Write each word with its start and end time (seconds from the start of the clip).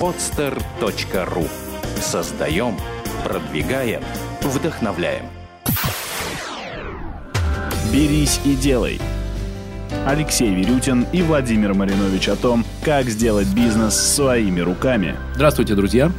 podster.ru 0.00 1.48
Создаем, 2.00 2.76
продвигаем, 3.24 4.02
вдохновляем. 4.42 5.26
«Берись 7.92 8.40
и 8.44 8.54
делай». 8.54 9.00
Алексей 10.06 10.54
Верютин 10.54 11.06
и 11.12 11.22
Владимир 11.22 11.72
Маринович 11.74 12.28
о 12.28 12.36
том, 12.36 12.64
как 12.84 13.06
сделать 13.06 13.46
бизнес 13.54 13.94
своими 13.94 14.60
руками. 14.60 15.16
Здравствуйте, 15.34 15.74
друзья! 15.74 16.10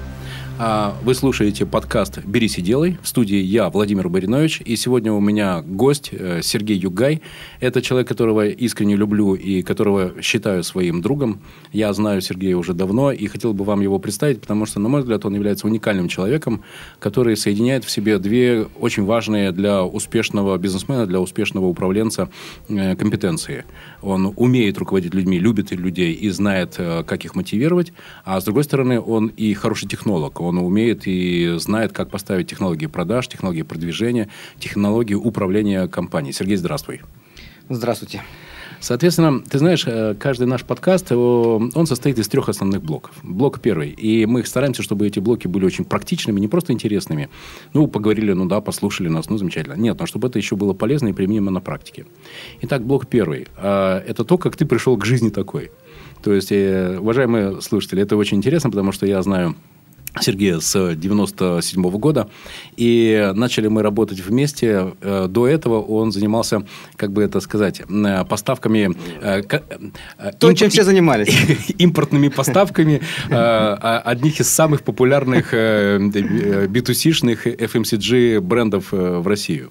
А, 0.58 0.96
вы 1.04 1.16
слушаете 1.16 1.66
подкаст 1.66 2.20
«Берись 2.24 2.58
и 2.58 2.62
делай». 2.62 2.98
В 3.04 3.10
студии 3.10 3.40
я, 3.40 3.70
Владимир 3.70 4.08
Баринович. 4.08 4.62
И 4.64 4.78
сегодня 4.78 5.12
у 5.12 5.20
меня 5.20 5.62
гость 5.62 6.12
э, 6.14 6.40
Сергей 6.44 6.78
Югай. 6.78 7.22
Это 7.60 7.82
человек, 7.82 8.08
которого 8.08 8.48
искренне 8.48 8.96
люблю 8.96 9.36
и 9.36 9.62
которого 9.64 10.14
считаю 10.22 10.64
своим 10.64 11.02
другом. 11.02 11.42
Я 11.74 11.92
знаю 11.92 12.22
Сергея 12.22 12.56
уже 12.56 12.74
давно 12.74 13.12
и 13.12 13.28
хотел 13.28 13.54
бы 13.54 13.66
вам 13.66 13.82
его 13.82 14.00
представить, 14.00 14.40
потому 14.40 14.66
что, 14.66 14.80
на 14.80 14.88
мой 14.88 15.02
взгляд, 15.02 15.26
он 15.26 15.36
является 15.36 15.68
уникальным 15.68 16.08
человеком, 16.08 16.64
который 17.00 17.36
соединяет 17.36 17.84
в 17.84 17.92
себе 17.92 18.18
две 18.18 18.66
очень 18.80 19.04
важные 19.04 19.52
для 19.52 19.84
успешного 19.84 20.58
бизнесмена, 20.58 21.06
для 21.06 21.20
успешного 21.20 21.66
управленца 21.66 22.30
э, 22.70 22.96
компетенции. 22.96 23.66
Он 24.02 24.32
умеет 24.38 24.78
руководить 24.78 25.14
людьми, 25.14 25.38
любит 25.38 25.72
людей 25.72 26.14
и 26.14 26.30
знает, 26.30 26.76
э, 26.78 27.04
как 27.04 27.26
их 27.26 27.36
мотивировать. 27.36 27.92
А 28.24 28.40
с 28.40 28.46
другой 28.46 28.64
стороны, 28.64 29.02
он 29.02 29.28
и 29.36 29.54
хороший 29.54 29.90
технолог 29.90 30.45
он 30.46 30.58
умеет 30.58 31.04
и 31.06 31.56
знает, 31.58 31.92
как 31.92 32.10
поставить 32.10 32.48
технологии 32.48 32.88
продаж, 32.88 33.28
технологии 33.28 33.64
продвижения, 33.64 34.30
технологии 34.60 35.16
управления 35.16 35.88
компанией. 35.88 36.34
Сергей, 36.34 36.58
здравствуй. 36.58 37.02
Здравствуйте. 37.70 38.22
Соответственно, 38.80 39.42
ты 39.42 39.58
знаешь, 39.58 39.84
э, 39.88 40.16
каждый 40.20 40.46
наш 40.46 40.64
подкаст, 40.64 41.12
он 41.12 41.88
состоит 41.88 42.20
из 42.20 42.28
трех 42.28 42.50
основных 42.50 42.84
блоков. 42.84 43.16
Блок 43.24 43.60
первый. 43.60 43.90
И 43.90 44.28
мы 44.28 44.46
стараемся, 44.46 44.84
чтобы 44.84 45.08
эти 45.08 45.20
блоки 45.20 45.48
были 45.48 45.66
очень 45.66 45.86
практичными, 45.86 46.40
не 46.40 46.48
просто 46.48 46.74
интересными. 46.74 47.30
Ну, 47.74 47.88
поговорили, 47.88 48.34
ну 48.34 48.46
да, 48.46 48.62
послушали 48.62 49.08
нас, 49.08 49.30
ну, 49.30 49.38
замечательно. 49.38 49.74
Нет, 49.74 50.00
но 50.00 50.06
чтобы 50.06 50.28
это 50.28 50.38
еще 50.38 50.56
было 50.56 50.74
полезно 50.74 51.08
и 51.08 51.14
применимо 51.14 51.52
на 51.52 51.62
практике. 51.62 52.06
Итак, 52.62 52.86
блок 52.86 53.08
первый. 53.08 53.48
А, 53.58 54.04
это 54.06 54.24
то, 54.24 54.38
как 54.38 54.56
ты 54.56 54.66
пришел 54.66 54.98
к 54.98 55.06
жизни 55.06 55.30
такой. 55.30 55.72
То 56.22 56.34
есть, 56.34 56.52
э, 56.52 57.00
уважаемые 57.00 57.62
слушатели, 57.62 58.02
это 58.02 58.18
очень 58.18 58.38
интересно, 58.38 58.70
потому 58.70 58.92
что 58.92 59.06
я 59.06 59.22
знаю 59.22 59.56
Сергея 60.22 60.60
с 60.60 60.96
97 60.96 61.86
-го 61.86 61.98
года. 61.98 62.28
И 62.78 63.32
начали 63.36 63.68
мы 63.68 63.82
работать 63.82 64.20
вместе. 64.20 64.94
Э, 65.02 65.28
до 65.30 65.48
этого 65.48 65.82
он 65.82 66.12
занимался, 66.12 66.64
как 66.96 67.12
бы 67.12 67.24
это 67.24 67.40
сказать, 67.40 67.82
э, 67.82 68.26
поставками... 68.26 68.96
Э, 69.22 69.42
То, 70.40 70.54
чем 70.54 70.70
все 70.70 70.84
занимались. 70.84 71.36
Импортными 71.78 72.30
поставками 72.30 73.02
одних 73.30 74.40
из 74.40 74.50
самых 74.50 74.84
популярных 74.84 75.54
B2C-шных 75.54 77.46
FMCG 77.46 78.40
брендов 78.40 78.92
в 78.92 79.28
Россию. 79.28 79.70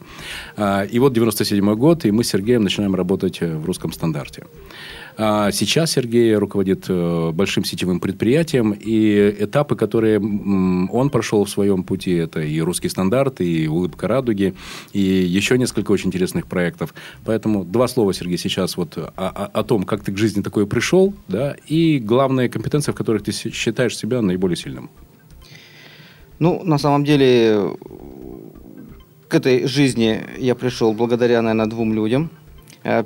И 0.93 0.99
вот 0.99 1.13
97 1.13 1.75
год, 1.75 2.05
и 2.05 2.11
мы 2.11 2.25
с 2.25 2.29
Сергеем 2.29 2.63
начинаем 2.63 2.95
работать 2.95 3.41
в 3.41 3.65
русском 3.65 3.93
стандарте. 3.93 4.45
А 5.17 5.53
сейчас 5.53 5.93
Сергей 5.93 6.35
руководит 6.35 6.87
э, 6.89 7.31
большим 7.33 7.65
сетевым 7.65 8.01
предприятием, 8.01 8.73
и 8.73 9.37
этапы, 9.39 9.77
которые 9.77 10.19
он 10.19 11.11
прошел 11.11 11.45
в 11.45 11.51
своем 11.51 11.85
пути, 11.85 12.13
это 12.15 12.41
и 12.41 12.61
русский 12.61 12.89
стандарт, 12.89 13.41
и 13.41 13.69
улыбка 13.69 14.09
радуги, 14.09 14.55
и 14.93 15.01
еще 15.01 15.57
несколько 15.57 15.93
очень 15.93 16.09
интересных 16.09 16.47
проектов. 16.47 16.95
Поэтому 17.25 17.65
два 17.65 17.87
слова, 17.87 18.13
Сергей, 18.13 18.39
сейчас 18.39 18.77
вот 18.77 18.99
о, 18.99 19.13
о, 19.15 19.47
о 19.47 19.63
том, 19.63 19.85
как 19.85 20.03
ты 20.03 20.11
к 20.11 20.19
жизни 20.19 20.43
такое 20.43 20.67
пришел, 20.67 21.15
да, 21.29 21.55
и 21.69 22.01
главные 22.01 22.49
компетенции, 22.49 22.91
в 22.91 22.97
которых 22.97 23.23
ты 23.23 23.33
считаешь 23.33 23.97
себя 23.97 24.21
наиболее 24.21 24.57
сильным. 24.57 24.91
Ну, 26.41 26.65
на 26.65 26.79
самом 26.79 27.05
деле, 27.05 27.77
к 29.29 29.35
этой 29.35 29.69
жизни 29.69 30.21
я 30.39 30.57
пришел 30.57 30.93
благодаря, 30.93 31.41
наверное, 31.41 31.67
двум 31.67 31.95
людям– 31.95 32.31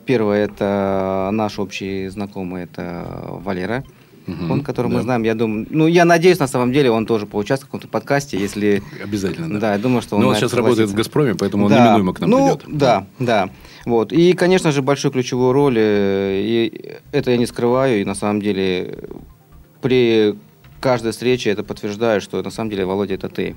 первое, 0.06 0.44
это 0.44 1.30
наш 1.32 1.58
общий 1.58 2.08
знакомый, 2.08 2.64
это 2.64 3.06
Валера. 3.44 3.84
Угу, 4.28 4.52
он, 4.52 4.62
которого 4.62 4.92
да. 4.92 4.98
мы 4.98 5.02
знаем, 5.02 5.22
я 5.22 5.34
думаю, 5.34 5.66
ну, 5.70 5.86
я 5.86 6.04
надеюсь, 6.04 6.38
на 6.38 6.46
самом 6.46 6.70
деле, 6.70 6.90
он 6.90 7.06
тоже 7.06 7.24
поучаствует 7.24 7.68
в 7.68 7.72
каком-то 7.72 7.88
подкасте, 7.88 8.38
если... 8.38 8.82
Обязательно, 9.02 9.54
да. 9.54 9.60
Да, 9.60 9.72
я 9.72 9.78
думаю, 9.78 10.02
что 10.02 10.16
он... 10.16 10.22
Но 10.22 10.28
он 10.28 10.34
сейчас 10.34 10.52
работает 10.52 10.90
в 10.90 10.94
«Газпроме», 10.94 11.34
поэтому 11.34 11.64
он 11.64 11.70
да. 11.70 11.78
неминуемо 11.78 12.12
к 12.12 12.20
нам 12.20 12.30
ну, 12.30 12.56
придет. 12.56 12.78
Да, 12.78 13.06
да. 13.18 13.48
Вот. 13.86 14.12
И, 14.12 14.34
конечно 14.34 14.70
же, 14.70 14.82
большую 14.82 15.12
ключевую 15.12 15.52
роль, 15.52 15.76
э, 15.78 16.42
и 16.42 16.96
это 17.10 17.30
я 17.30 17.38
не 17.38 17.46
скрываю, 17.46 18.02
и 18.02 18.04
на 18.04 18.14
самом 18.14 18.42
деле 18.42 18.98
при 19.80 20.34
каждой 20.80 21.12
встрече 21.12 21.48
это 21.48 21.62
подтверждаю, 21.62 22.20
что 22.20 22.42
на 22.42 22.50
самом 22.50 22.68
деле, 22.68 22.84
Володя, 22.84 23.14
это 23.14 23.30
ты. 23.30 23.56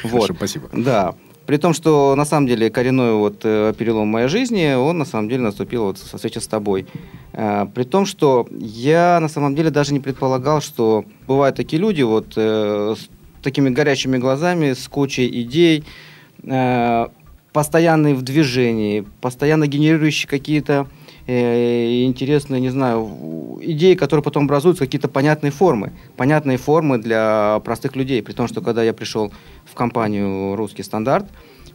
Хорошо, 0.00 0.16
вот. 0.16 0.36
спасибо. 0.36 0.68
Да. 0.72 1.14
При 1.46 1.56
том, 1.56 1.74
что 1.74 2.14
на 2.14 2.24
самом 2.24 2.46
деле 2.46 2.70
коренной 2.70 3.14
вот 3.14 3.40
э, 3.44 3.74
перелом 3.76 4.08
моей 4.08 4.28
жизни, 4.28 4.74
он 4.74 4.98
на 4.98 5.04
самом 5.04 5.28
деле 5.28 5.42
наступил 5.42 5.84
вот 5.84 5.98
со 5.98 6.16
встречи 6.16 6.38
с 6.38 6.46
тобой. 6.46 6.86
Э, 7.32 7.66
при 7.74 7.82
том, 7.82 8.06
что 8.06 8.46
я 8.52 9.18
на 9.20 9.28
самом 9.28 9.56
деле 9.56 9.70
даже 9.70 9.92
не 9.92 10.00
предполагал, 10.00 10.60
что 10.60 11.04
бывают 11.26 11.56
такие 11.56 11.80
люди 11.82 12.02
вот 12.02 12.34
э, 12.36 12.94
с 12.96 13.08
такими 13.42 13.70
горячими 13.70 14.18
глазами, 14.18 14.72
с 14.72 14.86
кучей 14.86 15.28
идей, 15.42 15.84
постоянные 17.52 18.14
в 18.14 18.22
движении, 18.22 19.04
постоянно 19.20 19.66
генерирующие 19.66 20.28
какие-то 20.28 20.86
интересные, 21.26 22.60
не 22.60 22.70
знаю, 22.70 23.08
идеи, 23.62 23.94
которые 23.94 24.24
потом 24.24 24.44
образуются 24.44 24.84
какие-то 24.84 25.08
понятные 25.08 25.52
формы. 25.52 25.92
Понятные 26.16 26.56
формы 26.56 26.98
для 26.98 27.60
простых 27.64 27.94
людей. 27.96 28.22
При 28.22 28.32
том, 28.32 28.48
что 28.48 28.60
когда 28.60 28.82
я 28.82 28.92
пришел 28.92 29.32
в 29.72 29.74
компанию 29.74 30.54
«Русский 30.54 30.82
стандарт», 30.82 31.26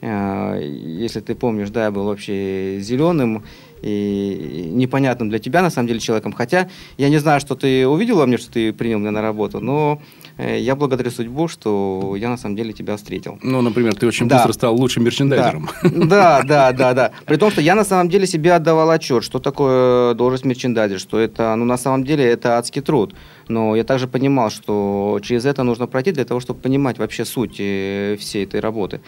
э, 0.01 0.61
если 0.61 1.19
ты 1.19 1.33
помнишь, 1.33 1.71
да, 1.71 1.85
я 1.85 1.91
был 1.91 2.05
вообще 2.05 2.77
зеленым, 2.79 3.43
и 3.81 4.69
непонятным 4.73 5.29
для 5.29 5.39
тебя, 5.39 5.61
на 5.61 5.69
самом 5.69 5.87
деле, 5.87 5.99
человеком. 5.99 6.33
Хотя 6.33 6.69
я 6.97 7.09
не 7.09 7.17
знаю, 7.17 7.39
что 7.39 7.55
ты 7.55 7.87
увидел 7.87 8.17
во 8.17 8.25
мне, 8.25 8.37
что 8.37 8.51
ты 8.51 8.73
принял 8.73 8.99
меня 8.99 9.11
на 9.11 9.21
работу, 9.21 9.59
но 9.59 10.01
э, 10.37 10.59
я 10.59 10.75
благодарю 10.75 11.11
судьбу, 11.11 11.47
что 11.47 12.15
я 12.17 12.29
на 12.29 12.37
самом 12.37 12.55
деле 12.55 12.73
тебя 12.73 12.97
встретил. 12.97 13.39
Ну, 13.41 13.61
например, 13.61 13.95
ты 13.95 14.07
очень 14.07 14.27
да. 14.27 14.37
быстро 14.37 14.53
стал 14.53 14.75
лучшим 14.75 15.03
мерчендайзером. 15.03 15.69
Да, 16.07 16.41
да, 16.43 16.71
да, 16.71 16.93
да. 16.93 17.11
При 17.25 17.37
том, 17.37 17.51
что 17.51 17.61
я 17.61 17.75
на 17.75 17.83
самом 17.83 18.09
деле 18.09 18.27
себе 18.27 18.53
отдавал 18.53 18.89
отчет, 18.89 19.23
что 19.23 19.39
такое 19.39 20.13
должность 20.13 20.45
мерчендайзера, 20.45 20.99
что 20.99 21.19
это, 21.19 21.55
ну, 21.55 21.65
на 21.65 21.77
самом 21.77 22.03
деле, 22.03 22.23
это 22.23 22.57
адский 22.57 22.81
труд. 22.81 23.13
Но 23.47 23.75
я 23.75 23.83
также 23.83 24.07
понимал, 24.07 24.49
что 24.49 25.19
через 25.23 25.45
это 25.45 25.63
нужно 25.63 25.87
пройти 25.87 26.11
для 26.11 26.25
того, 26.25 26.39
чтобы 26.39 26.59
понимать 26.59 26.97
вообще 26.97 27.25
суть 27.25 27.57
э, 27.59 28.17
всей 28.19 28.45
этой 28.45 28.59
работы. 28.59 29.01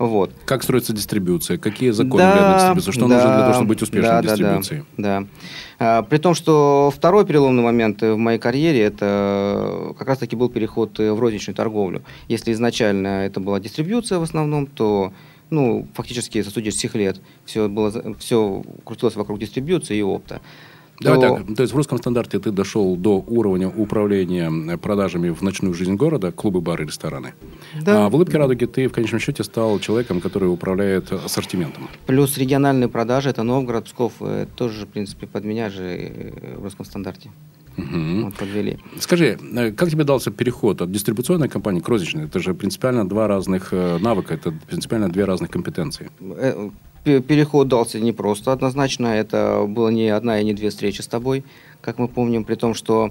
Вот. 0.00 0.32
Как 0.46 0.62
строится 0.62 0.94
дистрибуция? 0.94 1.58
Какие 1.58 1.90
законы 1.90 2.22
да, 2.22 2.32
влияют 2.32 2.52
на 2.52 2.58
дистрибуцию? 2.58 2.92
Что 2.94 3.06
да, 3.06 3.14
нужно 3.14 3.30
для 3.32 3.40
того, 3.42 3.52
чтобы 3.52 3.68
быть 3.68 3.82
успешным 3.82 4.12
да, 4.12 4.20
в 4.20 4.24
дистрибуции? 4.24 4.84
Да, 4.96 5.20
да. 5.20 5.26
А, 5.78 6.02
при 6.02 6.16
том, 6.16 6.32
что 6.32 6.90
второй 6.96 7.26
переломный 7.26 7.62
момент 7.62 8.00
в 8.00 8.16
моей 8.16 8.38
карьере 8.38 8.80
это 8.80 9.94
как 9.98 10.08
раз-таки 10.08 10.36
был 10.36 10.48
переход 10.48 10.98
в 10.98 11.20
розничную 11.20 11.54
торговлю. 11.54 12.02
Если 12.28 12.50
изначально 12.52 13.26
это 13.26 13.40
была 13.40 13.60
дистрибуция 13.60 14.18
в 14.18 14.22
основном, 14.22 14.66
то 14.66 15.12
ну, 15.50 15.86
фактически 15.92 16.40
за 16.40 16.50
судишь 16.50 16.76
всех 16.76 16.94
лет 16.94 17.20
все, 17.44 17.68
было, 17.68 17.92
все 18.18 18.64
крутилось 18.84 19.16
вокруг 19.16 19.38
дистрибуции 19.38 19.98
и 19.98 20.02
опта. 20.02 20.40
Давай 21.00 21.20
то... 21.20 21.36
так, 21.36 21.56
то 21.56 21.62
есть 21.62 21.72
в 21.72 21.76
русском 21.76 21.98
стандарте 21.98 22.38
ты 22.38 22.50
дошел 22.50 22.96
до 22.96 23.24
уровня 23.26 23.68
управления 23.68 24.76
продажами 24.76 25.30
в 25.30 25.42
ночную 25.42 25.74
жизнь 25.74 25.94
города, 25.94 26.30
клубы, 26.30 26.60
бары, 26.60 26.84
рестораны. 26.84 27.34
Да. 27.82 28.06
А 28.06 28.08
в 28.08 28.14
улыбке 28.14 28.36
радуги 28.36 28.66
ты 28.66 28.86
в 28.88 28.92
конечном 28.92 29.20
счете 29.20 29.42
стал 29.44 29.78
человеком, 29.78 30.20
который 30.20 30.52
управляет 30.52 31.12
ассортиментом. 31.12 31.88
Плюс 32.06 32.36
региональные 32.36 32.88
продажи, 32.88 33.30
это 33.30 33.42
Новгород, 33.42 33.86
Псков, 33.86 34.12
э, 34.20 34.46
тоже, 34.56 34.86
в 34.86 34.88
принципе, 34.88 35.26
под 35.26 35.44
меня 35.44 35.70
же 35.70 35.82
э, 35.84 36.56
в 36.58 36.64
русском 36.64 36.84
стандарте. 36.84 37.30
Угу. 37.76 38.24
Вот, 38.24 38.34
подвели. 38.34 38.78
Скажи, 38.98 39.38
э, 39.56 39.72
как 39.72 39.90
тебе 39.90 40.04
дался 40.04 40.30
переход 40.30 40.82
от 40.82 40.90
дистрибуционной 40.90 41.48
компании 41.48 41.80
к 41.80 41.88
розничной? 41.88 42.24
Это 42.24 42.40
же 42.40 42.54
принципиально 42.54 43.08
два 43.08 43.28
разных 43.28 43.72
навыка, 43.72 44.34
это 44.34 44.52
принципиально 44.68 45.08
две 45.08 45.24
разных 45.24 45.50
компетенции 45.50 46.10
переход 47.04 47.68
дался 47.68 48.00
непросто 48.00 48.52
однозначно. 48.52 49.06
Это 49.06 49.64
было 49.66 49.88
не 49.88 50.08
одна 50.08 50.40
и 50.40 50.44
не 50.44 50.54
две 50.54 50.70
встречи 50.70 51.00
с 51.00 51.06
тобой, 51.06 51.44
как 51.80 51.98
мы 51.98 52.08
помним, 52.08 52.44
при 52.44 52.54
том, 52.54 52.74
что 52.74 53.10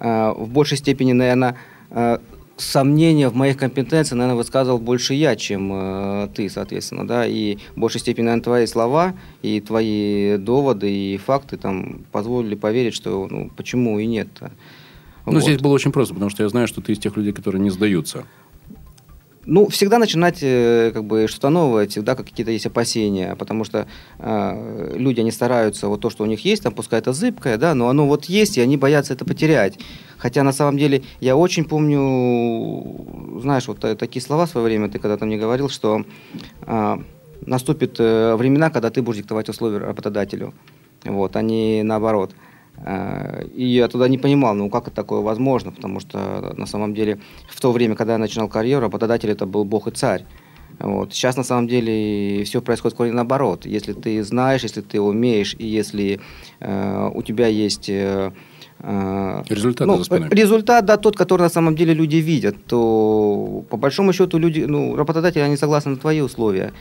э, 0.00 0.32
в 0.36 0.48
большей 0.48 0.78
степени, 0.78 1.12
наверное, 1.12 1.56
э, 1.90 2.18
сомнения 2.58 3.28
в 3.28 3.34
моих 3.34 3.56
компетенциях, 3.56 4.18
наверное, 4.18 4.36
высказывал 4.36 4.78
больше 4.78 5.14
я, 5.14 5.36
чем 5.36 5.70
э, 5.72 6.28
ты, 6.34 6.48
соответственно, 6.50 7.06
да, 7.06 7.26
и 7.26 7.56
в 7.74 7.80
большей 7.80 8.00
степени, 8.00 8.26
наверное, 8.26 8.44
твои 8.44 8.66
слова 8.66 9.14
и 9.42 9.60
твои 9.60 10.36
доводы 10.36 10.90
и 10.90 11.16
факты 11.16 11.56
там 11.56 12.04
позволили 12.12 12.54
поверить, 12.54 12.94
что, 12.94 13.26
ну, 13.30 13.50
почему 13.56 13.98
и 13.98 14.06
нет. 14.06 14.28
Ну, 15.26 15.34
вот. 15.34 15.42
здесь 15.42 15.58
было 15.58 15.72
очень 15.72 15.92
просто, 15.92 16.14
потому 16.14 16.30
что 16.30 16.42
я 16.42 16.48
знаю, 16.48 16.66
что 16.66 16.80
ты 16.80 16.92
из 16.92 16.98
тех 16.98 17.16
людей, 17.16 17.32
которые 17.32 17.62
не 17.62 17.70
сдаются. 17.70 18.24
Ну, 19.48 19.66
всегда 19.68 19.98
начинать 19.98 20.40
э, 20.42 20.90
как 20.92 21.04
бы 21.04 21.26
что-то 21.26 21.48
новое, 21.48 21.86
всегда 21.86 22.14
какие-то 22.14 22.52
есть 22.52 22.66
опасения, 22.66 23.34
потому 23.34 23.64
что 23.64 23.86
э, 24.18 24.94
люди, 24.94 25.20
они 25.20 25.30
стараются, 25.30 25.88
вот 25.88 26.02
то, 26.02 26.10
что 26.10 26.24
у 26.24 26.26
них 26.26 26.44
есть, 26.44 26.62
там, 26.62 26.74
пускай 26.74 27.00
это 27.00 27.14
зыбкое, 27.14 27.56
да, 27.56 27.74
но 27.74 27.88
оно 27.88 28.06
вот 28.06 28.26
есть, 28.26 28.58
и 28.58 28.60
они 28.60 28.76
боятся 28.76 29.14
это 29.14 29.24
потерять. 29.24 29.78
Хотя 30.18 30.42
на 30.42 30.52
самом 30.52 30.76
деле 30.76 31.02
я 31.20 31.34
очень 31.34 31.64
помню, 31.64 33.40
знаешь, 33.40 33.66
вот 33.68 33.80
такие 33.98 34.22
слова 34.22 34.44
в 34.44 34.50
свое 34.50 34.66
время 34.66 34.90
ты 34.90 34.98
когда-то 34.98 35.24
мне 35.24 35.38
говорил, 35.38 35.70
что 35.70 36.04
э, 36.66 36.96
наступит 37.46 37.96
э, 37.98 38.34
времена, 38.36 38.68
когда 38.68 38.90
ты 38.90 39.00
будешь 39.00 39.18
диктовать 39.18 39.48
условия 39.48 39.78
работодателю, 39.78 40.52
вот, 41.04 41.36
а 41.36 41.42
не 41.42 41.82
наоборот. 41.82 42.32
Э, 42.32 42.47
и 43.54 43.64
я 43.64 43.88
туда 43.88 44.08
не 44.08 44.18
понимал, 44.18 44.54
ну 44.54 44.70
как 44.70 44.86
это 44.86 44.96
такое 44.96 45.20
возможно, 45.20 45.72
потому 45.72 46.00
что 46.00 46.54
на 46.56 46.66
самом 46.66 46.94
деле 46.94 47.18
в 47.48 47.60
то 47.60 47.72
время, 47.72 47.96
когда 47.96 48.12
я 48.12 48.18
начинал 48.18 48.48
карьеру, 48.48 48.82
работодатель 48.82 49.30
это 49.30 49.46
был 49.46 49.64
бог 49.64 49.88
и 49.88 49.90
царь. 49.90 50.24
Вот. 50.78 51.12
Сейчас 51.12 51.36
на 51.36 51.44
самом 51.44 51.66
деле 51.66 52.44
все 52.44 52.62
происходит 52.62 52.94
скорее 52.94 53.12
наоборот. 53.12 53.66
Если 53.66 53.92
ты 53.92 54.22
знаешь, 54.22 54.62
если 54.62 54.80
ты 54.80 55.00
умеешь, 55.00 55.56
и 55.58 55.66
если 55.66 56.20
э, 56.60 57.10
у 57.14 57.22
тебя 57.22 57.48
есть... 57.48 57.88
Э, 57.88 58.30
э 58.80 59.42
результат 59.48 59.86
ну. 59.88 59.98
Результат, 60.30 60.84
да, 60.84 60.96
тот, 60.96 61.16
который 61.16 61.42
на 61.42 61.48
самом 61.48 61.74
деле 61.74 61.94
люди 61.94 62.16
видят, 62.16 62.64
то 62.66 63.64
по 63.70 63.76
большому 63.76 64.12
счету 64.12 64.38
люди, 64.38 64.60
ну, 64.60 64.94
работодатели, 64.94 65.40
они 65.40 65.56
согласны 65.56 65.92
на 65.92 65.96
твои 65.96 66.20
условия. 66.20 66.72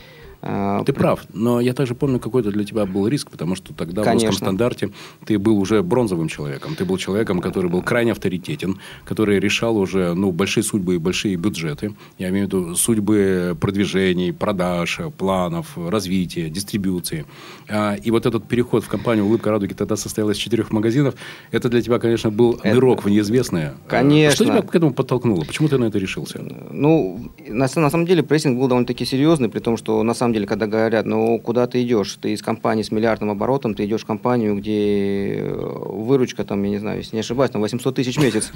А, 0.42 0.84
ты 0.84 0.94
прав, 0.94 1.26
но 1.34 1.60
я 1.60 1.74
также 1.74 1.96
помню, 1.96 2.20
какой-то 2.20 2.52
для 2.52 2.64
тебя 2.64 2.86
был 2.86 3.08
риск, 3.08 3.32
потому 3.32 3.56
что 3.56 3.74
тогда 3.74 4.04
Конечно. 4.04 4.28
в 4.28 4.32
русском 4.32 4.48
стандарте 4.48 4.92
ты 5.26 5.40
был 5.40 5.58
уже 5.58 5.82
бронзовым 5.82 6.28
человеком. 6.28 6.76
Ты 6.76 6.86
был 6.86 6.98
человеком, 6.98 7.42
который 7.42 7.70
был 7.72 7.82
крайне 7.82 8.12
авторитетен, 8.12 8.78
который 9.06 9.40
решал 9.40 9.78
уже 9.78 10.14
ну, 10.14 10.32
большие 10.32 10.64
судьбы 10.64 10.96
и 10.96 10.98
большие 10.98 11.36
бюджеты. 11.36 11.96
Я 12.18 12.30
имею 12.30 12.46
в 12.46 12.48
виду 12.48 12.76
судьбы 12.76 13.58
продвижений, 13.60 14.32
продаж, 14.32 15.00
планов, 15.18 15.78
развития, 15.78 16.50
дистрибуции. 16.50 17.26
А, 17.68 17.96
и 17.96 18.12
вот 18.12 18.26
этот 18.26 18.48
переход 18.48 18.84
в 18.84 18.88
компанию 18.88 19.26
«Улыбка 19.26 19.52
радуги» 19.52 19.74
тогда 19.74 19.96
состоял 19.96 20.30
из 20.30 20.38
четырех 20.38 20.72
магазинов. 20.72 21.16
Это 21.52 21.70
для 21.70 21.82
тебя, 21.82 22.00
конечно, 22.00 22.32
был 22.32 22.60
это... 22.64 22.76
нырок 22.76 23.04
в 23.04 23.10
неизвестное. 23.10 23.74
Конечно. 23.88 24.36
Что 24.36 24.46
тебя 24.46 24.62
к 24.62 24.76
этому 24.76 24.94
подтолкнуло? 24.94 25.44
Почему 25.44 25.68
ты 25.68 25.78
на 25.78 25.86
это 25.86 25.98
решился? 25.98 26.40
Ну, 26.72 27.32
на, 27.48 27.68
на 27.76 27.90
самом 27.90 28.06
деле 28.06 28.24
прессинг 28.24 28.60
был 28.60 28.68
довольно-таки 28.68 29.06
серьезный, 29.06 29.50
при 29.50 29.60
том, 29.60 29.78
что 29.78 30.04
на 30.04 30.14
самом 30.14 30.27
самом 30.28 30.34
деле, 30.34 30.46
когда 30.46 30.68
говорят, 30.68 31.06
ну, 31.06 31.40
куда 31.40 31.68
ты 31.68 31.82
идешь? 31.84 32.18
Ты 32.22 32.34
из 32.34 32.42
компании 32.42 32.84
с 32.84 32.92
миллиардным 32.92 33.30
оборотом, 33.30 33.74
ты 33.74 33.86
идешь 33.86 34.02
в 34.02 34.06
компанию, 34.06 34.58
где 34.58 35.38
э, 35.40 35.54
выручка, 35.54 36.44
там, 36.44 36.62
я 36.64 36.70
не 36.70 36.80
знаю, 36.80 36.98
если 36.98 37.16
не 37.16 37.22
ошибаюсь, 37.22 37.52
там 37.52 37.62
800 37.62 37.96
тысяч 37.96 38.18
в 38.18 38.22
месяц. 38.22 38.52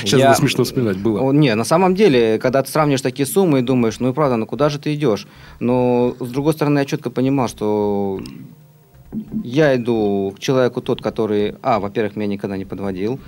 Сейчас 0.00 0.20
я... 0.20 0.34
смешно 0.34 0.62
вспоминать 0.62 0.98
было. 0.98 1.32
Не, 1.32 1.56
на 1.56 1.64
самом 1.64 1.96
деле, 1.96 2.38
когда 2.38 2.62
ты 2.62 2.70
сравниваешь 2.70 3.02
такие 3.02 3.26
суммы 3.26 3.58
и 3.58 3.62
думаешь, 3.62 3.98
ну 3.98 4.10
и 4.10 4.12
правда, 4.12 4.36
ну 4.36 4.46
куда 4.46 4.68
же 4.68 4.78
ты 4.78 4.94
идешь? 4.94 5.26
Но, 5.58 6.14
с 6.20 6.28
другой 6.30 6.52
стороны, 6.52 6.78
я 6.78 6.84
четко 6.84 7.10
понимал, 7.10 7.48
что 7.48 8.20
я 9.42 9.74
иду 9.74 10.32
к 10.36 10.38
человеку 10.38 10.80
тот, 10.82 11.02
который, 11.02 11.56
а, 11.62 11.80
во-первых, 11.80 12.14
меня 12.14 12.28
никогда 12.28 12.56
не 12.56 12.64
подводил, 12.64 13.18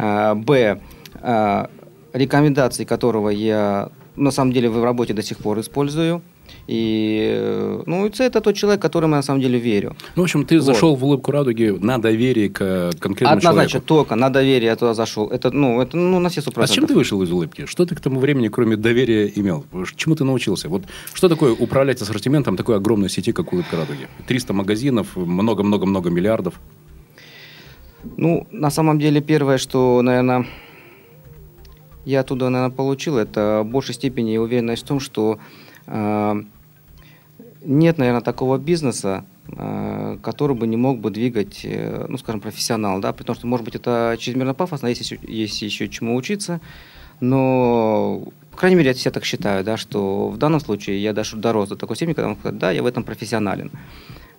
а, 0.00 0.34
б, 0.34 0.80
а, 1.14 1.70
рекомендации 2.12 2.84
которого 2.84 3.30
я 3.30 3.90
на 4.16 4.30
самом 4.30 4.52
деле 4.52 4.68
в 4.68 4.84
работе 4.84 5.14
до 5.14 5.22
сих 5.22 5.38
пор 5.38 5.60
использую. 5.60 6.22
И, 6.68 7.82
ну, 7.86 8.06
это, 8.06 8.40
тот 8.40 8.54
человек, 8.54 8.80
которому 8.80 9.14
я 9.14 9.16
на 9.16 9.22
самом 9.22 9.40
деле 9.40 9.58
верю. 9.58 9.96
Ну, 10.16 10.22
в 10.22 10.24
общем, 10.24 10.44
ты 10.44 10.56
вот. 10.56 10.64
зашел 10.64 10.94
в 10.94 11.04
улыбку 11.04 11.32
радуги 11.32 11.76
на 11.80 11.98
доверие 11.98 12.48
к 12.48 12.92
конкретному 12.98 13.38
Однозначно, 13.38 13.68
человеку. 13.70 13.86
только 13.86 14.14
на 14.14 14.30
доверие 14.30 14.66
я 14.66 14.76
туда 14.76 14.94
зашел. 14.94 15.28
Это, 15.28 15.50
ну, 15.50 15.80
это, 15.80 15.96
ну, 15.96 16.20
на 16.20 16.28
все 16.28 16.40
100%. 16.40 16.62
А 16.62 16.66
с 16.66 16.70
чем 16.70 16.86
ты 16.86 16.94
вышел 16.94 17.22
из 17.22 17.32
улыбки? 17.32 17.66
Что 17.66 17.84
ты 17.84 17.94
к 17.94 18.00
тому 18.00 18.20
времени, 18.20 18.48
кроме 18.48 18.76
доверия, 18.76 19.30
имел? 19.34 19.64
Чему 19.96 20.14
ты 20.14 20.24
научился? 20.24 20.68
Вот 20.68 20.84
что 21.12 21.28
такое 21.28 21.52
управлять 21.52 22.00
ассортиментом 22.02 22.56
такой 22.56 22.76
огромной 22.76 23.10
сети, 23.10 23.32
как 23.32 23.52
улыбка 23.52 23.76
радуги? 23.76 24.06
300 24.26 24.52
магазинов, 24.52 25.16
много-много-много 25.16 26.10
миллиардов. 26.10 26.54
Ну, 28.16 28.46
на 28.50 28.70
самом 28.70 28.98
деле, 28.98 29.20
первое, 29.20 29.58
что, 29.58 30.02
наверное, 30.02 30.46
я 32.04 32.20
оттуда, 32.20 32.48
наверное, 32.48 32.74
получил, 32.74 33.16
это 33.16 33.62
в 33.64 33.70
большей 33.70 33.94
степени 33.94 34.36
уверенность 34.38 34.82
в 34.82 34.86
том, 34.86 35.00
что 35.00 35.34
э, 35.34 35.38
нет, 37.64 37.98
наверное, 37.98 38.20
такого 38.22 38.58
бизнеса, 38.58 39.24
э, 39.48 40.18
который 40.22 40.56
бы 40.56 40.66
не 40.66 40.76
мог 40.76 40.98
бы 40.98 41.10
двигать, 41.10 41.60
э, 41.64 42.06
ну, 42.08 42.18
скажем, 42.18 42.40
профессионал, 42.40 43.00
да, 43.00 43.12
при 43.12 43.24
том, 43.24 43.36
что, 43.36 43.46
может 43.46 43.64
быть, 43.64 43.76
это 43.76 44.16
чрезмерно 44.18 44.54
пафосно, 44.54 44.88
есть 44.88 45.00
еще, 45.00 45.18
есть 45.22 45.62
еще 45.62 45.88
чему 45.88 46.16
учиться, 46.16 46.60
но, 47.20 48.24
по 48.50 48.56
крайней 48.56 48.76
мере, 48.76 48.90
я 48.90 48.94
себя 48.94 49.12
так 49.12 49.24
считаю, 49.24 49.64
да, 49.64 49.76
что 49.76 50.28
в 50.28 50.38
данном 50.38 50.60
случае 50.60 51.02
я 51.02 51.12
даже 51.12 51.36
дорос 51.36 51.68
до 51.68 51.76
такой 51.76 51.96
степени, 51.96 52.14
когда 52.14 52.28
могу 52.28 52.40
сказать, 52.40 52.58
да, 52.58 52.70
я 52.72 52.82
в 52.82 52.86
этом 52.86 53.04
профессионален. 53.04 53.70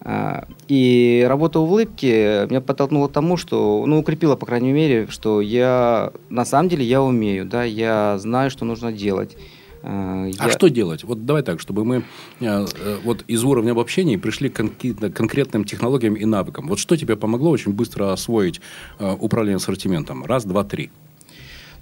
А, 0.01 0.45
и 0.67 1.25
работа 1.27 1.59
в 1.59 1.63
улыбке 1.63 2.45
меня 2.50 2.59
подтолкнула 2.59 3.07
к 3.07 3.13
тому, 3.13 3.38
что, 3.38 3.85
ну, 3.85 4.00
укрепила, 4.00 4.35
по 4.35 4.45
крайней 4.45 4.73
мере, 4.73 5.07
что 5.07 5.39
я, 5.39 6.11
на 6.29 6.44
самом 6.44 6.67
деле, 6.67 6.83
я 6.83 7.01
умею, 7.01 7.45
да, 7.45 7.63
я 7.63 8.17
знаю, 8.17 8.51
что 8.51 8.65
нужно 8.65 8.91
делать. 8.91 9.38
А, 9.83 10.30
а 10.39 10.50
что 10.50 10.69
делать? 10.69 11.03
Вот 11.03 11.25
давай 11.25 11.44
так, 11.44 11.59
чтобы 11.59 11.83
мы 11.83 11.97
э, 11.97 12.01
э, 12.39 12.97
вот 13.03 13.25
из 13.27 13.44
уровня 13.44 13.71
обобщения 13.71 14.18
пришли 14.18 14.50
к 14.50 14.56
конкретным 15.12 15.65
технологиям 15.65 16.13
и 16.13 16.24
навыкам. 16.24 16.68
Вот 16.68 16.80
что 16.80 16.95
тебе 16.95 17.18
помогло 17.18 17.50
очень 17.51 17.74
быстро 17.74 18.13
освоить 18.13 18.62
э, 19.00 19.15
управление 19.19 19.57
ассортиментом? 19.57 20.24
Раз, 20.24 20.45
два, 20.45 20.63
три. 20.63 20.89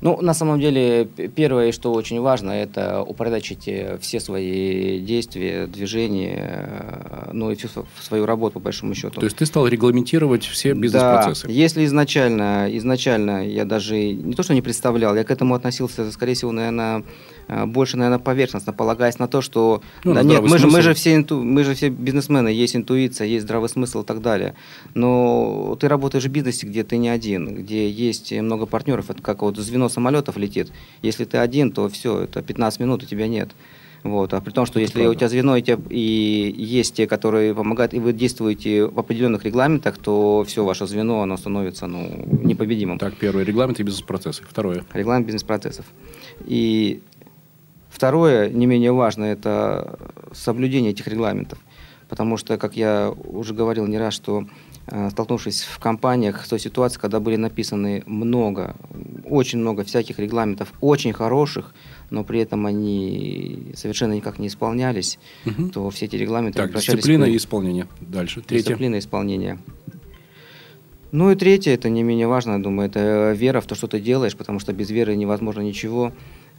Ну, 0.02 0.20
на 0.22 0.34
самом 0.34 0.60
деле, 0.60 1.06
первое, 1.06 1.72
что 1.72 1.94
очень 1.94 2.20
важно, 2.20 2.52
это 2.52 3.04
упорядочить 3.04 3.68
э, 3.68 3.98
все 4.02 4.20
свои 4.20 5.00
действия, 5.00 5.68
движения, 5.68 6.70
э, 7.28 7.30
ну 7.34 7.52
и 7.52 7.56
всю 7.56 7.70
свою 8.02 8.26
работу, 8.26 8.54
по 8.54 8.60
большому 8.60 8.96
счету. 8.96 9.20
То 9.20 9.26
есть 9.26 9.38
ты 9.38 9.46
стал 9.46 9.68
регламентировать 9.68 10.44
все 10.44 10.74
бизнес-процессы? 10.74 11.48
Да, 11.48 11.54
если 11.54 11.86
изначально, 11.86 12.68
изначально 12.78 13.48
я 13.48 13.66
даже 13.66 13.96
не 14.12 14.34
то, 14.34 14.42
что 14.44 14.56
не 14.56 14.62
представлял, 14.62 15.16
я 15.16 15.24
к 15.24 15.30
этому 15.30 15.54
относился, 15.54 16.12
скорее 16.12 16.34
всего, 16.34 16.52
наверное, 16.52 17.04
Э, 17.52 17.66
больше, 17.66 17.98
наверное, 17.98 18.20
поверхностно, 18.20 18.72
полагаясь 18.72 19.20
на 19.20 19.28
то, 19.28 19.42
что 19.42 19.82
ну, 20.06 20.14
да, 20.14 20.24
нет, 20.24 20.42
мы 20.42 20.58
же, 20.58 20.68
мы, 20.68 20.82
же 20.82 20.94
все 20.94 21.16
инту, 21.16 21.44
мы 21.44 21.66
же 21.66 21.74
все 21.74 21.90
бизнесмены, 21.90 22.48
есть 22.48 22.78
интуиция, 22.78 23.28
есть 23.28 23.44
здравый 23.44 23.68
смысл 23.68 24.02
и 24.02 24.06
так 24.06 24.22
далее. 24.22 24.56
Но 24.94 25.78
ты 25.80 25.90
работаешь 25.90 26.24
в 26.24 26.30
бизнесе, 26.30 26.66
где 26.66 26.84
ты 26.84 26.96
не 26.96 27.10
один, 27.10 27.54
где 27.56 27.90
есть 27.90 28.32
много 28.32 28.66
партнеров, 28.66 29.10
это 29.10 29.22
как 29.22 29.42
вот 29.42 29.58
звено 29.58 29.90
самолетов 29.92 30.38
летит. 30.38 30.72
Если 31.02 31.26
ты 31.26 31.38
один, 31.38 31.72
то 31.72 31.88
все, 31.90 32.22
это 32.22 32.42
15 32.42 32.80
минут, 32.80 33.04
у 33.04 33.06
тебя 33.06 33.28
нет. 33.28 33.52
Вот. 34.04 34.34
А 34.34 34.42
при 34.42 34.52
том, 34.52 34.66
что 34.66 34.80
это 34.80 34.88
если 34.88 35.00
правда. 35.02 35.12
у 35.12 35.16
тебя 35.16 35.30
звено 35.30 35.56
и, 35.58 35.62
тебя, 35.62 35.78
и 35.90 36.56
есть 36.58 36.96
те, 36.96 37.06
которые 37.06 37.54
помогают, 37.54 37.94
и 37.94 38.00
вы 38.00 38.14
действуете 38.14 38.86
в 38.86 38.98
определенных 38.98 39.46
регламентах, 39.46 40.00
то 40.00 40.44
все 40.48 40.66
ваше 40.66 40.88
звено, 40.88 41.22
оно 41.22 41.38
становится 41.38 41.86
ну, 41.86 42.28
непобедимым. 42.42 42.98
Так, 42.98 43.16
первое, 43.16 43.44
регламент 43.44 43.80
и 43.80 43.84
бизнес-процессы. 43.84 44.44
Второе. 44.50 44.84
Регламент 44.94 45.28
бизнес-процессов. 45.28 45.86
И 46.48 47.02
Второе, 47.92 48.50
не 48.50 48.66
менее 48.66 48.94
важное, 48.94 49.34
это 49.34 50.00
соблюдение 50.32 50.92
этих 50.92 51.08
регламентов. 51.08 51.60
Потому 52.08 52.38
что, 52.38 52.58
как 52.58 52.76
я 52.76 53.14
уже 53.26 53.54
говорил 53.54 53.86
не 53.86 53.98
раз, 53.98 54.14
что 54.14 54.48
столкнувшись 55.10 55.64
в 55.64 55.80
компаниях 55.80 56.46
с 56.46 56.50
той 56.50 56.60
ситуацией, 56.60 57.02
когда 57.02 57.20
были 57.20 57.38
написаны 57.38 58.04
много, 58.06 58.76
очень 59.26 59.60
много 59.60 59.84
всяких 59.84 60.20
регламентов, 60.20 60.74
очень 60.82 61.14
хороших, 61.14 61.74
но 62.10 62.24
при 62.24 62.40
этом 62.40 62.66
они 62.66 63.72
совершенно 63.76 64.14
никак 64.14 64.40
не 64.40 64.48
исполнялись, 64.48 65.18
угу. 65.46 65.70
то 65.70 65.90
все 65.90 66.06
эти 66.06 66.18
регламенты 66.18 66.58
так, 66.58 66.74
дисциплина 66.74 67.26
и 67.26 67.38
исполнение. 67.38 67.88
Дальше. 68.02 68.42
Третье. 68.42 68.66
Дисциплина 68.66 68.96
и 68.96 69.00
исполнение. 69.00 69.60
Ну 71.12 71.32
и 71.32 71.36
третье, 71.36 71.74
это 71.74 71.90
не 71.90 72.04
менее 72.04 72.28
важно, 72.28 72.54
я 72.54 72.60
думаю, 72.60 72.90
это 72.90 73.34
вера 73.34 73.60
в 73.60 73.66
то, 73.66 73.76
что 73.76 73.88
ты 73.88 74.00
делаешь, 74.00 74.36
потому 74.36 74.60
что 74.60 74.72
без 74.72 74.90
веры 74.90 75.16
невозможно 75.16 75.62
ничего. 75.62 76.14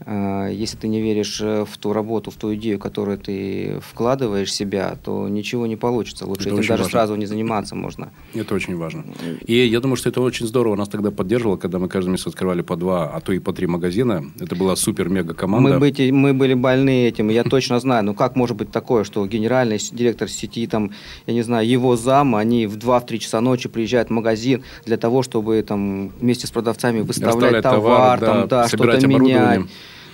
А, 0.05 0.49
если 0.49 0.77
ты 0.77 0.87
не 0.87 1.01
веришь 1.01 1.39
э, 1.41 1.65
в 1.65 1.77
ту 1.77 1.93
работу, 1.93 2.31
в 2.31 2.35
ту 2.35 2.53
идею, 2.55 2.79
которую 2.79 3.17
ты 3.17 3.79
вкладываешь 3.81 4.49
в 4.49 4.51
себя, 4.51 4.97
то 5.03 5.27
ничего 5.29 5.65
не 5.65 5.75
получится. 5.75 6.25
Лучше 6.25 6.49
это 6.49 6.57
этим 6.57 6.67
даже 6.67 6.83
важно. 6.83 6.89
сразу 6.89 7.15
не 7.15 7.25
заниматься 7.25 7.75
можно. 7.75 8.11
Это 8.33 8.55
очень 8.55 8.75
важно. 8.75 9.05
И 9.45 9.55
я 9.55 9.79
думаю, 9.79 9.95
что 9.95 10.09
это 10.09 10.21
очень 10.21 10.45
здорово 10.47 10.75
нас 10.75 10.89
тогда 10.89 11.11
поддерживало, 11.11 11.57
когда 11.57 11.79
мы 11.79 11.87
каждый 11.87 12.09
месяц 12.09 12.27
открывали 12.27 12.61
по 12.61 12.75
два, 12.75 13.09
а 13.09 13.21
то 13.21 13.31
и 13.31 13.39
по 13.39 13.53
три 13.53 13.67
магазина. 13.67 14.25
Это 14.39 14.55
была 14.55 14.75
супер-мега 14.75 15.33
команда. 15.33 15.73
Мы, 15.73 15.79
быть, 15.79 15.99
мы 16.11 16.33
были 16.33 16.53
больны 16.53 17.07
этим. 17.07 17.29
Я 17.29 17.43
точно 17.43 17.79
знаю, 17.79 18.03
ну 18.03 18.13
как 18.13 18.35
может 18.35 18.57
быть 18.57 18.71
такое, 18.71 19.03
что 19.03 19.25
генеральный 19.25 19.77
директор 19.91 20.27
сети, 20.29 20.67
там, 20.67 20.91
я 21.27 21.33
не 21.33 21.43
знаю, 21.43 21.67
его 21.67 21.95
зам, 21.95 22.35
они 22.35 22.67
в 22.67 22.77
2-3 22.77 23.17
часа 23.19 23.41
ночи 23.41 23.69
приезжают 23.69 24.09
в 24.09 24.11
магазин 24.11 24.63
для 24.85 24.97
того, 24.97 25.23
чтобы 25.23 25.61
там 25.61 26.09
вместе 26.19 26.47
с 26.47 26.51
продавцами 26.51 27.01
выставлять 27.01 27.63
товар, 27.63 28.19
товар 28.19 28.19
да, 28.19 28.25
там, 28.25 28.47
да, 28.47 28.67
что-то 28.67 29.07
менять. 29.07 29.61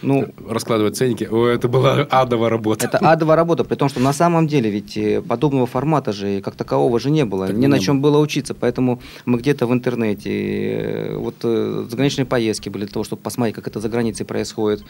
Ну, 0.02 0.28
Раскладывать 0.48 0.98
ценники. 0.98 1.28
О, 1.30 1.48
это 1.48 1.68
была 1.68 2.08
адовая 2.10 2.50
работа. 2.50 2.86
Это 2.86 2.98
адовая 2.98 3.36
работа, 3.36 3.64
при 3.64 3.76
том, 3.76 3.90
что 3.90 4.00
на 4.00 4.14
самом 4.14 4.48
деле 4.48 4.70
ведь 4.70 4.98
э, 4.98 5.22
подобного 5.22 5.66
формата 5.68 6.14
же 6.14 6.42
как 6.42 6.56
такового 6.56 7.00
же 7.00 7.10
не 7.10 7.26
было. 7.26 7.48
Так 7.48 7.56
Ни 7.56 7.68
на 7.68 7.80
чем 7.80 8.02
было. 8.02 8.14
было 8.14 8.22
учиться. 8.22 8.54
Поэтому 8.54 9.02
мы 9.26 9.40
где-то 9.40 9.68
в 9.68 9.74
интернете, 9.74 10.32
э, 10.32 11.16
вот 11.18 11.36
э, 11.44 11.86
заграничные 11.90 12.26
поездки 12.26 12.70
были 12.70 12.86
для 12.86 12.94
того, 12.94 13.04
чтобы 13.04 13.22
посмотреть, 13.22 13.56
как 13.56 13.68
это 13.68 13.80
за 13.80 13.90
границей 13.90 14.26
происходит. 14.26 14.84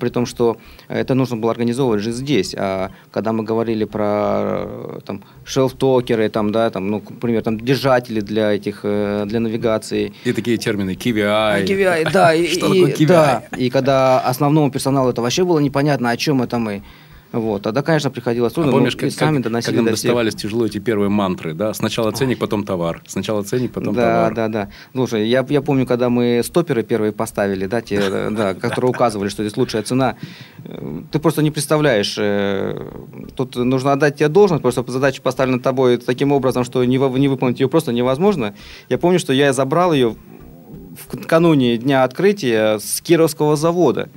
При 0.00 0.08
том, 0.08 0.26
что 0.26 0.56
это 0.88 1.14
нужно 1.14 1.36
было 1.36 1.52
организовывать 1.52 2.02
же 2.02 2.10
здесь. 2.10 2.54
А 2.58 2.90
когда 3.12 3.32
мы 3.32 3.44
говорили 3.44 3.84
про 3.84 4.66
там, 5.04 5.22
шелф-токеры, 5.44 6.28
там, 6.30 6.50
да, 6.50 6.70
там, 6.70 6.88
ну, 6.90 7.02
например, 7.08 7.42
там, 7.42 7.60
держатели 7.60 8.20
для 8.20 8.52
этих, 8.52 8.80
для 8.82 9.40
навигации. 9.40 10.12
И 10.24 10.32
такие 10.32 10.56
термины 10.56 10.92
KVI. 10.94 11.64
KVI, 11.64 12.12
да. 12.12 12.36
Что 12.46 12.68
такое 12.68 12.92
KVI? 12.92 13.06
Да, 13.06 13.42
и 13.56 13.70
когда 13.70 14.20
основному 14.38 14.70
персоналу 14.70 15.10
это 15.10 15.20
вообще 15.20 15.44
было 15.44 15.58
непонятно, 15.58 16.10
о 16.10 16.16
чем 16.16 16.42
это 16.42 16.58
мы. 16.58 16.82
Вот. 17.32 17.62
Тогда, 17.62 17.82
конечно, 17.82 18.10
приходилось 18.10 18.54
трудно. 18.54 18.70
А 18.70 18.74
помнишь, 18.74 18.96
как, 18.96 19.10
сами 19.12 19.42
как, 19.42 19.52
как 19.52 19.74
нам 19.74 19.84
до 19.84 19.90
доставались 19.90 20.34
тяжело 20.34 20.64
эти 20.64 20.78
первые 20.78 21.10
мантры, 21.10 21.52
да? 21.52 21.74
Сначала 21.74 22.10
ценник, 22.10 22.38
потом 22.38 22.64
товар. 22.64 23.02
Сначала 23.06 23.42
ценник, 23.42 23.72
потом 23.72 23.94
да, 23.94 24.02
товар. 24.02 24.34
Да, 24.34 24.48
да, 24.48 24.64
да. 24.64 24.70
Слушай, 24.92 25.28
я, 25.28 25.44
я 25.48 25.60
помню, 25.60 25.86
когда 25.86 26.08
мы 26.08 26.40
стоперы 26.42 26.82
первые 26.82 27.12
поставили, 27.12 27.66
да, 27.66 27.82
те, 27.82 28.30
да, 28.30 28.54
которые 28.54 28.90
указывали, 28.90 29.28
что 29.28 29.42
здесь 29.42 29.58
лучшая 29.58 29.82
цена. 29.82 30.16
Ты 31.12 31.18
просто 31.18 31.42
не 31.42 31.50
представляешь. 31.50 32.16
Э, 32.18 32.92
тут 33.36 33.56
нужно 33.56 33.92
отдать 33.92 34.16
тебе 34.16 34.28
должность, 34.28 34.62
просто 34.62 34.82
задача 34.86 35.20
поставлена 35.20 35.60
тобой 35.60 35.98
таким 35.98 36.32
образом, 36.32 36.64
что 36.64 36.82
не, 36.84 36.96
не 36.96 37.28
выполнить 37.28 37.60
ее 37.60 37.68
просто 37.68 37.92
невозможно. 37.92 38.54
Я 38.88 38.96
помню, 38.96 39.18
что 39.18 39.34
я 39.34 39.52
забрал 39.52 39.92
ее 39.92 40.16
в 41.10 41.26
кануне 41.26 41.76
дня 41.76 42.04
открытия 42.04 42.78
с 42.78 43.00
Кировского 43.00 43.56
завода. 43.56 44.08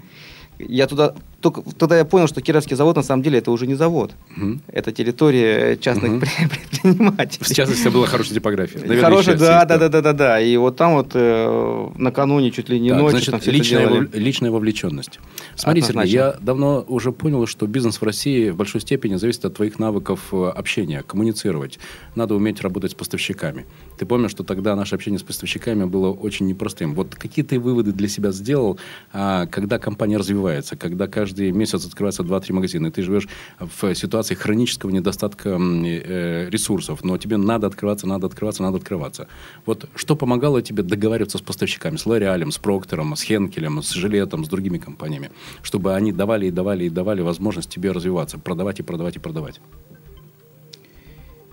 Я 0.68 0.88
туда 0.88 1.16
только 1.42 1.62
тогда 1.78 1.98
я 1.98 2.06
понял, 2.06 2.28
что 2.28 2.42
Кировский 2.42 2.76
завод 2.76 2.96
на 2.96 3.04
самом 3.04 3.24
деле 3.24 3.40
это 3.40 3.52
уже 3.52 3.68
не 3.68 3.76
завод. 3.76 4.14
Угу. 4.38 4.60
Это 4.68 4.92
территория 4.92 5.76
частных 5.78 6.14
угу. 6.14 6.20
предпринимателей. 6.82 7.44
В 7.44 7.54
частности, 7.54 7.88
была 7.90 8.06
хорошая 8.06 8.36
типография. 8.36 8.80
Наверное, 8.80 9.02
хорошая, 9.02 9.38
да, 9.38 9.66
да, 9.66 9.78
да, 9.78 9.90
да, 9.90 10.02
да, 10.02 10.14
да. 10.14 10.42
И 10.42 10.56
вот 10.58 10.78
там 10.78 10.94
вот 10.94 11.12
э, 11.14 11.88
накануне 11.96 12.52
чуть 12.52 12.70
ли 12.70 12.80
не 12.80 12.90
так, 12.90 13.00
ночью 13.00 13.20
значит, 13.20 13.46
там 13.46 13.54
личная, 13.54 13.88
вов... 13.88 14.16
личная 14.16 14.52
вовлеченность. 14.52 15.20
Смотри, 15.56 15.82
Сергей, 15.82 16.12
я 16.12 16.36
давно 16.40 16.86
уже 16.88 17.12
понял, 17.12 17.46
что 17.48 17.68
бизнес 17.68 18.00
в 18.00 18.04
России 18.04 18.50
в 18.50 18.56
большой 18.56 18.82
степени 18.82 19.16
зависит 19.16 19.44
от 19.46 19.56
твоих 19.56 19.80
навыков 19.80 20.30
э, 20.32 20.50
общения, 20.56 21.04
коммуницировать. 21.04 21.80
Надо 22.16 22.36
уметь 22.36 22.62
работать 22.62 22.92
с 22.92 22.96
поставщиками. 22.96 23.66
Ты 23.98 24.06
помнишь, 24.06 24.32
что 24.32 24.44
тогда 24.44 24.76
наше 24.76 24.96
общение 24.96 25.20
с 25.20 25.24
поставщиками 25.24 25.86
было 25.86 26.12
очень 26.12 26.46
непростым. 26.46 26.94
Вот 26.94 27.16
какие 27.16 27.44
ты 27.44 27.60
выводы 27.60 27.92
для 27.92 28.08
себя 28.08 28.32
сделал, 28.32 28.80
а, 29.12 29.48
когда 29.48 29.80
компания 29.80 30.18
развивается, 30.18 30.76
когда 30.76 31.08
каждый 31.08 31.31
каждый 31.32 31.52
месяц 31.52 31.86
открывается 31.86 32.24
2-3 32.24 32.54
магазина, 32.54 32.88
и 32.88 32.92
ты 32.92 33.04
живешь 33.04 33.28
в 33.60 33.96
ситуации 33.96 34.36
хронического 34.36 34.92
недостатка 34.92 35.50
э, 35.50 36.50
ресурсов, 36.50 37.04
но 37.04 37.18
тебе 37.18 37.38
надо 37.38 37.68
открываться, 37.68 38.08
надо 38.08 38.28
открываться, 38.28 38.64
надо 38.64 38.78
открываться. 38.78 39.28
Вот 39.66 39.90
что 39.96 40.16
помогало 40.16 40.62
тебе 40.62 40.84
договариваться 40.84 41.38
с 41.38 41.42
поставщиками, 41.42 41.96
с 41.96 42.06
Лореалем, 42.06 42.52
с 42.52 42.58
Проктором, 42.58 43.16
с 43.16 43.24
Хенкелем, 43.24 43.82
с 43.82 43.92
Жилетом, 43.92 44.44
с 44.44 44.50
другими 44.50 44.78
компаниями, 44.78 45.30
чтобы 45.64 45.96
они 45.96 46.12
давали 46.12 46.48
и 46.48 46.52
давали 46.52 46.86
и 46.86 46.90
давали 46.90 47.22
возможность 47.22 47.70
тебе 47.70 47.92
развиваться, 47.92 48.38
продавать 48.38 48.80
и 48.80 48.84
продавать 48.84 49.16
и 49.16 49.20
продавать? 49.20 49.62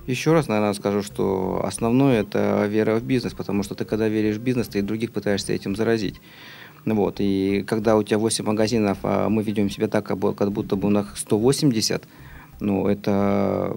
Еще 0.09 0.33
раз, 0.33 0.49
наверное, 0.49 0.73
скажу, 0.73 1.03
что 1.03 1.61
основное– 1.65 2.21
это 2.23 2.67
вера 2.67 2.97
в 2.97 3.03
бизнес, 3.03 3.35
потому 3.35 3.63
что 3.63 3.75
ты, 3.75 3.85
когда 3.85 4.09
веришь 4.09 4.37
в 4.37 4.41
бизнес, 4.41 4.67
ты 4.67 4.79
и 4.79 4.83
других 4.83 5.13
пытаешься 5.13 5.53
этим 5.53 5.77
заразить. 5.77 6.21
Вот, 6.85 7.17
и 7.19 7.65
когда 7.67 7.97
у 7.97 8.03
тебя 8.03 8.19
8 8.19 8.45
магазинов, 8.45 8.99
а 9.03 9.29
мы 9.29 9.43
ведем 9.43 9.69
себя 9.69 9.89
так, 9.89 10.07
как 10.07 10.19
будто 10.19 10.77
бы 10.77 10.89
у 10.89 10.91
нас 10.91 11.07
180, 11.17 12.03
ну, 12.61 12.89
это 12.89 13.77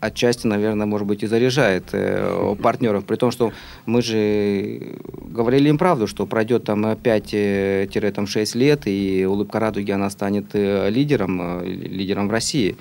отчасти, 0.00 0.46
наверное, 0.46 0.86
может 0.86 1.06
быть, 1.06 1.22
и 1.22 1.26
заряжает 1.26 1.84
э, 1.92 2.54
партнеров, 2.62 3.04
при 3.04 3.16
том, 3.16 3.30
что 3.30 3.52
мы 3.86 4.02
же 4.02 4.96
говорили 5.28 5.68
им 5.68 5.78
правду, 5.78 6.06
что 6.06 6.26
пройдет 6.26 6.64
там 6.64 6.84
5-6 6.84 7.28
э, 7.32 8.58
лет, 8.58 8.82
и 8.86 9.26
улыбка 9.26 9.60
радуги, 9.60 9.90
она 9.90 10.10
станет 10.10 10.46
э, 10.54 10.90
лидером, 10.90 11.62
э, 11.62 11.66
лидером 11.66 12.28
в 12.28 12.30
России, 12.30 12.76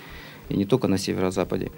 и 0.50 0.58
не 0.58 0.66
только 0.66 0.88
на 0.88 0.98
северо-западе. 0.98 1.72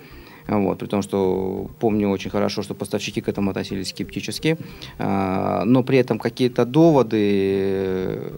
Вот, 0.48 0.80
при 0.80 0.88
том, 0.88 1.02
что 1.02 1.70
помню 1.80 2.10
очень 2.10 2.32
хорошо, 2.32 2.62
что 2.62 2.74
поставщики 2.74 3.22
к 3.22 3.30
этому 3.30 3.52
относились 3.52 3.90
скептически. 3.90 4.58
А, 5.00 5.64
но 5.66 5.84
при 5.84 5.98
этом 5.98 6.20
какие-то 6.20 6.66
доводы, 6.66 8.34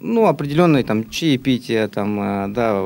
ну, 0.00 0.26
определенные 0.26 0.84
там 0.84 1.08
чаепития, 1.08 1.88
там, 1.88 2.18
а, 2.20 2.48
да, 2.48 2.84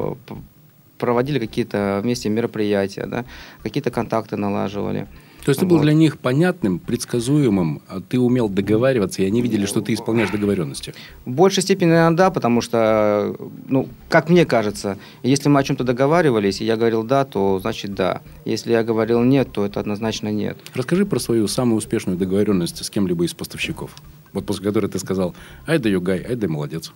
проводили 0.98 1.38
какие-то 1.38 2.00
вместе 2.02 2.28
мероприятия, 2.28 3.06
да, 3.06 3.24
какие-то 3.62 3.90
контакты 3.90 4.36
налаживали. 4.36 5.08
То 5.44 5.50
есть 5.50 5.60
ты 5.60 5.66
был 5.66 5.80
для 5.80 5.92
них 5.92 6.18
понятным, 6.18 6.78
предсказуемым, 6.78 7.82
а 7.88 8.00
ты 8.00 8.20
умел 8.20 8.48
договариваться, 8.48 9.22
и 9.22 9.26
они 9.26 9.42
видели, 9.42 9.66
что 9.66 9.80
ты 9.80 9.92
исполняешь 9.92 10.30
договоренности? 10.30 10.94
В 11.24 11.30
большей 11.30 11.62
степени, 11.62 11.88
наверное, 11.88 12.16
да, 12.16 12.30
потому 12.30 12.60
что, 12.60 13.34
ну, 13.68 13.88
как 14.08 14.28
мне 14.28 14.46
кажется, 14.46 14.98
если 15.24 15.48
мы 15.48 15.58
о 15.58 15.64
чем-то 15.64 15.82
договаривались, 15.82 16.60
и 16.60 16.64
я 16.64 16.76
говорил 16.76 17.02
да, 17.02 17.24
то 17.24 17.58
значит 17.60 17.94
да. 17.94 18.22
Если 18.44 18.70
я 18.70 18.84
говорил 18.84 19.22
нет, 19.22 19.50
то 19.52 19.66
это 19.66 19.80
однозначно 19.80 20.28
нет. 20.28 20.58
Расскажи 20.74 21.04
про 21.04 21.18
свою 21.18 21.48
самую 21.48 21.78
успешную 21.78 22.16
договоренность 22.16 22.84
с 22.84 22.88
кем-либо 22.88 23.24
из 23.24 23.34
поставщиков. 23.34 23.96
Вот 24.32 24.46
после 24.46 24.64
которой 24.64 24.86
ты 24.86 24.98
сказал, 24.98 25.34
ай 25.66 25.78
да 25.78 25.88
югай, 25.88 26.24
ай 26.24 26.36
да 26.36 26.48
молодец. 26.48 26.92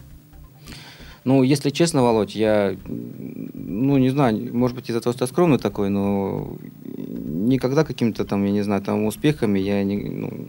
Ну, 1.26 1.42
если 1.42 1.70
честно, 1.70 2.02
Володь, 2.02 2.36
я, 2.36 2.76
ну, 2.86 3.98
не 3.98 4.10
знаю, 4.10 4.56
может 4.56 4.76
быть, 4.76 4.88
из-за 4.88 5.00
того, 5.00 5.12
что 5.12 5.24
я 5.24 5.26
скромный 5.26 5.58
такой, 5.58 5.90
но 5.90 6.56
никогда 6.84 7.82
какими-то 7.82 8.24
там, 8.24 8.44
я 8.44 8.52
не 8.52 8.62
знаю, 8.62 8.80
там 8.80 9.04
успехами 9.06 9.58
я 9.58 9.82
не, 9.82 9.96
ну, 9.96 10.48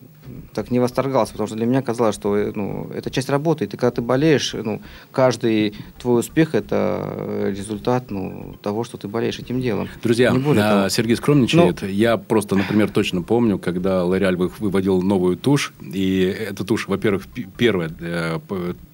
так 0.58 0.72
не 0.72 0.80
восторгался, 0.80 1.34
потому 1.34 1.46
что 1.48 1.56
для 1.56 1.68
меня 1.68 1.84
казалось, 1.84 2.16
что 2.16 2.36
э, 2.36 2.52
ну, 2.56 2.90
это 2.96 3.12
часть 3.12 3.30
работы, 3.30 3.66
и 3.66 3.68
ты, 3.68 3.78
когда 3.78 3.92
ты 3.92 4.02
болеешь, 4.02 4.56
ну, 4.56 4.82
каждый 5.12 5.76
твой 6.02 6.22
успех– 6.22 6.48
это 6.56 7.52
результат 7.56 8.10
ну, 8.10 8.56
того, 8.64 8.84
что 8.84 8.98
ты 8.98 9.08
болеешь 9.08 9.38
этим 9.38 9.62
делом. 9.62 9.88
Друзья, 10.02 10.32
не 10.32 10.40
более 10.40 10.64
а, 10.64 10.90
Сергей 10.90 11.16
скромничает. 11.16 11.84
Но... 11.84 11.88
Я 11.88 12.18
просто, 12.18 12.56
например, 12.56 12.90
точно 12.90 13.22
помню, 13.22 13.60
когда 13.60 14.04
Лореаль 14.04 14.36
выводил 14.36 15.04
новую 15.04 15.38
тушь, 15.38 15.74
и 15.80 16.22
эта 16.22 16.64
тушь, 16.64 16.88
во-первых, 16.88 17.28
первая 17.56 17.92
э, 18.00 18.40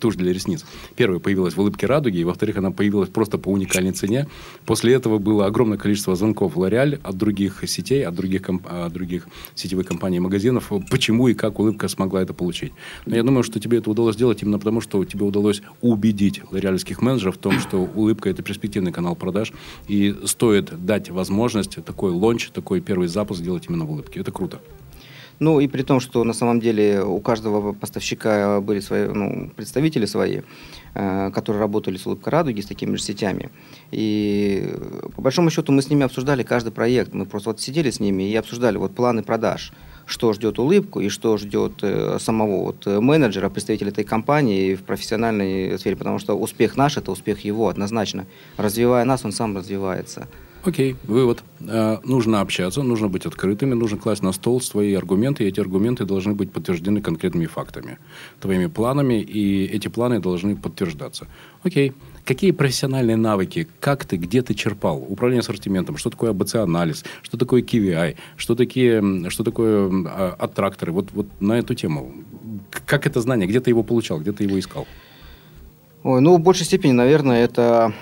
тушь 0.02 0.16
для 0.16 0.34
ресниц, 0.34 0.66
первая 0.98 1.20
появилась 1.20 1.56
в 1.56 1.62
улыбке 1.62 1.86
радуги, 1.86 2.18
и, 2.18 2.26
во-вторых, 2.26 2.58
она 2.58 2.72
появилась 2.72 3.08
просто 3.08 3.38
по 3.38 3.48
уникальной 3.48 3.94
цене. 3.94 4.28
После 4.66 4.94
этого 4.94 5.18
было 5.18 5.46
огромное 5.46 5.78
количество 5.78 6.14
звонков 6.18 6.58
Лореаль 6.58 7.00
от 7.04 7.16
других 7.16 7.64
сетей, 7.68 8.06
от 8.06 8.16
других, 8.16 8.42
от 8.50 8.92
других 8.92 9.28
сетевых 9.56 9.88
компаний 9.88 10.18
и 10.18 10.20
магазинов, 10.20 10.70
почему 10.92 11.30
и 11.30 11.34
как 11.34 11.53
как 11.54 11.60
улыбка 11.60 11.88
смогла 11.88 12.22
это 12.22 12.34
получить. 12.34 12.74
Но 13.06 13.16
я 13.16 13.24
думаю, 13.24 13.44
что 13.44 13.60
тебе 13.60 13.78
это 13.78 13.90
удалось 13.92 14.16
сделать 14.16 14.42
именно 14.42 14.58
потому, 14.58 14.82
что 14.82 15.06
тебе 15.06 15.24
удалось 15.26 15.62
убедить 15.82 16.42
лореальских 16.52 17.02
менеджеров 17.02 17.36
в 17.36 17.40
том, 17.40 17.60
что 17.60 17.78
улыбка– 17.96 18.30
это 18.32 18.42
перспективный 18.42 18.92
канал 18.92 19.16
продаж, 19.16 19.54
и 19.88 20.16
стоит 20.26 20.86
дать 20.86 21.10
возможность 21.10 21.84
такой 21.86 22.12
лонч, 22.12 22.50
такой 22.50 22.82
первый 22.82 23.08
запуск 23.08 23.42
сделать 23.42 23.66
именно 23.70 23.86
в 23.86 23.92
улыбке. 23.92 24.20
Это 24.20 24.32
круто. 24.32 24.60
Ну 25.40 25.60
и 25.60 25.68
при 25.68 25.82
том, 25.82 26.00
что 26.00 26.24
на 26.24 26.34
самом 26.34 26.60
деле 26.60 27.04
у 27.04 27.20
каждого 27.20 27.74
поставщика 27.74 28.62
были 28.62 28.80
свои 28.80 29.08
ну, 29.08 29.52
представители 29.56 30.06
свои, 30.06 30.42
э, 30.94 31.32
которые 31.32 31.60
работали 31.60 31.98
с 31.98 32.06
улыбкой 32.06 32.30
радуги, 32.30 32.62
с 32.62 32.66
такими 32.66 32.96
же 32.96 33.02
сетями. 33.02 33.50
И 33.92 34.74
по 35.16 35.22
большому 35.22 35.50
счету 35.50 35.72
мы 35.72 35.82
с 35.82 35.90
ними 35.90 36.04
обсуждали 36.04 36.44
каждый 36.44 36.72
проект. 36.72 37.14
Мы 37.14 37.26
просто 37.26 37.50
вот 37.50 37.62
сидели 37.62 37.90
с 37.90 38.00
ними 38.00 38.32
и 38.32 38.36
обсуждали 38.36 38.78
вот 38.78 38.96
планы 38.96 39.24
продаж 39.24 39.74
что 40.06 40.34
ждет 40.34 40.60
улыбку 40.60 41.00
и 41.00 41.10
что 41.10 41.38
ждет 41.38 41.74
э, 41.82 42.18
самого 42.20 42.66
вот 42.66 42.88
э, 42.88 43.00
менеджера, 43.00 43.50
представителя 43.50 43.90
этой 43.90 44.04
компании 44.04 44.76
в 44.76 44.84
профессиональной 44.84 45.78
сфере, 45.80 45.96
потому 45.96 46.20
что 46.20 46.38
успех 46.38 46.76
наш– 46.78 46.98
это 46.98 47.12
успех 47.12 47.42
его 47.42 47.68
однозначно. 47.70 48.26
Развивая 48.58 49.06
нас, 49.06 49.26
он 49.26 49.32
сам 49.32 49.56
развивается. 49.56 50.28
Окей, 50.66 50.96
вывод. 51.04 51.44
Э, 51.60 51.98
нужно 52.04 52.40
общаться, 52.40 52.84
нужно 52.84 53.10
быть 53.10 53.26
открытыми, 53.26 53.74
нужно 53.74 53.98
класть 53.98 54.24
на 54.24 54.32
стол 54.32 54.62
свои 54.62 54.94
аргументы, 54.94 55.44
и 55.44 55.48
эти 55.48 55.60
аргументы 55.60 56.06
должны 56.06 56.34
быть 56.34 56.52
подтверждены 56.54 57.02
конкретными 57.02 57.48
фактами, 57.48 57.98
твоими 58.40 58.68
планами, 58.68 59.22
и 59.22 59.66
эти 59.66 59.90
планы 59.90 60.20
должны 60.20 60.56
подтверждаться. 60.56 61.28
Окей. 61.64 61.94
Какие 62.26 62.52
профессиональные 62.52 63.18
навыки, 63.18 63.68
как 63.82 64.06
ты, 64.06 64.16
где 64.16 64.42
ты 64.42 64.54
черпал? 64.54 65.06
Управление 65.10 65.42
ассортиментом, 65.42 65.98
что 65.98 66.10
такое 66.10 66.32
АБЦ-анализ, 66.32 67.04
что 67.22 67.38
такое 67.38 67.62
KVI, 67.62 68.16
что, 68.38 68.56
такие, 68.56 69.30
что 69.30 69.44
такое 69.44 69.90
а, 70.08 70.36
аттракторы? 70.40 70.94
Вот, 70.94 71.12
вот 71.12 71.28
на 71.42 71.54
эту 71.54 71.76
тему. 71.76 72.14
Как 72.86 73.08
это 73.08 73.20
знание, 73.20 73.48
где 73.48 73.60
ты 73.60 73.72
его 73.72 73.84
получал, 73.84 74.20
где 74.20 74.32
ты 74.32 74.46
его 74.46 74.58
искал? 74.58 74.88
Ой, 76.04 76.22
ну, 76.22 76.38
в 76.38 76.40
большей 76.40 76.66
степени, 76.66 76.94
наверное, 76.94 77.44
это 77.44 77.94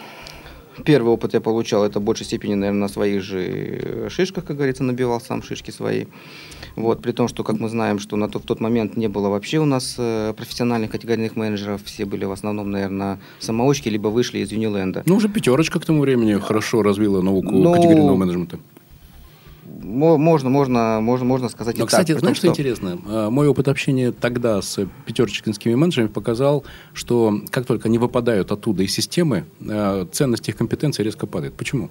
первый 0.85 1.09
опыт 1.13 1.33
я 1.33 1.41
получал, 1.41 1.83
это 1.83 1.99
в 1.99 2.03
большей 2.03 2.25
степени, 2.25 2.55
наверное, 2.55 2.81
на 2.81 2.87
своих 2.87 3.21
же 3.21 4.07
шишках, 4.09 4.45
как 4.45 4.57
говорится, 4.57 4.83
набивал 4.83 5.21
сам 5.21 5.43
шишки 5.43 5.71
свои. 5.71 6.05
Вот, 6.75 7.01
при 7.01 7.11
том, 7.11 7.27
что, 7.27 7.43
как 7.43 7.59
мы 7.59 7.69
знаем, 7.69 7.99
что 7.99 8.15
на 8.15 8.29
то, 8.29 8.39
в 8.39 8.43
тот 8.43 8.59
момент 8.59 8.97
не 8.97 9.07
было 9.07 9.29
вообще 9.29 9.59
у 9.59 9.65
нас 9.65 9.95
э, 9.97 10.33
профессиональных 10.35 10.91
категорийных 10.91 11.35
менеджеров, 11.35 11.81
все 11.83 12.05
были 12.05 12.25
в 12.25 12.31
основном, 12.31 12.71
наверное, 12.71 13.19
самоучки, 13.39 13.89
либо 13.89 14.07
вышли 14.07 14.39
из 14.39 14.51
Юниленда. 14.51 15.03
Ну, 15.05 15.15
уже 15.15 15.27
пятерочка 15.27 15.79
к 15.79 15.85
тому 15.85 16.01
времени 16.01 16.33
хорошо 16.33 16.81
развила 16.81 17.21
науку 17.21 17.51
ну, 17.51 17.73
категорийного 17.73 18.15
менеджмента 18.15 18.59
можно, 19.83 20.49
можно, 20.49 20.99
можно, 21.01 21.25
можно 21.25 21.49
сказать 21.49 21.77
Но, 21.77 21.85
и 21.85 21.87
кстати, 21.87 22.11
так. 22.11 22.19
знаешь, 22.19 22.37
что 22.37 22.47
интересно? 22.47 22.99
А, 23.05 23.29
мой 23.29 23.47
опыт 23.47 23.67
общения 23.67 24.11
тогда 24.11 24.61
с 24.61 24.85
пятерочкинскими 25.05 25.75
менеджерами 25.75 26.09
показал, 26.09 26.65
что 26.93 27.41
как 27.49 27.65
только 27.65 27.87
они 27.87 27.97
выпадают 27.97 28.51
оттуда 28.51 28.83
из 28.83 28.93
системы, 28.93 29.45
а, 29.67 30.05
ценность 30.11 30.47
их 30.49 30.57
компетенции 30.57 31.03
резко 31.03 31.27
падает. 31.27 31.53
Почему? 31.53 31.89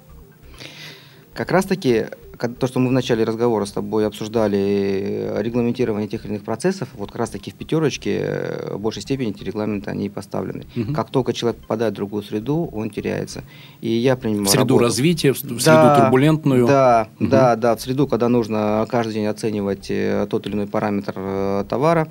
Как 1.34 1.50
раз-таки 1.52 2.06
то, 2.49 2.66
что 2.66 2.78
мы 2.80 2.88
в 2.88 2.92
начале 2.92 3.25
разговора 3.25 3.64
с 3.66 3.72
тобой 3.72 4.06
обсуждали 4.06 4.58
э, 4.58 5.42
регламентирование 5.42 6.08
тех 6.08 6.25
или 6.25 6.32
иных 6.32 6.44
процессов, 6.44 6.88
вот 6.94 7.10
как 7.10 7.20
раз-таки 7.20 7.50
в 7.50 7.54
пятерочке 7.54 8.18
э, 8.22 8.75
в 8.75 8.80
большей 8.80 9.02
степени 9.02 9.30
эти 9.30 9.44
регламенты 9.44 9.90
они 9.90 10.08
поставлены. 10.08 10.66
Угу. 10.75 10.94
Как 10.94 11.10
только 11.10 11.32
человек 11.32 11.60
попадает 11.60 11.92
в 11.92 11.96
другую 11.96 12.22
среду, 12.22 12.68
он 12.72 12.90
теряется. 12.90 13.44
И 13.80 13.90
я 13.90 14.16
принимаю 14.16 14.46
В 14.46 14.50
среду 14.50 14.75
работу. 14.75 14.84
развития, 14.84 15.32
в 15.32 15.38
среду 15.38 15.60
да, 15.64 16.00
турбулентную. 16.00 16.66
Да, 16.66 17.08
угу. 17.18 17.28
да, 17.28 17.56
да, 17.56 17.76
в 17.76 17.80
среду, 17.80 18.06
когда 18.06 18.28
нужно 18.28 18.87
каждый 18.88 19.14
день 19.14 19.26
оценивать 19.26 19.90
э, 19.90 20.26
тот 20.30 20.46
или 20.46 20.54
иной 20.54 20.66
параметр 20.66 21.66
товара, 21.68 22.10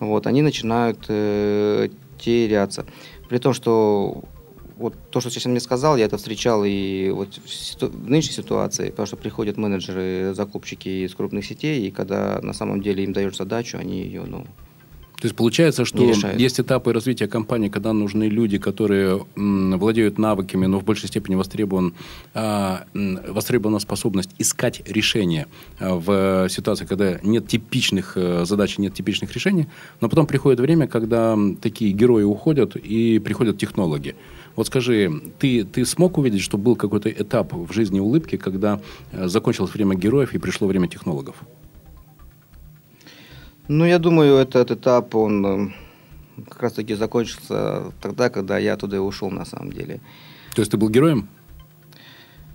вот, 0.00 0.26
они 0.26 0.42
начинают 0.42 1.04
э, 1.08 1.88
теряться. 2.18 2.86
При 3.28 3.38
том, 3.38 3.52
что 3.52 4.24
вот 4.78 4.94
то, 5.10 5.20
что 5.20 5.30
сейчас 5.30 5.46
мне 5.46 5.60
сказал, 5.60 5.96
я 5.96 6.04
это 6.04 6.16
встречал 6.16 6.64
и 6.64 7.10
вот 7.10 7.28
в, 7.44 7.52
ситу... 7.52 7.88
в 7.88 8.08
нынешней 8.08 8.34
ситуации, 8.34 8.90
потому 8.90 9.06
что 9.06 9.16
приходят 9.16 9.56
менеджеры, 9.56 10.32
закупщики 10.34 11.04
из 11.04 11.14
крупных 11.14 11.44
сетей, 11.44 11.86
и 11.86 11.90
когда 11.90 12.40
на 12.42 12.52
самом 12.52 12.80
деле 12.80 13.04
им 13.04 13.12
даешь 13.12 13.36
задачу, 13.36 13.78
они 13.78 14.02
ее, 14.02 14.24
ну, 14.24 14.46
то 15.20 15.26
есть 15.26 15.34
получается, 15.34 15.84
что 15.84 16.12
есть 16.36 16.60
этапы 16.60 16.92
развития 16.92 17.26
компании, 17.26 17.68
когда 17.68 17.92
нужны 17.92 18.28
люди, 18.28 18.58
которые 18.58 19.26
м, 19.36 19.76
владеют 19.76 20.16
навыками, 20.16 20.66
но 20.66 20.78
в 20.78 20.84
большей 20.84 21.08
степени 21.08 21.34
востребован, 21.34 21.94
а, 22.34 22.84
востребована 22.94 23.80
способность 23.80 24.30
искать 24.38 24.80
решения 24.86 25.48
а, 25.80 25.96
в 25.96 26.48
ситуации, 26.48 26.86
когда 26.86 27.18
нет 27.24 27.48
типичных 27.48 28.12
а, 28.14 28.44
задач, 28.44 28.78
нет 28.78 28.94
типичных 28.94 29.32
решений. 29.32 29.66
Но 30.00 30.08
потом 30.08 30.28
приходит 30.28 30.60
время, 30.60 30.86
когда 30.86 31.36
такие 31.60 31.90
герои 31.90 32.22
уходят 32.22 32.76
и 32.76 33.18
приходят 33.18 33.58
технологии. 33.58 34.14
Вот 34.58 34.66
скажи, 34.66 35.22
ты, 35.38 35.62
ты 35.62 35.86
смог 35.86 36.18
увидеть, 36.18 36.40
что 36.40 36.58
был 36.58 36.74
какой-то 36.74 37.08
этап 37.08 37.52
в 37.52 37.72
жизни 37.72 38.00
улыбки, 38.00 38.36
когда 38.36 38.80
э, 39.12 39.28
закончилось 39.28 39.72
время 39.72 39.94
героев 39.94 40.34
и 40.34 40.38
пришло 40.38 40.66
время 40.66 40.88
технологов? 40.88 41.36
Ну, 43.68 43.84
я 43.84 44.00
думаю, 44.00 44.34
этот 44.34 44.72
этап, 44.72 45.14
он 45.14 45.46
э, 45.46 45.68
как 46.48 46.60
раз-таки 46.60 46.94
закончился 46.94 47.92
тогда, 48.02 48.30
когда 48.30 48.58
я 48.58 48.76
туда 48.76 48.96
и 48.96 48.98
ушел, 48.98 49.30
на 49.30 49.44
самом 49.44 49.70
деле. 49.70 50.00
То 50.56 50.62
есть 50.62 50.72
ты 50.72 50.76
был 50.76 50.88
героем? 50.88 51.28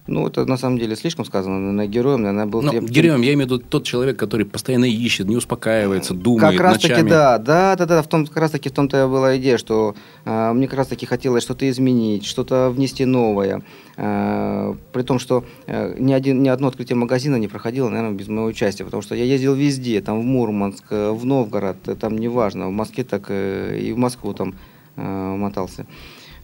Ну, 0.06 0.28
это 0.28 0.46
на 0.46 0.58
самом 0.58 0.80
деле 0.80 0.98
слишком 0.98 1.24
сказано. 1.24 1.72
На 1.72 1.88
героем, 1.88 2.24
наверное, 2.24 2.46
был... 2.46 2.62
Ну, 2.62 2.72
тем... 2.72 2.86
героем 2.86 3.22
я 3.22 3.34
имею 3.34 3.48
в 3.48 3.52
виду 3.52 3.60
тот 3.60 3.86
человек, 3.86 4.20
который 4.20 4.46
постоянно 4.46 4.84
ищет, 4.84 5.28
не 5.28 5.38
успокаивается, 5.38 6.14
думает 6.14 6.58
Как 6.58 6.62
раз 6.62 6.74
ночами. 6.74 6.96
таки, 6.96 7.10
да, 7.10 7.38
да, 7.38 7.76
да, 7.78 7.86
да, 7.86 8.02
в 8.02 8.08
том, 8.08 8.28
как 8.28 8.36
раз 8.36 8.52
таки 8.52 8.68
в 8.68 8.74
том-то 8.74 9.08
была 9.08 9.38
идея, 9.38 9.58
что 9.58 9.96
э, 10.26 10.52
мне 10.54 10.68
как 10.68 10.80
раз 10.80 10.88
таки 10.88 11.06
хотелось 11.06 11.44
что-то 11.44 11.70
изменить, 11.70 12.26
что-то 12.26 12.70
внести 12.70 13.06
новое. 13.06 13.64
Э, 13.96 14.76
при 14.92 15.04
том, 15.04 15.20
что 15.20 15.46
э, 15.68 15.96
ни, 15.98 16.12
один, 16.12 16.44
ни 16.44 16.50
одно 16.50 16.68
открытие 16.68 16.98
магазина 16.98 17.38
не 17.38 17.48
проходило, 17.48 17.88
наверное, 17.88 18.18
без 18.18 18.28
моего 18.28 18.48
участия, 18.48 18.84
потому 18.84 19.02
что 19.04 19.16
я 19.16 19.24
ездил 19.24 19.54
везде, 19.54 20.02
там 20.02 20.20
в 20.20 20.24
Мурманск, 20.26 20.84
э, 20.90 21.12
в 21.12 21.26
Новгород, 21.26 21.78
э, 21.88 21.96
там 21.96 22.18
неважно, 22.18 22.68
в 22.68 22.72
Москве 22.72 23.06
так 23.06 23.28
э, 23.30 23.80
и 23.80 23.94
в 23.94 23.98
Москву 23.98 24.34
там 24.34 24.56
э, 24.98 25.02
мотался. 25.02 25.86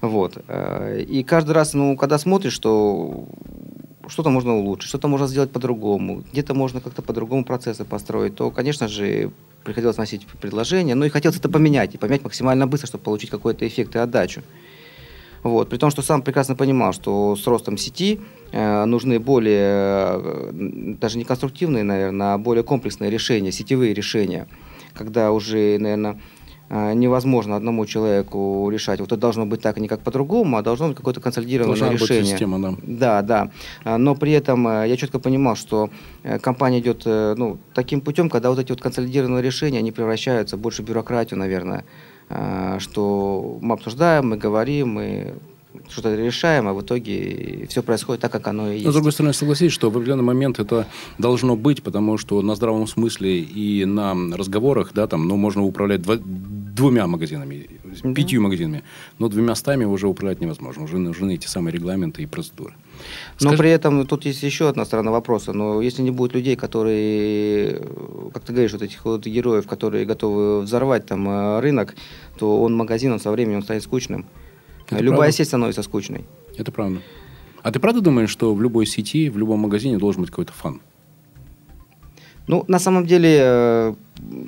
Вот. 0.01 0.37
Э, 0.47 1.01
и 1.01 1.23
каждый 1.23 1.51
раз, 1.51 1.73
ну, 1.73 1.97
когда 1.97 2.17
смотришь, 2.17 2.53
что 2.53 3.27
что-то 4.07 4.29
можно 4.29 4.55
улучшить, 4.55 4.89
что-то 4.89 5.07
можно 5.07 5.27
сделать 5.27 5.51
по-другому, 5.51 6.23
где-то 6.31 6.53
можно 6.53 6.81
как-то 6.81 7.01
по-другому 7.01 7.43
процессы 7.43 7.85
построить, 7.85 8.35
то, 8.35 8.49
конечно 8.51 8.87
же, 8.87 9.31
приходилось 9.63 9.97
носить 9.97 10.25
предложения, 10.25 10.95
ну 10.95 11.05
и 11.05 11.09
хотелось 11.09 11.37
это 11.37 11.49
поменять, 11.49 11.95
и 11.95 11.97
поменять 11.97 12.23
максимально 12.23 12.65
быстро, 12.65 12.87
чтобы 12.87 13.03
получить 13.03 13.29
какой-то 13.29 13.67
эффект 13.67 13.95
и 13.95 13.99
отдачу. 13.99 14.41
Вот. 15.43 15.69
При 15.69 15.77
том, 15.77 15.89
что 15.89 16.01
сам 16.01 16.21
прекрасно 16.21 16.55
понимал, 16.55 16.91
что 16.93 17.35
с 17.35 17.47
ростом 17.47 17.77
сети 17.77 18.19
э, 18.51 18.85
нужны 18.85 19.19
более, 19.19 20.19
э, 20.21 20.95
даже 20.99 21.17
не 21.17 21.23
конструктивные, 21.23 21.83
наверное, 21.83 22.33
а 22.33 22.37
более 22.37 22.63
комплексные 22.63 23.09
решения, 23.09 23.51
сетевые 23.51 23.93
решения, 23.93 24.47
когда 24.93 25.31
уже, 25.31 25.77
наверное, 25.79 26.19
невозможно 26.69 27.55
одному 27.55 27.85
человеку 27.85 28.69
решать. 28.69 28.99
Вот 28.99 29.11
это 29.11 29.17
должно 29.17 29.45
быть 29.45 29.61
так, 29.61 29.77
а 29.77 29.79
не 29.79 29.87
как 29.87 30.01
по-другому, 30.01 30.57
а 30.57 30.61
должно 30.61 30.87
быть 30.89 30.97
какое-то 30.97 31.19
консолидированное 31.19 31.77
Должна 31.77 31.93
решение. 31.93 32.21
Быть 32.21 32.29
система, 32.29 32.59
да. 32.59 32.75
Да, 32.83 33.21
да. 33.21 33.51
А, 33.83 33.97
но 33.97 34.15
при 34.15 34.31
этом 34.33 34.67
э, 34.67 34.87
я 34.87 34.97
четко 34.97 35.19
понимал, 35.19 35.55
что 35.55 35.89
э, 36.23 36.37
компания 36.39 36.79
идет 36.79 37.03
э, 37.05 37.33
ну, 37.37 37.57
таким 37.73 38.01
путем, 38.01 38.29
когда 38.29 38.49
вот 38.49 38.59
эти 38.59 38.71
вот 38.71 38.81
консолидированные 38.81 39.41
решения, 39.41 39.79
они 39.79 39.91
превращаются 39.91 40.57
в 40.57 40.59
больше 40.59 40.83
бюрократию, 40.83 41.39
наверное, 41.39 41.85
а, 42.29 42.77
что 42.79 43.57
мы 43.61 43.73
обсуждаем, 43.73 44.29
мы 44.29 44.37
говорим, 44.37 44.89
мы 44.89 45.33
что-то 45.89 46.15
решаем, 46.15 46.67
а 46.67 46.73
в 46.73 46.81
итоге 46.81 47.65
все 47.69 47.81
происходит 47.83 48.21
так, 48.21 48.31
как 48.31 48.47
оно 48.47 48.71
и 48.71 48.73
есть. 48.73 48.85
Но, 48.85 48.91
с 48.91 48.93
другой 48.93 49.11
стороны, 49.11 49.33
согласись, 49.33 49.71
что 49.71 49.89
в 49.89 49.97
определенный 49.97 50.23
момент 50.23 50.59
это 50.59 50.87
должно 51.17 51.55
быть, 51.55 51.83
потому 51.83 52.17
что 52.17 52.41
на 52.41 52.55
здравом 52.55 52.87
смысле 52.87 53.39
и 53.39 53.85
на 53.85 54.15
разговорах, 54.35 54.91
да, 54.93 55.07
там, 55.07 55.27
ну, 55.27 55.37
можно 55.37 55.63
управлять 55.63 56.01
два, 56.01 56.17
двумя 56.19 57.07
магазинами, 57.07 57.67
да. 58.03 58.13
пятью 58.13 58.41
магазинами, 58.41 58.83
но 59.17 59.27
двумя 59.29 59.55
стами 59.55 59.85
уже 59.85 60.07
управлять 60.07 60.41
невозможно. 60.41 60.83
Уже 60.83 60.97
нужны 60.97 61.35
эти 61.35 61.47
самые 61.47 61.73
регламенты 61.73 62.23
и 62.23 62.25
процедуры. 62.25 62.73
Скажи... 63.37 63.51
Но 63.51 63.57
при 63.57 63.69
этом 63.69 64.05
тут 64.05 64.25
есть 64.25 64.43
еще 64.43 64.69
одна 64.69 64.85
сторона 64.85 65.11
вопроса. 65.11 65.53
Но 65.53 65.81
если 65.81 66.01
не 66.01 66.11
будет 66.11 66.33
людей, 66.33 66.55
которые, 66.55 67.81
как 68.33 68.43
ты 68.43 68.53
говоришь, 68.53 68.73
вот 68.73 68.81
этих 68.81 69.05
вот 69.05 69.25
героев, 69.25 69.67
которые 69.67 70.05
готовы 70.05 70.61
взорвать 70.61 71.05
там 71.05 71.27
э, 71.29 71.59
рынок, 71.59 71.95
то 72.37 72.61
он 72.61 72.75
магазин, 72.75 73.11
он 73.11 73.19
со 73.19 73.31
временем 73.31 73.61
станет 73.61 73.83
скучным. 73.83 74.25
Это 74.89 75.03
Любая 75.03 75.19
правда? 75.19 75.37
сеть 75.37 75.47
становится 75.47 75.83
скучной. 75.83 76.25
Это 76.57 76.71
правда. 76.71 76.99
А 77.61 77.71
ты 77.71 77.79
правда 77.79 78.01
думаешь, 78.01 78.29
что 78.29 78.53
в 78.53 78.61
любой 78.61 78.85
сети, 78.85 79.29
в 79.29 79.37
любом 79.37 79.59
магазине 79.59 79.97
должен 79.97 80.21
быть 80.21 80.29
какой-то 80.29 80.53
фан? 80.53 80.81
Ну, 82.47 82.65
на 82.67 82.79
самом 82.79 83.05
деле, 83.05 83.37
э, 83.39 83.93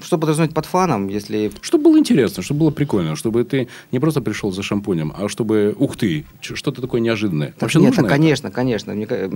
что 0.01 0.17
подразумевать 0.17 0.55
под 0.55 0.65
фаном, 0.65 1.07
если... 1.07 1.51
Чтобы 1.61 1.83
было 1.83 1.99
интересно, 1.99 2.41
чтобы 2.41 2.61
было 2.61 2.71
прикольно, 2.71 3.15
чтобы 3.15 3.43
ты 3.43 3.67
не 3.91 3.99
просто 3.99 4.21
пришел 4.21 4.51
за 4.51 4.63
шампунем, 4.63 5.13
а 5.15 5.29
чтобы, 5.29 5.75
ух 5.77 5.95
ты, 5.97 6.25
что-то 6.41 6.81
такое 6.81 6.99
неожиданное. 6.99 7.49
Так 7.49 7.61
Вообще 7.61 7.77
нет, 7.77 7.89
нужно 7.89 8.03
так, 8.03 8.11
конечно, 8.11 8.49
конечно. 8.49 8.91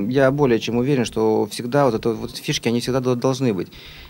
Я 0.09 0.31
более 0.31 0.59
чем 0.59 0.77
уверен, 0.77 1.05
что 1.05 1.47
всегда 1.51 1.85
вот, 1.85 1.93
это, 1.93 2.13
вот 2.13 2.35
фишки, 2.35 2.67
они 2.67 2.79
всегда 2.79 3.01
должны 3.01 3.53
быть. 3.53 3.67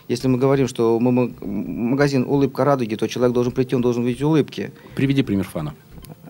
Если 0.08 0.29
мы 0.29 0.38
говорим, 0.38 0.69
что 0.69 1.01
мы 1.01 1.34
магазин 1.41 2.23
«Улыбка 2.25 2.63
радуги», 2.63 2.95
то 2.95 3.10
человек 3.10 3.34
должен 3.34 3.51
прийти, 3.51 3.75
он 3.75 3.81
должен 3.81 4.05
видеть 4.05 4.21
улыбки. 4.21 4.71
Приведи 4.95 5.21
пример 5.21 5.45
фана. 5.45 5.73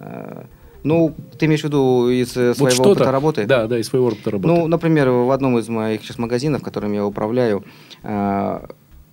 Э, 0.05 0.43
ну, 0.83 1.15
ты 1.37 1.47
имеешь 1.47 1.61
в 1.61 1.63
виду 1.63 2.09
из 2.09 2.37
э, 2.37 2.53
своего 2.53 2.83
вот 2.83 2.97
опыта 2.97 3.11
работы? 3.11 3.45
Да, 3.45 3.65
да, 3.65 3.79
из 3.79 3.87
своего 3.87 4.07
опыта 4.07 4.31
работы. 4.31 4.53
Ну, 4.53 4.67
например, 4.67 5.09
в 5.09 5.31
одном 5.31 5.57
из 5.57 5.67
моих 5.67 6.03
сейчас 6.03 6.19
магазинов, 6.19 6.61
которым 6.61 6.93
я 6.93 7.05
управляю, 7.05 7.63
э, 8.03 8.67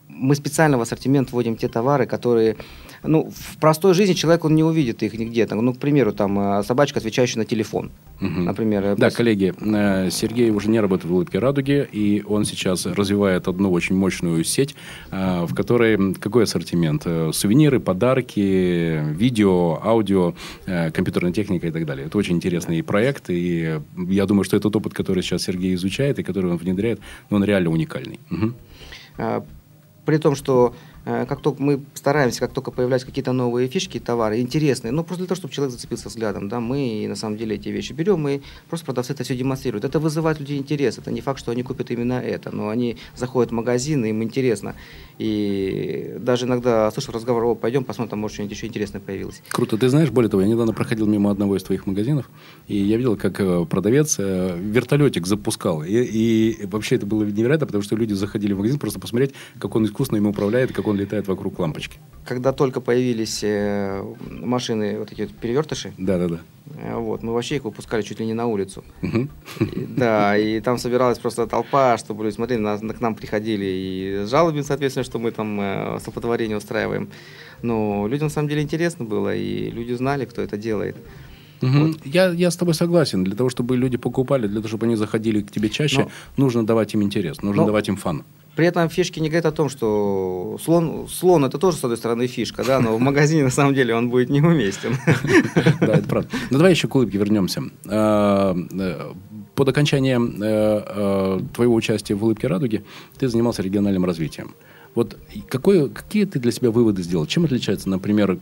мы 0.09 0.35
специально 0.35 0.76
в 0.76 0.83
ассортимент 0.83 1.33
вводим 1.33 1.57
те 1.57 1.68
товары, 1.68 2.07
которые 2.07 2.57
ну, 3.04 3.30
в 3.30 3.56
простой 3.58 3.94
жизни 3.94 4.14
человек 4.14 4.44
он 4.44 4.54
не 4.54 4.62
увидит 4.62 5.02
их 5.02 5.14
нигде. 5.14 5.46
Там, 5.46 5.64
ну, 5.64 5.74
к 5.74 5.78
примеру, 5.78 6.12
там 6.12 6.38
э, 6.38 6.62
собачка, 6.62 7.00
отвечающая 7.00 7.38
на 7.38 7.44
телефон. 7.44 7.90
Угу. 8.20 8.40
Например. 8.40 8.84
Э, 8.84 8.96
да, 8.96 9.08
пос... 9.08 9.16
коллеги, 9.16 9.52
э, 9.58 10.10
Сергей 10.10 10.50
уже 10.50 10.68
не 10.68 10.80
работает 10.80 11.10
в 11.10 11.14
«Улыбке 11.14 11.38
радуги», 11.38 11.88
и 11.90 12.22
он 12.26 12.44
сейчас 12.44 12.86
развивает 12.86 13.48
одну 13.48 13.72
очень 13.72 13.96
мощную 13.96 14.44
сеть, 14.44 14.74
в 15.10 15.54
которой 15.54 16.14
какой 16.14 16.44
ассортимент? 16.44 17.02
Сувениры, 17.34 17.80
подарки, 17.80 19.02
видео, 19.12 19.80
аудио, 19.82 20.34
компьютерная 20.64 21.32
техника 21.32 21.66
и 21.66 21.70
так 21.70 21.86
далее. 21.86 22.06
Это 22.06 22.18
очень 22.18 22.36
интересный 22.36 22.82
проект, 22.82 23.30
и 23.30 23.80
я 24.08 24.26
думаю, 24.26 24.44
что 24.44 24.56
этот 24.56 24.74
опыт, 24.76 24.94
который 24.94 25.22
сейчас 25.22 25.42
Сергей 25.42 25.74
изучает 25.74 26.18
и 26.18 26.22
который 26.22 26.50
он 26.50 26.56
внедряет, 26.56 27.00
он 27.30 27.44
реально 27.44 27.70
уникальный. 27.70 28.20
Угу. 28.30 28.54
При 30.04 30.18
том, 30.18 30.34
что 30.34 30.74
Э, 30.74 30.91
как 31.04 31.40
только 31.40 31.62
мы 31.62 31.80
стараемся, 31.94 32.40
как 32.40 32.52
только 32.52 32.70
появляются 32.70 33.06
какие-то 33.06 33.32
новые 33.32 33.68
фишки, 33.68 33.98
товары, 33.98 34.40
интересные, 34.40 34.92
ну, 34.92 35.04
просто 35.04 35.22
для 35.22 35.28
того, 35.28 35.36
чтобы 35.36 35.54
человек 35.54 35.72
зацепился 35.72 36.08
взглядом, 36.08 36.48
да, 36.48 36.60
мы 36.60 37.06
на 37.08 37.16
самом 37.16 37.36
деле 37.36 37.56
эти 37.56 37.68
вещи 37.68 37.92
берем, 37.92 38.26
и 38.28 38.40
просто 38.68 38.86
продавцы 38.86 39.12
это 39.12 39.24
все 39.24 39.36
демонстрируют. 39.36 39.84
Это 39.84 39.98
вызывает 39.98 40.40
людей 40.40 40.58
интерес, 40.58 40.98
это 40.98 41.10
не 41.10 41.20
факт, 41.20 41.38
что 41.38 41.50
они 41.50 41.62
купят 41.62 41.90
именно 41.90 42.14
это, 42.14 42.54
но 42.54 42.68
они 42.68 42.96
заходят 43.16 43.50
в 43.50 43.54
магазин, 43.54 44.04
им 44.04 44.22
интересно. 44.22 44.74
И 45.18 46.16
даже 46.18 46.46
иногда 46.46 46.90
слышу 46.90 47.12
разговор, 47.12 47.44
о, 47.44 47.54
пойдем 47.54 47.84
посмотрим, 47.84 48.10
там, 48.10 48.18
может, 48.20 48.34
что-нибудь 48.34 48.56
еще 48.56 48.66
интересное 48.66 49.00
появилось. 49.00 49.42
Круто. 49.50 49.76
Ты 49.76 49.88
знаешь, 49.88 50.10
более 50.10 50.30
того, 50.30 50.42
я 50.42 50.48
недавно 50.48 50.72
проходил 50.72 51.06
мимо 51.06 51.30
одного 51.30 51.56
из 51.56 51.62
твоих 51.62 51.86
магазинов, 51.86 52.30
и 52.68 52.76
я 52.76 52.96
видел, 52.96 53.16
как 53.16 53.40
э, 53.40 53.64
продавец 53.66 54.16
э, 54.18 54.56
вертолетик 54.58 55.26
запускал. 55.26 55.82
И, 55.82 55.92
и 55.92 56.66
вообще 56.66 56.96
это 56.96 57.06
было 57.06 57.24
невероятно, 57.24 57.66
потому 57.66 57.82
что 57.82 57.96
люди 57.96 58.14
заходили 58.14 58.52
в 58.52 58.58
магазин 58.58 58.78
просто 58.78 59.00
посмотреть, 59.00 59.32
как 59.58 59.74
он 59.76 59.84
искусно 59.84 60.16
им 60.16 60.26
управляет, 60.26 60.72
как 60.72 60.86
он 60.86 60.91
летает 60.96 61.28
вокруг 61.28 61.59
лампочки. 61.59 61.98
Когда 62.24 62.52
только 62.52 62.81
появились 62.81 63.40
э, 63.42 64.00
машины, 64.31 64.98
вот 64.98 65.11
эти 65.12 65.22
вот 65.22 65.33
перевертыши, 65.33 65.92
Да, 65.98 66.18
да, 66.18 66.28
да. 66.28 66.38
э, 66.81 66.94
вот, 66.96 67.22
мы 67.24 67.33
вообще 67.33 67.57
их 67.57 67.64
выпускали 67.64 68.02
чуть 68.02 68.20
ли 68.20 68.26
не 68.26 68.35
на 68.35 68.46
улицу. 68.46 68.85
И- 69.02 69.28
Да, 69.96 70.38
и 70.38 70.61
там 70.61 70.78
собиралась 70.78 71.18
просто 71.18 71.46
толпа, 71.48 71.98
чтобы 71.98 72.22
люди 72.24 72.35
смотрели, 72.37 72.61
нас- 72.61 72.81
к 72.81 73.00
нам 73.00 73.14
приходили 73.16 73.64
и 73.64 74.24
жалобы, 74.26 74.62
соответственно, 74.62 75.05
что 75.05 75.18
мы 75.18 75.33
там 75.33 75.61
э, 75.61 75.98
столпотворение 76.00 76.57
устраиваем. 76.57 77.09
Но 77.62 78.07
людям 78.09 78.26
на 78.28 78.31
самом 78.31 78.48
деле 78.48 78.62
интересно 78.62 79.05
было, 79.05 79.35
и 79.35 79.70
люди 79.70 79.92
знали, 79.94 80.24
кто 80.24 80.42
это 80.42 80.57
делает. 80.57 80.96
Мгм. 81.61 81.96
Я, 82.05 82.31
я 82.31 82.50
с 82.50 82.57
тобой 82.57 82.74
согласен. 82.74 83.24
Для 83.24 83.35
того, 83.37 83.48
чтобы 83.50 83.76
люди 83.76 83.96
покупали, 83.96 84.46
для 84.48 84.57
того, 84.61 84.68
чтобы 84.68 84.87
они 84.87 84.96
заходили 84.96 85.40
к 85.42 85.50
тебе 85.50 85.68
чаще, 85.68 86.02
Но- 86.02 86.11
нужно 86.44 86.66
давать 86.66 86.94
им 86.94 87.02
интерес, 87.02 87.42
нужно 87.42 87.62
Но- 87.62 87.66
давать 87.66 87.88
им 87.88 87.96
фан. 87.96 88.22
При 88.54 88.66
этом 88.66 88.88
фишки 88.90 89.18
не 89.18 89.28
говорят 89.28 89.46
о 89.46 89.52
том, 89.52 89.70
что 89.70 90.58
слон, 90.62 91.08
слон 91.08 91.44
это 91.44 91.58
тоже, 91.58 91.78
с 91.78 91.84
одной 91.84 91.96
стороны, 91.96 92.26
фишка, 92.26 92.62
да, 92.64 92.80
но 92.80 92.96
в 92.96 93.00
магазине 93.00 93.44
на 93.44 93.50
самом 93.50 93.74
деле 93.74 93.94
он 93.94 94.10
будет 94.10 94.30
неуместен. 94.30 94.96
Да, 95.80 95.94
это 95.94 96.08
правда. 96.08 96.28
Ну, 96.50 96.58
давай 96.58 96.72
еще 96.72 96.86
к 96.86 96.94
улыбке 96.94 97.18
вернемся. 97.18 97.62
А, 97.88 98.54
э, 98.54 99.12
Под 99.54 99.68
окончание 99.68 100.18
э, 100.18 100.82
э, 100.86 101.40
твоего 101.54 101.74
участия 101.74 102.14
в 102.14 102.22
«Улыбке 102.22 102.46
радуги» 102.46 102.84
ты 103.18 103.28
занимался 103.28 103.62
региональным 103.62 104.04
развитием. 104.04 104.54
Вот 104.94 105.18
какое, 105.48 105.88
какие 105.88 106.26
ты 106.26 106.38
для 106.38 106.52
себя 106.52 106.70
выводы 106.70 107.02
сделал? 107.02 107.26
Чем 107.26 107.46
отличается, 107.46 107.88
например, 107.88 108.38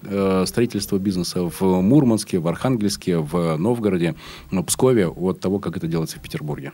строительство 0.47 0.99
бизнеса 0.99 1.45
в 1.45 1.63
Мурманске, 1.63 2.41
в 2.41 2.49
Архангельске, 2.49 3.19
в 3.19 3.57
Новгороде, 3.57 4.17
в 4.51 4.63
Пскове 4.65 5.07
от 5.07 5.39
того, 5.39 5.61
как 5.61 5.77
это 5.77 5.87
делается 5.87 6.19
в 6.19 6.23
Петербурге? 6.23 6.73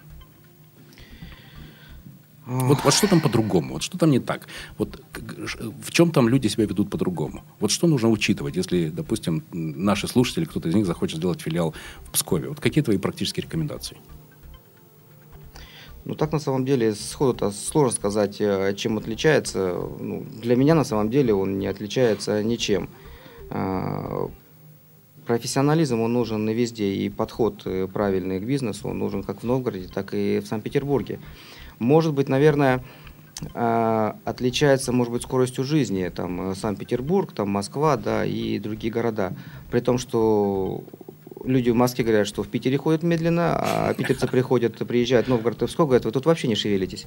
Вот, 2.47 2.79
вот 2.85 2.95
что 2.95 3.09
там 3.09 3.21
по-другому? 3.21 3.75
Вот 3.75 3.83
что 3.83 3.99
там 3.99 4.11
не 4.11 4.21
так? 4.21 4.47
Вот 4.79 5.03
в 5.83 5.91
чем 5.91 6.13
там 6.13 6.29
люди 6.29 6.47
себя 6.47 6.65
ведут 6.65 6.91
по-другому? 6.91 7.43
Вот 7.59 7.73
что 7.73 7.89
нужно 7.89 8.09
учитывать, 8.09 8.57
если, 8.57 8.89
допустим, 8.89 9.43
наши 9.53 10.07
слушатели, 10.07 10.45
кто-то 10.45 10.69
из 10.69 10.75
них 10.75 10.87
захочет 10.87 11.19
сделать 11.19 11.41
филиал 11.41 11.75
в 12.05 12.11
Пскове? 12.13 12.49
Вот 12.49 12.61
какие 12.61 12.85
твои 12.85 12.99
практические 12.99 13.45
рекомендации? 13.45 13.97
Ну, 16.05 16.15
так 16.15 16.31
на 16.31 16.39
самом 16.39 16.65
деле 16.65 16.95
сходу-то 16.95 17.51
сложно 17.51 17.91
сказать, 17.91 18.41
э, 18.41 18.75
чем 18.77 18.97
отличается. 18.97 19.75
Ну, 19.99 20.25
для 20.41 20.55
меня 20.55 20.77
на 20.77 20.85
самом 20.85 21.11
деле 21.11 21.35
он 21.35 21.59
не 21.59 21.67
отличается 21.67 22.45
ничем. 22.45 22.89
А, 23.51 24.31
Профессионализм 25.27 26.01
он 26.01 26.13
нужен 26.13 26.49
везде, 26.49 26.95
и 26.95 27.09
подход 27.09 27.63
э, 27.65 27.89
правильный 27.93 28.39
к 28.39 28.45
бизнесу 28.45 28.89
он 28.89 29.01
нужен 29.01 29.25
как 29.25 29.43
в 29.43 29.45
Новгороде, 29.45 29.89
так 29.93 30.15
и 30.15 30.39
в 30.39 30.47
Санкт-Петербурге. 30.47 31.19
Может 31.79 32.15
быть, 32.15 32.29
наверное, 32.29 32.83
а, 33.53 34.17
отличается, 34.25 34.93
может 34.93 35.13
быть, 35.13 35.23
скоростью 35.23 35.65
жизни, 35.65 36.09
там, 36.09 36.53
э, 36.53 36.55
Санкт-Петербург, 36.55 37.33
там, 37.33 37.51
Москва, 37.51 37.97
да, 37.97 38.25
и 38.25 38.59
другие 38.59 38.93
города. 38.93 39.35
При 39.71 39.81
том, 39.81 39.99
что 39.99 40.85
люди 41.45 41.71
в 41.71 41.75
Москве 41.75 42.05
говорят, 42.05 42.27
что 42.27 42.43
в 42.43 42.49
Питере 42.49 42.79
ходят 42.79 43.03
медленно, 43.03 43.57
а 43.57 43.95
питерцы 43.95 44.27
приходят, 44.27 44.77
приезжают 44.87 45.27
в 45.27 45.31
Новгород 45.31 45.63
и 45.63 45.67
Псков, 45.67 45.89
говорят, 45.89 46.05
вы 46.07 46.13
тут 46.13 46.27
вообще 46.27 46.49
не 46.49 46.55
шевелитесь. 46.55 47.07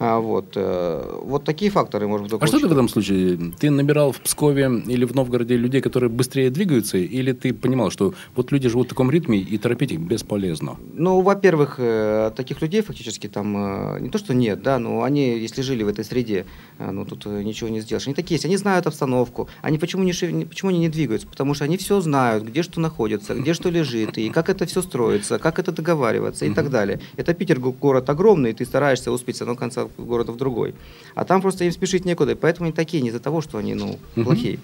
А, 0.00 0.20
вот, 0.20 0.52
э, 0.54 1.20
вот 1.24 1.44
такие 1.44 1.70
факторы, 1.70 2.06
может 2.06 2.30
быть, 2.30 2.42
А 2.42 2.46
что 2.46 2.60
ты 2.60 2.68
в 2.68 2.72
этом 2.72 2.88
случае? 2.88 3.52
Ты 3.58 3.70
набирал 3.70 4.12
в 4.12 4.20
Пскове 4.20 4.70
или 4.86 5.04
в 5.04 5.14
Новгороде 5.14 5.56
людей, 5.56 5.80
которые 5.80 6.08
быстрее 6.08 6.50
двигаются, 6.50 6.98
или 6.98 7.32
ты 7.32 7.52
понимал, 7.52 7.90
что 7.90 8.14
вот 8.36 8.52
люди 8.52 8.68
живут 8.68 8.86
в 8.86 8.90
таком 8.90 9.10
ритме, 9.10 9.38
и 9.38 9.58
торопить 9.58 9.90
их 9.92 9.98
бесполезно? 10.00 10.76
Ну, 10.94 11.20
во-первых, 11.20 11.76
э, 11.78 12.30
таких 12.36 12.62
людей 12.62 12.82
фактически 12.82 13.26
там 13.26 13.56
э, 13.96 14.00
не 14.00 14.08
то, 14.10 14.18
что 14.18 14.34
нет, 14.34 14.62
да, 14.62 14.78
но 14.78 15.02
они, 15.02 15.36
если 15.38 15.62
жили 15.62 15.82
в 15.82 15.88
этой 15.88 16.04
среде, 16.04 16.46
э, 16.78 16.90
ну, 16.90 17.04
тут 17.04 17.26
э, 17.26 17.42
ничего 17.42 17.68
не 17.68 17.80
сделаешь. 17.80 18.06
Они 18.06 18.14
такие 18.14 18.34
есть, 18.36 18.44
они 18.44 18.56
знают 18.56 18.86
обстановку. 18.86 19.48
Они 19.62 19.78
почему 19.78 20.04
не, 20.04 20.12
почему 20.12 20.70
они 20.70 20.78
не 20.78 20.88
двигаются? 20.88 21.26
Потому 21.26 21.54
что 21.54 21.64
они 21.64 21.76
все 21.76 22.00
знают, 22.00 22.44
где 22.44 22.62
что 22.62 22.80
находится, 22.80 23.34
где 23.34 23.52
что 23.52 23.68
лежит, 23.68 24.16
и 24.18 24.30
как 24.30 24.48
это 24.48 24.64
все 24.66 24.80
строится, 24.80 25.38
как 25.40 25.58
это 25.58 25.72
договариваться 25.72 26.44
и 26.44 26.54
так 26.54 26.70
далее. 26.70 27.00
Это 27.16 27.34
Питер 27.34 27.58
го- 27.58 27.72
город 27.72 28.08
огромный, 28.10 28.50
и 28.50 28.52
ты 28.52 28.64
стараешься 28.64 29.10
успеть 29.10 29.36
с 29.36 29.42
одного 29.42 29.58
конца 29.58 29.87
города 29.96 30.32
в 30.32 30.36
другой. 30.36 30.74
А 31.14 31.24
там 31.24 31.40
просто 31.40 31.64
им 31.64 31.72
спешить 31.72 32.04
некуда, 32.04 32.32
и 32.32 32.34
поэтому 32.34 32.66
они 32.66 32.72
такие, 32.74 33.02
не 33.02 33.08
из-за 33.08 33.20
того, 33.20 33.40
что 33.40 33.58
они, 33.58 33.74
ну, 33.74 33.98
плохие. 34.14 34.58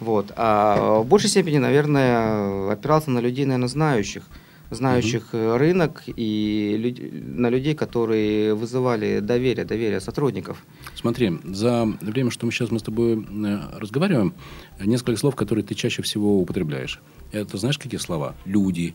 Вот. 0.00 0.32
А 0.36 1.00
в 1.00 1.06
большей 1.06 1.30
степени, 1.30 1.58
наверное, 1.58 2.70
опирался 2.72 3.10
на 3.10 3.20
людей, 3.20 3.44
наверное, 3.44 3.68
знающих 3.68 4.24
знающих 4.70 5.28
э, 5.32 5.56
рынок 5.56 6.02
и 6.06 6.76
люд- 6.78 7.38
на 7.38 7.48
людей, 7.50 7.74
которые 7.74 8.54
вызывали 8.54 9.20
доверие, 9.20 9.64
доверие 9.64 10.00
сотрудников. 10.00 10.64
Смотри, 10.94 11.38
за 11.44 11.84
время, 12.00 12.30
что 12.30 12.46
мы 12.46 12.50
сейчас 12.52 12.70
мы 12.70 12.78
с 12.78 12.82
тобой 12.82 13.22
э, 13.22 13.58
разговариваем, 13.78 14.34
несколько 14.80 15.18
слов, 15.18 15.36
которые 15.36 15.64
ты 15.64 15.74
чаще 15.74 16.02
всего 16.02 16.40
употребляешь. 16.40 17.00
Это 17.30 17.56
знаешь, 17.58 17.78
какие 17.78 18.00
слова? 18.00 18.34
Люди, 18.46 18.94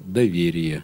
доверие. 0.00 0.82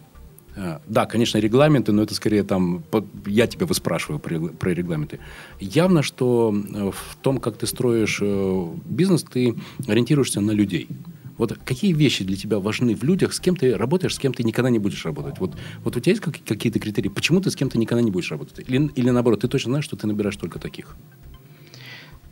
А, 0.57 0.81
Да, 0.87 1.07
конечно, 1.07 1.39
регламенты, 1.39 1.93
но 1.93 2.03
это 2.03 2.15
скорее 2.15 2.43
там... 2.43 2.83
Я 3.27 3.47
тебя 3.47 3.67
выспрашиваю 3.67 4.19
про 4.19 4.35
регла- 4.35 4.57
про 4.57 4.71
регламенты. 4.71 5.19
Явно, 5.61 6.03
что 6.03 6.55
э, 6.55 6.91
в 6.91 7.17
том, 7.23 7.39
как 7.39 7.59
ты 7.59 7.67
строишь 7.67 8.19
э, 8.23 8.67
бизнес, 8.87 9.23
ты 9.23 9.55
ориентируешься 9.87 10.41
на 10.41 10.53
людей. 10.53 10.89
Вот 11.37 11.59
какие 11.67 11.93
вещи 11.93 12.25
для 12.25 12.37
тебя 12.37 12.59
важны 12.59 12.95
в 12.95 13.03
людях, 13.05 13.35
с 13.35 13.41
кем 13.41 13.57
ты 13.57 13.77
работаешь, 13.77 14.15
с 14.15 14.19
кем 14.19 14.33
ты 14.33 14.43
никогда 14.43 14.71
не 14.71 14.79
будешь 14.79 15.05
работать? 15.05 15.39
Вот, 15.39 15.55
вот 15.85 15.97
у 15.97 16.01
тебя 16.01 16.13
есть 16.13 16.23
как- 16.23 16.43
какие-то 16.43 16.79
критерии, 16.79 17.11
почему 17.11 17.41
ты 17.43 17.51
с 17.51 17.57
кем-то 17.57 17.79
никогда 17.79 18.01
не 18.03 18.11
будешь 18.11 18.31
работать? 18.31 18.65
Или, 18.67 18.91
или 18.97 19.11
наоборот, 19.11 19.41
ты 19.41 19.49
точно 19.49 19.73
знаешь, 19.73 19.85
что 19.85 19.97
ты 19.97 20.07
набираешь 20.07 20.37
только 20.37 20.59
таких? 20.59 20.97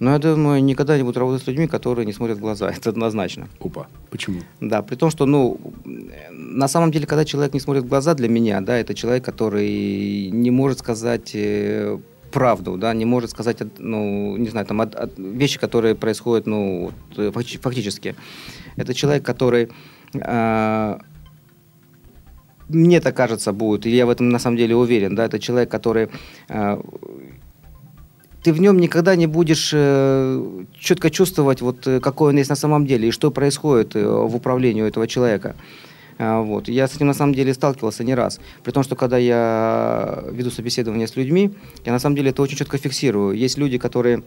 Но 0.01 0.13
я 0.13 0.19
думаю, 0.19 0.63
никогда 0.65 0.97
не 0.97 1.03
буду 1.05 1.21
работать 1.21 1.43
с 1.43 1.47
людьми, 1.47 1.67
которые 1.67 2.05
не 2.07 2.13
смотрят 2.13 2.39
в 2.39 2.41
глаза. 2.41 2.71
Это 2.77 2.91
однозначно. 2.91 3.49
Опа. 3.61 3.87
Почему? 4.11 4.41
Да, 4.61 4.83
при 4.83 4.97
том, 4.97 5.11
что, 5.11 5.27
ну, 5.27 5.59
э, 5.85 6.31
на 6.31 6.69
самом 6.69 6.91
деле, 6.91 7.07
когда 7.07 7.25
человек 7.25 7.55
не 7.55 7.61
смотрит 7.61 7.85
в 7.85 7.89
глаза, 7.89 8.15
для 8.15 8.29
меня, 8.29 8.61
да, 8.61 8.77
это 8.77 8.95
человек, 8.95 9.25
который 9.25 10.31
не 10.31 10.51
может 10.51 10.79
сказать 10.79 11.31
э, 11.35 11.99
правду, 12.33 12.77
да, 12.77 12.93
не 12.95 13.05
может 13.05 13.31
сказать, 13.31 13.59
ну, 13.79 14.37
не 14.37 14.49
знаю, 14.49 14.67
там, 14.67 14.81
от- 14.81 14.95
от- 14.97 15.19
вещи, 15.19 15.59
которые 15.61 15.95
происходят, 15.95 16.47
ну, 16.47 16.85
вот, 16.87 17.19
э, 17.19 17.31
факти- 17.31 17.59
фактически. 17.61 18.15
Это 18.77 18.93
человек, 18.95 19.25
который 19.25 19.69
а, 20.21 20.99
мне 22.69 23.01
так 23.01 23.17
кажется, 23.17 23.53
будет, 23.53 23.87
и 23.87 23.91
я 23.91 24.07
в 24.07 24.11
этом 24.11 24.29
на 24.31 24.39
самом 24.39 24.57
деле 24.57 24.75
уверен, 24.77 25.15
да, 25.15 25.25
это 25.27 25.39
человек, 25.39 25.71
который 25.71 26.09
а, 26.49 26.81
ты 28.45 28.53
в 28.53 28.61
нем 28.61 28.77
никогда 28.77 29.17
не 29.17 29.27
будешь 29.27 29.71
э, 29.75 30.65
четко 30.79 31.11
чувствовать, 31.11 31.63
вот, 31.63 31.87
э, 31.87 31.99
какой 32.01 32.29
он 32.29 32.37
есть 32.37 32.51
на 32.51 32.57
самом 32.57 32.87
деле 32.87 33.09
и 33.09 33.11
что 33.11 33.31
происходит 33.31 33.97
э, 33.97 34.07
в 34.07 34.37
управлении 34.37 34.83
у 34.83 34.87
этого 34.87 35.07
человека. 35.07 35.57
А, 36.19 36.43
Вот. 36.43 36.69
Я 36.69 36.87
с 36.87 36.95
этим 36.95 37.07
на 37.07 37.15
самом 37.15 37.35
деле 37.35 37.55
сталкивался 37.55 38.05
не 38.05 38.15
раз. 38.15 38.41
При 38.63 38.73
том, 38.73 38.83
что 38.83 38.97
когда 38.97 39.17
я 39.17 40.25
веду 40.31 40.51
собеседование 40.51 41.07
с 41.07 41.17
людьми, 41.17 41.53
я 41.87 41.93
на 41.93 41.99
самом 41.99 42.17
деле 42.17 42.31
это 42.31 42.43
очень 42.43 42.59
четко 42.59 42.77
фиксирую. 42.77 43.35
Есть 43.35 43.57
люди, 43.59 43.79
которые 43.79 44.23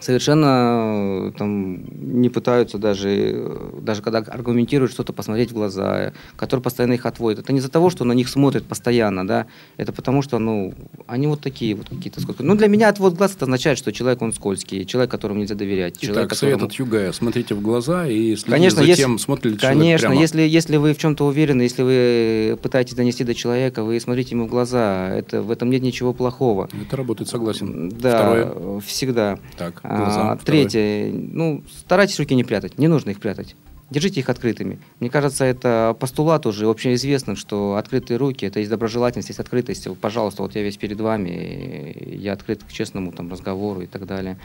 совершенно 0.00 1.28
э, 1.28 1.32
там 1.38 1.84
не 2.20 2.28
пытаются 2.28 2.78
даже, 2.78 3.08
э, 3.10 3.70
даже 3.80 4.02
когда 4.02 4.18
аргументируют 4.18 4.92
что-то, 4.92 5.12
посмотреть 5.12 5.50
в 5.50 5.54
глаза, 5.54 6.12
которые 6.36 6.62
постоянно 6.62 6.94
их 6.94 7.06
отводят. 7.06 7.40
Это 7.40 7.52
не 7.52 7.58
из-за 7.60 7.70
того, 7.70 7.90
что 7.90 8.04
на 8.04 8.12
них 8.12 8.28
смотрят 8.28 8.64
постоянно, 8.64 9.26
да, 9.26 9.46
это 9.76 9.92
потому 9.92 10.22
что, 10.22 10.38
ну, 10.38 10.74
они 11.06 11.26
вот 11.26 11.40
такие 11.40 11.74
вот 11.74 11.88
какие-то 11.88 12.20
скользкие. 12.20 12.46
Ну, 12.46 12.54
для 12.56 12.68
меня 12.68 12.88
отвод 12.88 13.14
глаз 13.14 13.34
это 13.34 13.44
означает, 13.46 13.78
что 13.78 13.92
человек, 13.92 14.22
он 14.22 14.32
скользкий, 14.32 14.84
человек, 14.84 15.10
которому 15.10 15.40
нельзя 15.40 15.54
доверять. 15.54 15.98
человек, 15.98 16.26
Итак, 16.28 16.38
совет 16.38 16.54
которому- 16.54 16.72
от 16.72 16.78
Югая. 16.78 17.12
Смотрите 17.12 17.54
в 17.54 17.62
глаза 17.62 18.06
и 18.06 18.34
следите 18.36 18.50
Конечно, 18.50 18.80
за 18.82 18.84
если- 18.88 19.02
тем, 19.02 19.18
смотрит 19.18 19.52
ли 19.52 19.58
человек 19.58 19.78
Конечно, 19.78 20.08
прямо. 20.08 20.20
если, 20.20 20.42
если 20.42 20.76
вы 20.76 20.92
в 20.94 20.98
чем-то 20.98 21.26
уверены, 21.26 21.62
если 21.62 21.82
вы 21.82 22.58
пытаетесь 22.62 22.94
донести 22.94 23.24
до 23.24 23.34
человека, 23.34 23.82
вы 23.82 23.98
смотрите 24.00 24.34
ему 24.34 24.46
в 24.46 24.50
глаза, 24.50 25.08
это, 25.14 25.42
в 25.42 25.50
этом 25.50 25.70
нет 25.70 25.82
ничего 25.82 26.12
плохого. 26.12 26.68
Это 26.86 26.96
работает, 26.96 27.28
согласен. 27.30 27.88
Да, 27.88 28.18
Второе. 28.18 28.80
всегда. 28.80 29.38
Так, 29.56 29.80
А, 29.82 29.95
глаза. 29.96 30.36
третье, 30.44 31.12
ну, 31.12 31.62
старайтесь 31.78 32.18
руки 32.18 32.34
не 32.34 32.44
прятать, 32.44 32.78
не 32.78 32.88
нужно 32.88 33.10
их 33.10 33.20
прятать. 33.20 33.56
Держите 33.88 34.18
их 34.18 34.28
открытыми. 34.28 34.80
Мне 34.98 35.10
кажется, 35.10 35.44
это 35.44 35.96
постулат 36.00 36.44
уже 36.44 36.66
общеизвестным, 36.66 37.36
что 37.36 37.76
открытые 37.76 38.16
руки– 38.16 38.44
это 38.46 38.58
есть 38.58 38.70
доброжелательность, 38.70 39.28
есть 39.28 39.38
открытость. 39.38 39.86
Пожалуйста, 40.00 40.42
вот 40.42 40.56
я 40.56 40.62
весь 40.62 40.76
перед 40.76 41.00
вами, 41.00 42.16
я 42.16 42.32
открыт 42.32 42.64
к 42.64 42.72
честному 42.72 43.12
там, 43.12 43.30
разговору 43.30 43.82
и 43.82 43.86
так 43.86 44.06
далее. 44.06 44.38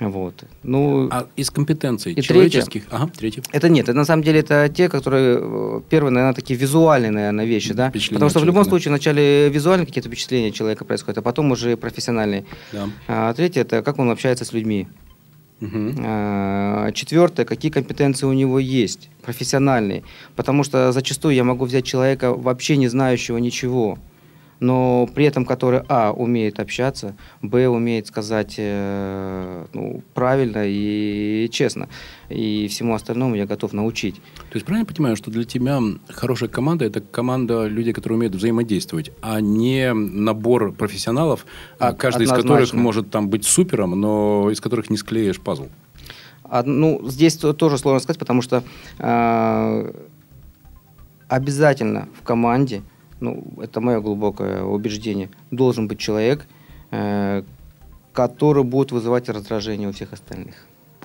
Вот. 0.00 0.44
Ну, 0.62 1.08
А 1.10 1.26
из 1.36 1.50
компетенций 1.50 2.14
И 2.14 2.22
человеческих... 2.22 2.84
Ага, 2.90 3.10
третье. 3.16 3.42
Это 3.52 3.68
нет, 3.68 3.88
это 3.88 3.98
на 3.98 4.04
самом 4.04 4.22
деле 4.22 4.40
это 4.40 4.68
те, 4.68 4.88
которые 4.88 5.38
э, 5.40 5.80
первые, 5.90 6.12
наверное, 6.12 6.34
такие 6.34 6.58
визуальные, 6.58 7.10
наверное, 7.10 7.44
вещи, 7.44 7.74
да. 7.74 7.90
Потому 7.90 8.30
что 8.30 8.40
в 8.40 8.44
любом 8.44 8.64
да. 8.64 8.70
случае 8.70 8.90
вначале 8.90 9.48
визуальные 9.50 9.86
какие-то 9.86 10.08
впечатления 10.08 10.52
человека 10.52 10.84
происходят, 10.84 11.18
а 11.18 11.22
потом 11.22 11.50
уже 11.50 11.76
профессиональные. 11.76 12.44
Да. 12.72 12.88
А 13.08 13.34
третье 13.34 13.60
это 13.60 13.82
как 13.82 13.98
он 13.98 14.10
общается 14.10 14.44
с 14.44 14.52
людьми. 14.52 14.88
Мгм. 15.60 15.96
А, 15.98 16.90
Четвертое, 16.92 17.44
какие 17.44 17.70
компетенции 17.70 18.26
у 18.26 18.32
него 18.32 18.58
есть, 18.58 19.10
профессиональные. 19.22 20.02
Потому 20.34 20.64
что 20.64 20.92
зачастую 20.92 21.34
я 21.34 21.44
могу 21.44 21.66
взять 21.66 21.84
человека, 21.84 22.32
вообще 22.32 22.76
не 22.76 22.88
знающего 22.88 23.36
ничего, 23.36 23.98
но 24.60 25.08
при 25.14 25.24
этом 25.24 25.44
который, 25.44 25.80
а, 25.88 26.12
умеет 26.12 26.60
общаться, 26.60 27.16
б, 27.42 27.66
умеет 27.66 28.06
сказать 28.06 28.54
э, 28.58 29.66
ну, 29.72 30.02
правильно 30.14 30.62
и 30.66 31.48
честно. 31.50 31.88
И 32.28 32.68
всему 32.68 32.94
остальному 32.94 33.34
я 33.34 33.46
готов 33.46 33.72
научить. 33.72 34.16
То 34.16 34.54
есть 34.54 34.66
правильно 34.66 34.86
понимаю, 34.86 35.16
что 35.16 35.30
для 35.30 35.44
тебя 35.44 35.80
хорошая 36.08 36.48
команда– 36.48 36.84
это 36.86 37.00
команда 37.00 37.66
людей, 37.66 37.92
которые 37.92 38.18
умеют 38.18 38.34
взаимодействовать, 38.34 39.10
а 39.22 39.40
не 39.40 39.92
набор 39.92 40.72
профессионалов, 40.72 41.46
а 41.78 41.92
каждый 41.92 42.26
из 42.26 42.30
которых 42.30 42.72
может 42.74 43.10
там 43.10 43.28
быть 43.28 43.44
супером, 43.44 43.98
но 43.98 44.50
из 44.50 44.60
которых 44.60 44.90
не 44.90 44.96
склеишь 44.96 45.40
пазл. 45.40 45.68
А, 46.44 46.62
ну, 46.64 47.00
здесь 47.06 47.36
то- 47.36 47.52
тоже 47.52 47.78
сложно 47.78 48.00
сказать, 48.00 48.18
потому 48.18 48.42
что 48.42 48.62
а, 48.98 49.90
обязательно 51.28 52.08
в 52.18 52.22
команде, 52.24 52.82
ну, 53.20 53.44
это 53.62 53.80
мое 53.80 54.00
глубокое 54.00 54.62
убеждение, 54.62 55.28
должен 55.50 55.88
быть 55.88 55.98
человек, 55.98 56.46
э, 56.90 57.42
который 58.12 58.64
будет 58.64 58.92
вызывать 58.92 59.28
раздражение 59.28 59.88
у 59.88 59.92
всех 59.92 60.12
остальных. 60.12 60.54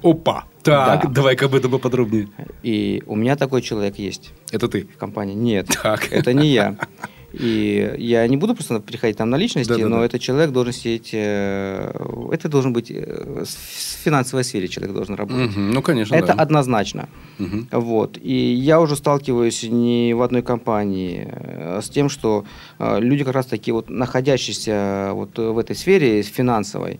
Опа! 0.04 0.45
Так, 0.63 1.04
Да. 1.04 1.10
давай-ка 1.10 1.45
об 1.45 1.56
этом 1.56 1.71
поподробнее. 1.71 2.28
И 2.63 3.01
у 3.08 3.15
меня 3.15 3.36
такой 3.36 3.62
человек 3.62 3.97
есть 3.97 4.34
Это 4.51 4.67
ты. 4.67 4.82
в 4.86 4.97
компании. 4.97 5.34
Нет, 5.36 5.67
Так. 5.84 6.12
это 6.12 6.34
не 6.34 6.47
я. 6.47 6.75
И 7.39 7.95
я 7.98 8.28
не 8.28 8.38
буду 8.38 8.54
просто 8.56 8.80
переходить 8.80 9.17
там 9.17 9.30
на 9.30 9.36
личности, 9.38 9.69
Да-да-да. 9.69 9.89
но 9.89 10.04
этот 10.06 10.21
человек 10.21 10.52
должен 10.52 10.74
сидеть, 10.74 11.10
э, 11.13 11.91
это 12.32 12.50
должен 12.50 12.74
быть 12.74 12.91
э, 12.91 13.43
в 13.43 14.04
финансовой 14.04 14.43
сфере 14.43 14.67
человек 14.67 14.95
должен 14.95 15.15
работать. 15.15 15.52
Мгм, 15.56 15.71
Ну, 15.71 15.82
конечно, 15.82 16.15
Это 16.15 16.28
да. 16.28 16.43
однозначно. 16.43 17.08
Мгм. 17.39 17.67
Вот. 17.71 18.17
И 18.21 18.54
я 18.54 18.80
уже 18.80 18.95
сталкиваюсь 18.95 19.63
не 19.63 20.13
в 20.13 20.21
одной 20.21 20.41
компании 20.41 21.28
э, 21.30 21.80
с 21.84 21.89
тем, 21.89 22.10
что 22.10 22.45
э, 22.80 23.00
люди 23.00 23.24
как 23.24 23.34
раз 23.36 23.45
таки 23.48 23.71
вот 23.71 23.89
находящиеся 23.89 25.12
вот 25.13 25.38
в 25.38 25.58
этой 25.58 25.76
сфере 25.76 26.21
финансовой, 26.21 27.00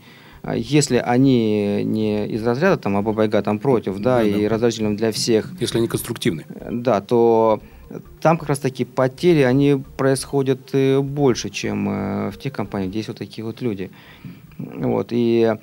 если 0.56 0.98
они 0.98 1.82
не 1.84 2.28
из 2.28 2.46
разряда 2.46 2.78
там 2.78 2.96
абабайга 2.98 3.42
там 3.42 3.58
против, 3.58 3.98
да, 4.00 4.18
Да-да. 4.20 4.30
и 4.30 4.46
раздражительным 4.48 4.96
для 4.96 5.12
всех, 5.12 5.50
Если 5.60 5.80
они 5.80 5.88
конструктивны. 5.88 6.46
да, 6.72 7.02
то 7.02 7.62
там 8.22 8.38
как 8.38 8.50
раз 8.50 8.60
таки 8.60 8.86
потери, 8.86 9.42
они 9.42 9.82
происходят 9.98 10.60
э, 10.74 11.00
больше, 11.00 11.50
чем 11.50 11.90
э, 11.90 12.32
в 12.32 12.38
тех 12.38 12.54
компаниях, 12.54 12.90
где 12.90 13.00
есть 13.00 13.10
вот 13.10 13.18
такие 13.18 13.44
вот 13.46 13.62
люди. 13.62 13.90
Вот. 14.58 15.08
И 15.12 15.54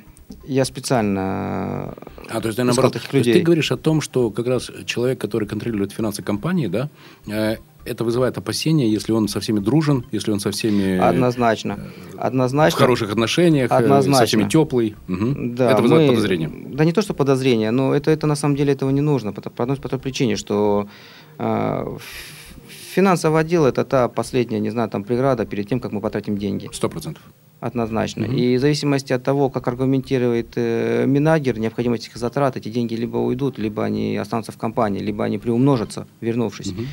я 0.46 0.64
специально 0.64 1.94
А, 2.30 2.40
то 2.40 2.48
есть, 2.48 2.56
ты, 2.56 2.64
наоборот, 2.64 2.92
таких 2.94 3.08
то 3.10 3.16
есть 3.16 3.26
людей. 3.26 3.40
ты 3.40 3.44
говоришь 3.46 3.72
о 3.72 3.76
том, 3.76 4.00
что 4.00 4.30
как 4.30 4.46
раз 4.46 4.70
человек, 4.86 5.20
который 5.20 5.46
контролирует 5.48 5.92
финансы 5.92 6.22
компании, 6.22 6.66
да, 6.68 6.88
э, 7.26 7.56
это 7.84 8.04
вызывает 8.04 8.38
опасения, 8.38 8.88
если 8.88 9.10
он 9.12 9.26
со 9.28 9.40
всеми 9.40 9.58
дружен, 9.58 10.04
если 10.12 10.30
он 10.30 10.38
со 10.40 10.50
всеми 10.52 10.98
Однозначно. 10.98 11.78
в 12.14 12.18
Однозначно. 12.20 12.78
хороших 12.78 13.10
отношениях, 13.10 13.72
Однозначно. 13.72 14.18
со 14.20 14.26
всеми 14.26 14.48
теплый. 14.48 14.94
Мгм. 15.08 15.54
Да, 15.56 15.72
это 15.72 15.82
вызывает 15.82 16.08
мы- 16.08 16.14
подозрения. 16.14 16.50
Да 16.74 16.84
не 16.84 16.92
то, 16.92 17.02
что 17.02 17.12
подозрения, 17.12 17.70
но 17.72 17.92
это, 17.94 18.10
это 18.12 18.26
на 18.28 18.36
самом 18.36 18.54
деле 18.56 18.72
этого 18.72 18.90
не 18.90 19.00
нужно. 19.00 19.32
По, 19.32 19.42
по 19.50 19.64
одной 19.64 19.76
по 19.78 19.88
той 19.88 19.98
причине, 19.98 20.36
что 20.36 20.86
финансовый 22.94 23.40
отдел 23.40 23.64
это 23.64 23.84
та 23.84 24.08
последняя, 24.08 24.60
не 24.60 24.70
знаю, 24.70 24.88
там 24.88 25.04
преграда 25.04 25.46
перед 25.46 25.68
тем, 25.68 25.80
как 25.80 25.92
мы 25.92 26.00
потратим 26.00 26.36
деньги. 26.36 26.68
Сто 26.72 26.88
процентов. 26.88 27.22
Однозначно. 27.60 28.26
Мгм. 28.26 28.36
И 28.36 28.56
в 28.56 28.60
зависимости 28.60 29.12
от 29.12 29.22
того, 29.22 29.48
как 29.48 29.68
аргументирует 29.68 30.52
э, 30.56 31.06
Минагер 31.06 31.58
необходимость 31.58 32.08
этих 32.08 32.16
затрат, 32.16 32.56
эти 32.56 32.68
деньги 32.68 32.94
либо 32.94 33.18
уйдут, 33.18 33.58
либо 33.58 33.84
они 33.84 34.16
останутся 34.16 34.52
в 34.52 34.58
компании, 34.58 35.00
либо 35.00 35.24
они 35.24 35.38
приумножатся, 35.38 36.06
вернувшись. 36.20 36.72
Мгм. 36.72 36.86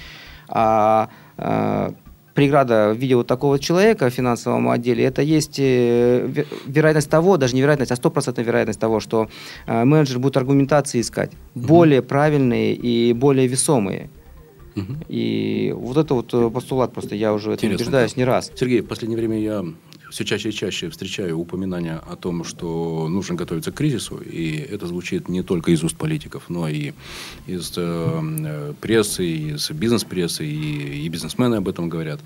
А 0.47 1.09
э, 1.37 1.91
преграда 2.35 2.93
в 2.93 2.97
виде 2.97 3.15
вот 3.15 3.27
такого 3.27 3.57
человека 3.57 4.09
в 4.09 4.13
финансовом 4.13 4.69
отделе, 4.69 5.03
это 5.03 5.23
есть 5.23 5.59
э, 5.59 6.27
ве- 6.27 6.45
вероятность 6.67 7.09
того, 7.09 7.37
даже 7.37 7.55
не 7.55 7.61
вероятность, 7.61 7.91
а 7.91 7.95
стопроцентная 7.95 8.45
вероятность 8.45 8.79
того, 8.79 8.99
что 8.99 9.27
э, 9.65 9.83
менеджер 9.85 10.19
будет 10.19 10.37
аргументации 10.37 11.01
искать, 11.01 11.31
более 11.55 12.01
правильные 12.01 12.75
и 12.75 13.13
более 13.13 13.47
весомые. 13.47 14.09
И 15.07 15.73
вот 15.75 15.97
это 15.97 16.13
вот 16.13 16.33
э, 16.33 16.49
постулат 16.49 16.93
просто 16.93 17.15
я 17.15 17.33
уже 17.33 17.53
Интересно, 17.53 17.75
убеждаюсь 17.75 18.13
да. 18.13 18.21
не 18.21 18.25
раз. 18.25 18.51
Сергей, 18.55 18.81
в 18.81 18.87
последнее 18.87 19.17
время 19.17 19.39
я 19.39 19.65
все 20.09 20.25
чаще 20.25 20.49
и 20.49 20.51
чаще 20.51 20.89
встречаю 20.89 21.37
упоминания 21.37 22.01
о 22.07 22.15
том, 22.15 22.43
что 22.43 23.07
нужно 23.07 23.35
готовиться 23.35 23.71
к 23.71 23.75
кризису, 23.75 24.17
и 24.17 24.55
это 24.57 24.87
звучит 24.87 25.29
не 25.29 25.43
только 25.43 25.71
из 25.71 25.83
уст 25.83 25.95
политиков, 25.95 26.45
но 26.49 26.67
и 26.67 26.93
из 27.47 27.73
э, 27.77 28.21
э, 28.45 28.73
прессы, 28.81 29.25
из 29.25 29.69
бизнес-прессы, 29.71 30.45
и, 30.45 31.05
и 31.05 31.09
бизнесмены 31.09 31.55
об 31.55 31.67
этом 31.67 31.89
говорят. 31.89 32.19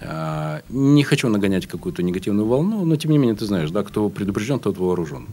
А, 0.00 0.62
не 0.68 1.02
хочу 1.02 1.28
нагонять 1.28 1.66
какую-то 1.66 2.02
негативную 2.02 2.46
волну, 2.46 2.84
но 2.84 2.96
тем 2.96 3.10
не 3.10 3.18
менее 3.18 3.36
ты 3.36 3.46
знаешь, 3.46 3.70
да, 3.70 3.82
кто 3.82 4.08
предупрежден, 4.08 4.58
тот 4.58 4.76
вооружен. 4.76 5.26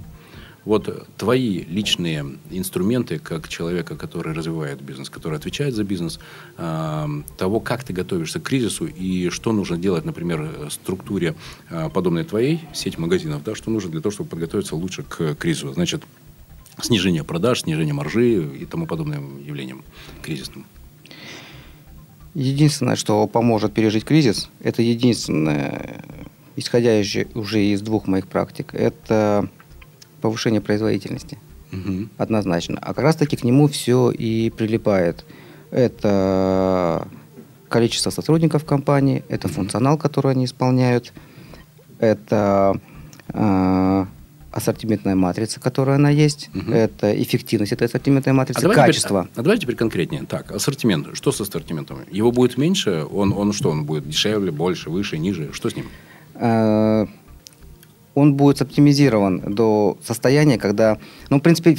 Вот 0.68 1.08
твои 1.16 1.64
личные 1.64 2.26
инструменты, 2.52 3.20
как 3.20 3.48
человека, 3.48 3.96
который 3.96 4.34
развивает 4.34 4.82
бизнес, 4.82 5.10
который 5.10 5.38
отвечает 5.38 5.74
за 5.74 5.86
бизнес, 5.86 6.20
а, 6.58 7.10
того, 7.38 7.62
как 7.62 7.86
ты 7.86 7.94
готовишься 7.94 8.42
к 8.42 8.44
кризису 8.44 8.86
и 8.86 9.30
что 9.30 9.54
нужно 9.54 9.78
делать, 9.78 10.04
например, 10.04 10.42
э, 10.42 10.70
структуре, 10.70 11.36
а, 11.70 11.88
подобной 11.88 12.26
твоей, 12.26 12.60
сеть 12.74 12.98
магазинов, 12.98 13.46
да, 13.46 13.56
что 13.56 13.72
нужно 13.72 13.92
для 13.92 14.02
того, 14.02 14.12
чтобы 14.12 14.30
подготовиться 14.30 14.76
лучше 14.76 15.04
к 15.04 15.36
кризису. 15.36 15.72
Значит, 15.72 16.04
снижение 16.82 17.24
продаж, 17.24 17.62
снижение 17.62 17.94
маржи 17.94 18.44
и 18.44 18.66
тому 18.66 18.88
подобным 18.88 19.42
явлениям 19.42 19.86
кризисным. 20.22 20.66
Единственное, 22.34 22.98
что 22.98 23.26
поможет 23.28 23.72
пережить 23.72 24.04
кризис, 24.04 24.50
это 24.60 24.82
единственное, 24.82 26.04
исходя 26.58 27.02
уже 27.36 27.64
из 27.64 27.82
двух 27.82 28.06
моих 28.06 28.28
практик, 28.28 28.74
это 28.74 29.50
повышение 30.28 30.62
производительности. 30.62 31.38
Мгм. 31.72 32.10
Однозначно. 32.18 32.78
А 32.82 32.94
как 32.94 33.04
раз 33.04 33.16
таки 33.16 33.36
к 33.38 33.44
нему 33.44 33.68
все 33.68 34.12
и 34.12 34.50
прилипает. 34.50 35.26
Это 35.72 37.08
количество 37.70 38.10
сотрудников 38.12 38.64
компании, 38.66 39.24
это 39.30 39.48
функционал, 39.48 39.98
который 39.98 40.32
они 40.32 40.46
исполняют, 40.46 41.12
это 42.00 42.80
э, 43.34 44.06
ассортиментная 44.52 45.16
матрица, 45.16 45.60
которая 45.60 45.98
она 45.98 46.10
есть, 46.10 46.50
Мгм. 46.54 46.74
это 46.74 47.22
эффективность 47.22 47.74
этой 47.74 47.88
ассортиментной 47.88 48.32
матрицы, 48.34 48.62
давай 48.62 48.76
теперь- 48.76 48.86
качество. 48.88 49.28
а 49.36 49.42
давай 49.42 49.58
теперь 49.60 49.76
конкретнее. 49.76 50.24
Так, 50.24 50.52
ассортимент. 50.52 51.08
Что 51.14 51.32
с 51.34 51.42
ассортиментом? 51.42 52.00
Его 52.10 52.32
будет 52.32 52.58
меньше? 52.58 53.06
Он, 53.12 53.34
он 53.34 53.52
что? 53.54 53.70
Он 53.72 53.84
будет 53.86 54.08
дешевле, 54.08 54.52
больше, 54.52 54.90
выше, 54.90 55.18
ниже? 55.18 55.50
Что 55.52 55.70
с 55.70 55.76
ним? 55.76 55.86
Э, 56.36 57.06
он 58.18 58.34
будет 58.34 58.64
оптимизирован 58.64 59.42
до 59.54 59.96
состояния, 60.04 60.58
когда, 60.58 60.98
ну, 61.30 61.38
в 61.38 61.42
принципе, 61.42 61.78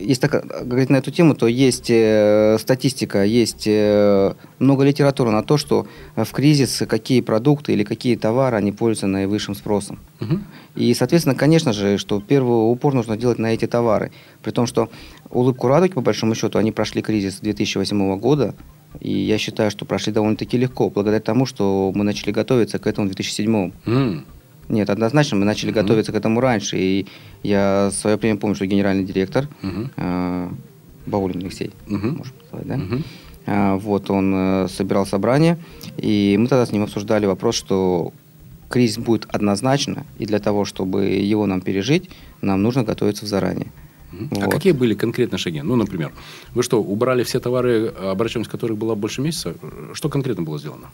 если 0.00 0.26
так 0.26 0.66
говорить 0.66 0.90
на 0.90 0.96
эту 0.96 1.12
тему, 1.12 1.36
то 1.36 1.46
есть 1.46 1.88
э, 1.88 2.56
статистика, 2.58 3.22
есть 3.22 3.62
э, 3.68 4.34
много 4.58 4.82
литературы 4.82 5.30
на 5.30 5.44
то, 5.44 5.56
что 5.56 5.86
в 6.16 6.32
кризис 6.32 6.82
какие 6.88 7.20
продукты 7.20 7.74
или 7.74 7.84
какие 7.84 8.16
товары 8.16 8.56
они 8.56 8.72
пользуются 8.72 9.06
наивысшим 9.06 9.54
спросом. 9.54 10.00
Мгм. 10.18 10.44
И, 10.74 10.92
соответственно, 10.94 11.36
конечно 11.36 11.72
же, 11.72 11.96
что 11.96 12.20
первый 12.20 12.72
упор 12.72 12.94
нужно 12.94 13.16
делать 13.16 13.38
на 13.38 13.54
эти 13.54 13.68
товары. 13.68 14.10
При 14.42 14.50
том, 14.50 14.66
что 14.66 14.90
улыбку 15.30 15.68
радуги, 15.68 15.92
по 15.92 16.00
большому 16.00 16.34
счету, 16.34 16.58
они 16.58 16.72
прошли 16.72 17.02
кризис 17.02 17.38
2008 17.38 18.18
года. 18.18 18.56
И 18.98 19.12
я 19.12 19.38
считаю, 19.38 19.70
что 19.70 19.84
прошли 19.84 20.12
довольно-таки 20.12 20.58
легко, 20.58 20.90
благодаря 20.90 21.20
тому, 21.20 21.46
что 21.46 21.92
мы 21.94 22.02
начали 22.02 22.32
готовиться 22.32 22.80
к 22.80 22.86
этому 22.88 23.06
в 23.06 23.10
2007 23.10 23.70
М. 23.86 24.24
нет, 24.68 24.90
однозначно 24.90 25.36
мы 25.36 25.44
начали 25.44 25.70
Мгм. 25.70 25.80
готовиться 25.80 26.12
к 26.12 26.14
этому 26.14 26.40
раньше. 26.40 26.76
И 26.78 27.06
я 27.42 27.88
в 27.90 27.94
свое 27.94 28.16
время 28.16 28.38
помню, 28.38 28.54
что 28.56 28.66
генеральный 28.66 29.04
директор 29.04 29.48
Мгм. 29.62 29.90
э, 29.96 30.48
Баулин 31.06 31.38
Алексей, 31.38 31.70
Мгм. 31.86 32.16
можно 32.18 32.34
сказать, 32.46 32.66
да? 32.66 32.80
А, 33.46 33.76
вот 33.76 34.10
он 34.10 34.34
э, 34.34 34.68
собирал 34.68 35.06
собрание, 35.06 35.56
и 35.96 36.36
мы 36.38 36.48
тогда 36.48 36.66
с 36.66 36.72
ним 36.72 36.82
обсуждали 36.82 37.24
вопрос, 37.24 37.54
что 37.54 38.12
кризис 38.68 38.98
будет 38.98 39.26
однозначно, 39.30 40.04
и 40.18 40.26
для 40.26 40.38
того, 40.38 40.66
чтобы 40.66 41.06
его 41.06 41.46
нам 41.46 41.62
пережить, 41.62 42.10
нам 42.42 42.62
нужно 42.62 42.84
готовиться 42.84 43.24
заранее. 43.26 43.68
А 44.30 44.34
Вот. 44.34 44.52
какие 44.52 44.72
были 44.72 44.94
конкретно 44.94 45.38
шаги? 45.38 45.62
Ну, 45.62 45.76
например, 45.76 46.12
вы 46.54 46.62
что, 46.62 46.82
убрали 46.82 47.22
все 47.22 47.40
товары, 47.40 47.86
обращенность 47.88 48.50
которых 48.50 48.76
была 48.76 48.94
больше 48.94 49.22
месяца? 49.22 49.54
Что 49.94 50.08
конкретно 50.10 50.42
было 50.42 50.58
сделано? 50.58 50.88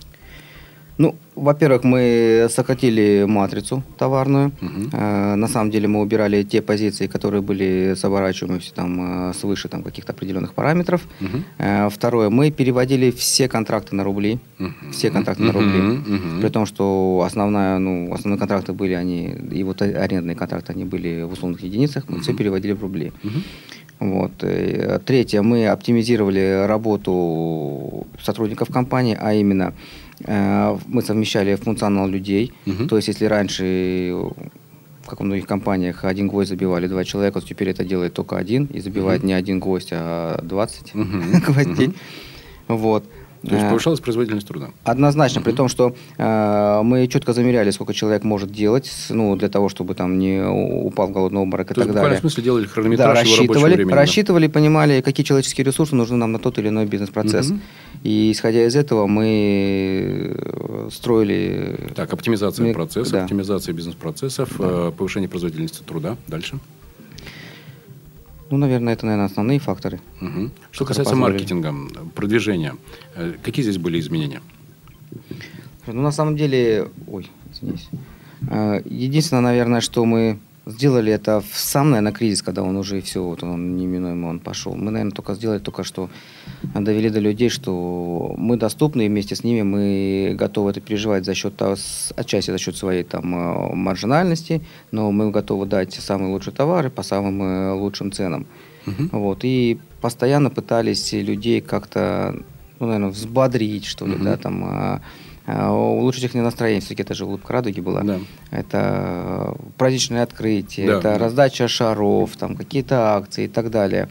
Ну, 0.96 1.16
во-первых, 1.34 1.82
мы 1.82 2.46
сократили 2.50 3.24
матрицу 3.26 3.82
товарную. 3.98 4.52
Э, 4.92 5.34
на 5.34 5.48
самом 5.48 5.70
деле 5.70 5.88
мы 5.88 6.00
убирали 6.00 6.44
те 6.44 6.62
позиции, 6.62 7.08
которые 7.08 7.42
были 7.42 7.94
с 7.96 8.04
оборачиваемостью 8.04 8.74
там, 8.74 9.30
э, 9.30 9.34
свыше 9.34 9.68
там, 9.68 9.82
каких-то 9.82 10.12
определенных 10.12 10.54
параметров. 10.54 11.00
Э, 11.58 11.88
второе, 11.90 12.30
мы 12.30 12.50
переводили 12.52 13.10
все 13.10 13.48
контракты 13.48 13.96
на 13.96 14.04
рубли. 14.04 14.38
Все 14.92 15.10
контракты 15.10 15.42
на 15.42 15.52
рубли. 15.52 16.00
При 16.40 16.48
том, 16.48 16.66
что 16.66 17.22
основная, 17.26 17.78
ну, 17.78 18.12
основные 18.14 18.38
контракты 18.38 18.72
были, 18.72 18.92
они, 18.92 19.34
и 19.50 19.64
вот 19.64 19.82
арендные 19.82 20.36
контракты, 20.36 20.72
они 20.72 20.84
были 20.84 21.22
в 21.22 21.32
условных 21.32 21.62
единицах, 21.62 22.04
мы 22.08 22.20
все 22.20 22.34
переводили 22.34 22.72
в 22.72 22.80
рубли. 22.80 23.12
Вот. 24.00 24.32
И 24.42 24.98
Третье, 25.06 25.42
мы 25.42 25.68
оптимизировали 25.68 26.66
работу 26.66 28.06
сотрудников 28.22 28.68
компании, 28.68 29.16
а 29.18 29.32
именно 29.34 29.72
э, 29.72 29.72
мы 30.20 31.02
совмещали 31.02 31.54
функционал 31.56 32.08
людей. 32.08 32.52
Мгм. 32.66 32.88
То 32.88 32.96
есть, 32.96 33.08
если 33.08 33.24
раньше, 33.26 33.64
э, 33.64 34.30
как 35.06 35.20
во 35.20 35.26
многих 35.26 35.46
компаниях, 35.46 36.04
один 36.04 36.28
гвоздь 36.28 36.48
забивали 36.50 36.86
два 36.86 37.04
человека, 37.04 37.40
то 37.40 37.46
теперь 37.46 37.68
это 37.70 37.84
делает 37.84 38.14
только 38.14 38.36
один, 38.36 38.66
и 38.66 38.80
забивает 38.80 39.22
не 39.24 39.32
один 39.32 39.60
гвоздь, 39.60 39.90
а 39.92 40.40
20 40.42 40.94
Мгм. 40.94 41.40
гвоздей. 41.46 41.94
Вот. 42.68 43.04
То 43.46 43.54
есть 43.54 43.64
Э, 43.66 43.68
повышалась 43.68 44.00
производительность 44.00 44.46
труда. 44.48 44.68
Однозначно, 44.84 45.42
при 45.42 45.52
том, 45.52 45.68
что 45.68 45.94
э, 46.18 46.80
мы 46.82 47.06
четко 47.08 47.32
замеряли, 47.32 47.70
сколько 47.70 47.92
человек 47.92 48.24
может 48.24 48.50
делать, 48.50 48.90
ну, 49.10 49.36
для 49.36 49.48
того, 49.48 49.68
чтобы 49.68 49.94
там 49.94 50.18
не 50.18 50.42
упал 50.42 51.08
в 51.08 51.12
голодный 51.12 51.40
обморок 51.40 51.70
и 51.70 51.74
То 51.74 51.80
есть 51.80 51.90
в 51.90 51.92
так 51.92 51.94
буквальном 51.94 52.10
далее. 52.10 52.20
смысле 52.20 52.42
делали 52.44 52.64
Да, 52.64 52.70
хронометраж 52.70 53.08
рабочего 53.18 53.36
рассчитывали, 53.36 53.74
времени. 53.74 53.90
да. 53.90 53.96
рассчитывали, 53.96 54.46
понимали, 54.46 55.00
какие 55.00 55.24
человеческие 55.24 55.64
ресурсы 55.66 55.94
нужны 55.94 56.16
нам 56.16 56.32
на 56.32 56.38
тот 56.38 56.58
или 56.58 56.68
иной 56.68 56.86
бизнес-процесс. 56.86 57.50
Мгм. 57.50 57.60
И 58.02 58.32
исходя 58.32 58.64
из 58.66 58.76
этого 58.76 59.06
мы 59.06 60.34
э, 60.36 60.88
строили... 60.92 61.90
Так, 61.94 62.12
оптимизация 62.12 62.66
Мы- 62.66 62.72
процессов, 62.74 63.12
да. 63.12 63.22
оптимизация 63.24 63.72
бизнес-процессов, 63.72 64.50
э, 64.58 64.92
повышение 64.96 65.28
производительности 65.28 65.82
труда. 65.82 66.16
Дальше. 66.28 66.58
Ну, 68.50 68.56
наверное, 68.58 68.92
это, 68.92 69.06
наверное, 69.06 69.26
основные 69.26 69.58
факторы. 69.58 70.00
Мгм. 70.20 70.52
Что 70.70 70.84
касается 70.84 71.12
позволили. 71.14 71.32
маркетинга, 71.38 71.74
продвижения, 72.14 72.76
э, 73.16 73.34
какие 73.42 73.62
здесь 73.62 73.78
были 73.78 73.98
изменения? 73.98 74.42
Ну, 75.86 76.02
на 76.02 76.12
самом 76.12 76.36
деле... 76.36 76.88
Ой, 77.06 77.30
извините. 77.52 77.84
Э, 78.50 78.82
Единственное, 78.84 79.42
наверное, 79.42 79.80
что 79.80 80.04
мы 80.04 80.38
сделали 80.66 81.12
это 81.12 81.40
в 81.40 81.58
сам, 81.58 81.90
наверное, 81.90 82.12
кризис, 82.12 82.42
когда 82.42 82.62
он 82.62 82.76
уже 82.76 83.00
все, 83.00 83.22
вот 83.22 83.42
он 83.42 83.76
неминуемо 83.76 84.28
он 84.28 84.38
пошел. 84.40 84.74
Мы, 84.74 84.90
наверное, 84.90 85.12
только 85.12 85.34
сделали 85.34 85.58
только 85.58 85.84
что 85.84 86.08
довели 86.74 87.10
до 87.10 87.20
людей, 87.20 87.48
что 87.50 88.34
мы 88.38 88.56
доступны, 88.56 89.06
и 89.06 89.08
вместе 89.08 89.34
с 89.34 89.44
ними 89.44 89.62
мы 89.62 90.34
готовы 90.38 90.70
это 90.70 90.80
переживать 90.80 91.24
за 91.24 91.34
счет, 91.34 91.60
отчасти 92.16 92.50
за 92.50 92.58
счет 92.58 92.76
своей 92.76 93.04
там 93.04 93.34
э, 93.34 93.74
маржинальности, 93.74 94.62
но 94.90 95.10
мы 95.12 95.30
готовы 95.30 95.66
дать 95.66 95.92
самые 95.94 96.32
лучшие 96.32 96.54
товары 96.54 96.90
по 96.90 97.02
самым 97.02 97.42
э, 97.42 97.72
лучшим 97.72 98.10
ценам. 98.12 98.46
Вот, 99.12 99.40
и 99.44 99.78
постоянно 100.02 100.50
пытались 100.50 101.12
людей 101.14 101.62
как-то, 101.62 102.34
ну, 102.80 102.86
наверное, 102.86 103.10
взбодрить, 103.10 103.86
что 103.86 104.06
ли, 104.06 104.14
Мгм. 104.14 104.24
да, 104.24 104.36
там, 104.36 104.64
а, 104.64 105.00
улучшить 105.46 106.24
их 106.24 106.34
настроение. 106.34 106.80
Все-таки 106.80 107.02
это 107.02 107.14
же 107.14 107.26
улыбка 107.26 107.52
радуги 107.52 107.80
была. 107.80 108.02
Да. 108.02 108.18
Это 108.50 109.56
праздничное 109.76 110.22
открытие, 110.22 110.86
Да, 110.86 110.92
это 110.98 111.02
да. 111.02 111.18
раздача 111.18 111.68
шаров, 111.68 112.36
там, 112.36 112.56
какие-то 112.56 113.16
акции 113.16 113.44
и 113.44 113.48
так 113.48 113.70
далее. 113.70 114.08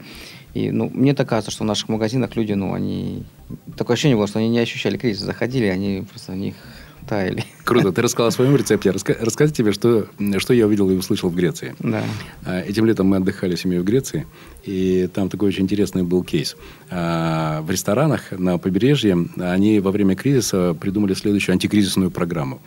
И, 0.54 0.70
ну, 0.70 0.88
мне 0.94 1.14
так 1.14 1.28
кажется, 1.28 1.50
что 1.50 1.64
в 1.64 1.66
наших 1.66 1.88
магазинах 1.88 2.36
люди, 2.36 2.52
ну, 2.52 2.74
они... 2.74 3.24
Такое 3.76 3.94
ощущение 3.94 4.16
было, 4.16 4.28
что 4.28 4.38
они 4.38 4.48
не 4.48 4.60
ощущали 4.60 4.96
кризис. 4.96 5.22
Заходили, 5.22 5.66
они 5.66 6.04
просто 6.08 6.32
в 6.32 6.36
них 6.36 6.54
таяли. 7.08 7.44
Круто, 7.64 7.92
ты 7.92 8.02
рассказал 8.02 8.28
о 8.28 8.30
своем 8.30 8.54
рецепте. 8.56 8.90
Раска- 8.90 9.16
Рассказать 9.24 9.56
тебе, 9.56 9.72
что, 9.72 10.06
что 10.38 10.52
я 10.54 10.66
увидел 10.66 10.90
и 10.90 10.94
услышал 10.94 11.30
в 11.30 11.34
Греции. 11.34 11.74
Да. 11.78 12.02
А, 12.44 12.60
Этим 12.60 12.84
летом 12.86 13.06
мы 13.06 13.16
отдыхали 13.16 13.56
семьей 13.56 13.80
в 13.80 13.84
Греции, 13.84 14.26
и 14.64 15.08
там 15.12 15.28
такой 15.28 15.48
очень 15.48 15.64
интересный 15.64 16.02
был 16.02 16.22
кейс. 16.22 16.56
А, 16.90 17.62
В 17.62 17.70
ресторанах 17.70 18.32
на 18.32 18.58
побережье 18.58 19.16
они 19.38 19.80
во 19.80 19.90
время 19.90 20.14
кризиса 20.14 20.74
придумали 20.74 21.14
следующую 21.14 21.54
антикризисную 21.54 22.10
программу. 22.10 22.60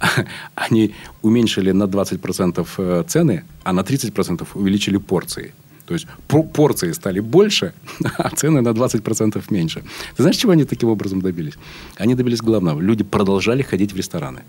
Они 0.54 0.92
уменьшили 1.22 1.70
на 1.72 1.84
20% 1.84 2.66
э, 2.78 3.04
цены, 3.08 3.44
а 3.62 3.72
на 3.72 3.80
30% 3.80 4.46
увеличили 4.54 4.98
порции. 4.98 5.54
То 5.86 5.94
есть 5.94 6.06
по- 6.28 6.42
порции 6.42 6.92
стали 6.92 7.20
больше, 7.20 7.72
а 8.18 8.30
цены 8.30 8.60
на 8.60 8.68
20% 8.68 9.42
меньше. 9.50 9.82
Ты 10.16 10.22
знаешь, 10.22 10.36
чего 10.36 10.52
они 10.52 10.64
таким 10.64 10.88
образом 10.88 11.20
добились? 11.20 11.54
Они 11.96 12.14
добились 12.14 12.40
главного. 12.40 12.80
Люди 12.80 13.04
продолжали 13.04 13.62
ходить 13.62 13.92
в 13.92 13.96
рестораны. 13.96 14.42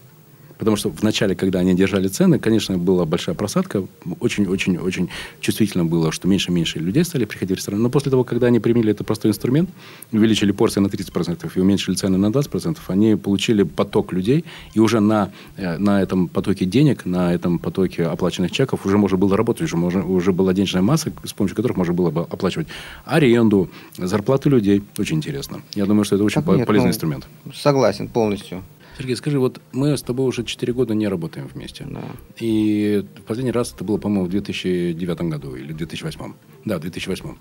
Потому 0.57 0.77
что 0.77 0.89
в 0.89 1.03
начале, 1.03 1.35
когда 1.35 1.59
они 1.59 1.73
держали 1.73 2.07
цены, 2.07 2.39
конечно, 2.39 2.77
была 2.77 3.05
большая 3.05 3.35
просадка. 3.35 3.83
Очень-очень-очень 4.19 5.09
чувствительно 5.41 5.85
было, 5.85 6.11
что 6.11 6.27
меньше 6.27 6.51
и 6.51 6.53
меньше 6.53 6.79
людей 6.79 7.03
стали 7.03 7.25
приходить 7.25 7.57
в 7.57 7.59
ресторан. 7.59 7.81
Но 7.81 7.89
после 7.89 8.11
того, 8.11 8.23
когда 8.23 8.47
они 8.47 8.59
применили 8.59 8.91
этот 8.91 9.07
простой 9.07 9.31
инструмент, 9.31 9.69
увеличили 10.11 10.51
порции 10.51 10.79
на 10.79 10.87
30% 10.87 11.51
и 11.53 11.59
уменьшили 11.59 11.95
цены 11.95 12.17
на 12.17 12.27
20%, 12.27 12.77
они 12.87 13.15
получили 13.15 13.63
поток 13.63 14.13
людей. 14.13 14.45
И 14.73 14.79
уже 14.79 14.99
на, 14.99 15.31
э, 15.57 15.77
на 15.77 16.01
этом 16.01 16.27
потоке 16.27 16.65
денег, 16.65 17.05
на 17.05 17.33
этом 17.33 17.59
потоке 17.59 18.05
оплаченных 18.05 18.51
чеков 18.51 18.85
уже 18.85 18.97
можно 18.97 19.17
было 19.17 19.35
работать. 19.35 19.63
Уже, 19.63 19.77
можно, 19.77 20.05
уже 20.05 20.31
была 20.31 20.53
денежная 20.53 20.81
масса, 20.81 21.11
с 21.23 21.33
помощью 21.33 21.55
которых 21.55 21.77
можно 21.77 21.93
было 21.93 22.11
бы 22.11 22.21
оплачивать 22.21 22.67
аренду, 23.05 23.69
зарплаты 23.97 24.49
людей. 24.49 24.83
Очень 24.97 25.17
интересно. 25.17 25.61
Я 25.73 25.85
думаю, 25.85 26.05
что 26.05 26.15
это 26.15 26.23
очень 26.23 26.41
Так 26.41 26.55
нет, 26.55 26.67
полезный 26.67 26.87
ну, 26.87 26.91
инструмент. 26.91 27.27
Согласен 27.53 28.07
полностью. 28.07 28.63
Сергей, 28.97 29.15
скажи, 29.15 29.39
вот 29.39 29.59
мы 29.73 29.97
с 29.97 30.01
тобой 30.01 30.27
уже 30.27 30.43
4 30.43 30.73
года 30.73 30.93
не 30.93 31.07
работаем 31.07 31.49
вместе. 31.53 31.85
Да. 31.89 32.01
И 32.39 33.05
в 33.17 33.21
последний 33.23 33.51
раз 33.51 33.73
это 33.73 33.83
было, 33.83 33.97
по-моему, 33.97 34.27
в 34.27 34.29
2009 34.29 35.21
году 35.21 35.55
или 35.55 35.73
2008. 35.73 36.33
Да, 36.63 36.77
в 36.77 36.81
2008. 36.81 37.35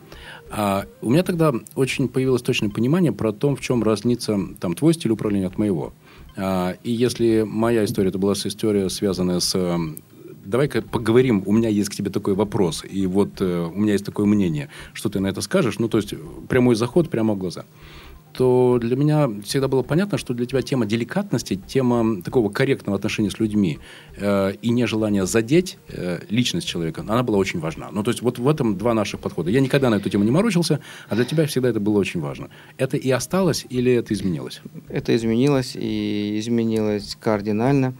А 0.50 0.86
у 1.00 1.10
меня 1.10 1.22
тогда 1.22 1.54
очень 1.76 2.08
появилось 2.08 2.42
точное 2.42 2.70
понимание 2.70 3.12
про 3.12 3.32
то, 3.32 3.54
в 3.54 3.60
чем 3.60 3.82
разнится 3.82 4.38
там, 4.60 4.74
твой 4.74 4.94
стиль 4.94 5.12
управления 5.12 5.46
от 5.46 5.56
моего. 5.56 5.92
А, 6.36 6.76
и 6.82 6.90
если 6.90 7.42
моя 7.46 7.84
история, 7.84 8.08
это 8.08 8.18
была 8.18 8.32
история, 8.34 8.90
связанная 8.90 9.40
с... 9.40 9.54
э, 9.54 9.78
Давай-ка 10.44 10.82
поговорим, 10.82 11.42
у 11.46 11.52
меня 11.52 11.70
есть 11.70 11.88
к 11.88 11.94
тебе 11.94 12.10
такой 12.10 12.34
вопрос, 12.34 12.84
и 12.84 13.06
вот 13.06 13.40
э, 13.40 13.70
у 13.74 13.78
меня 13.78 13.92
есть 13.92 14.04
такое 14.04 14.26
мнение, 14.26 14.68
что 14.92 15.08
ты 15.08 15.18
на 15.20 15.28
это 15.28 15.40
скажешь, 15.40 15.78
ну, 15.78 15.88
то 15.88 15.96
есть 15.96 16.12
прямой 16.50 16.74
заход 16.74 17.08
прямо 17.08 17.32
в 17.32 17.38
глаза 17.38 17.64
то 18.36 18.78
для 18.80 18.96
меня 18.96 19.30
всегда 19.44 19.68
было 19.68 19.82
понятно, 19.82 20.18
что 20.18 20.34
для 20.34 20.46
тебя 20.46 20.60
тема 20.60 20.86
деликатности, 20.86 21.54
тема 21.54 22.20
такого 22.22 22.50
корректного 22.50 22.96
отношения 22.96 23.30
с 23.30 23.38
людьми 23.38 23.78
э, 24.16 24.54
и 24.60 24.70
нежелания 24.70 25.24
задеть 25.24 25.78
э, 25.88 26.20
личность 26.28 26.66
человека, 26.66 27.02
она 27.02 27.22
была 27.22 27.38
очень 27.38 27.60
важна. 27.60 27.90
Ну, 27.92 28.02
то 28.02 28.10
есть, 28.10 28.22
вот 28.22 28.38
в 28.38 28.48
этом 28.48 28.76
два 28.76 28.92
наших 28.92 29.20
подхода. 29.20 29.50
Я 29.50 29.60
никогда 29.60 29.88
на 29.88 29.96
эту 29.96 30.10
тему 30.10 30.24
не 30.24 30.32
морочился, 30.32 30.80
а 31.08 31.14
для 31.14 31.24
тебя 31.24 31.46
всегда 31.46 31.68
это 31.68 31.78
было 31.78 31.98
очень 31.98 32.20
важно. 32.20 32.48
Это 32.76 32.96
и 32.96 33.10
осталось 33.10 33.66
или 33.70 33.92
это 33.92 34.12
изменилось? 34.12 34.60
Это 34.88 35.14
изменилось 35.14 35.76
и 35.76 36.38
изменилось 36.40 37.16
кардинально. 37.20 37.94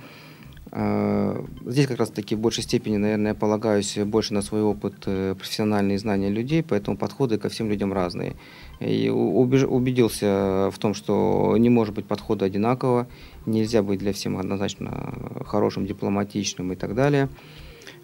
Э, 0.74 1.44
Здесь 1.66 1.87
как 1.87 1.98
раз-таки 1.98 2.34
в 2.34 2.40
большей 2.40 2.64
степени, 2.64 2.96
наверное, 2.96 3.28
я 3.28 3.34
полагаюсь 3.34 3.96
больше 3.98 4.34
на 4.34 4.42
свой 4.42 4.62
опыт, 4.62 4.94
э, 5.06 5.34
профессиональные 5.38 5.98
знания 5.98 6.30
людей, 6.30 6.62
поэтому 6.62 6.96
подходы 6.96 7.38
ко 7.38 7.48
всем 7.48 7.70
людям 7.70 7.92
разные. 7.92 8.34
И 8.80 9.08
убедился 9.08 10.70
в 10.72 10.78
том, 10.78 10.94
что 10.94 11.56
не 11.58 11.70
может 11.70 11.94
быть 11.94 12.06
подхода 12.06 12.44
одинакового, 12.44 13.06
нельзя 13.46 13.82
быть 13.82 14.00
для 14.00 14.12
всех 14.12 14.38
однозначно 14.38 15.44
хорошим, 15.46 15.87
дипломатичным 15.87 16.72
и 16.72 16.76
так 16.76 16.94
далее. 16.94 17.28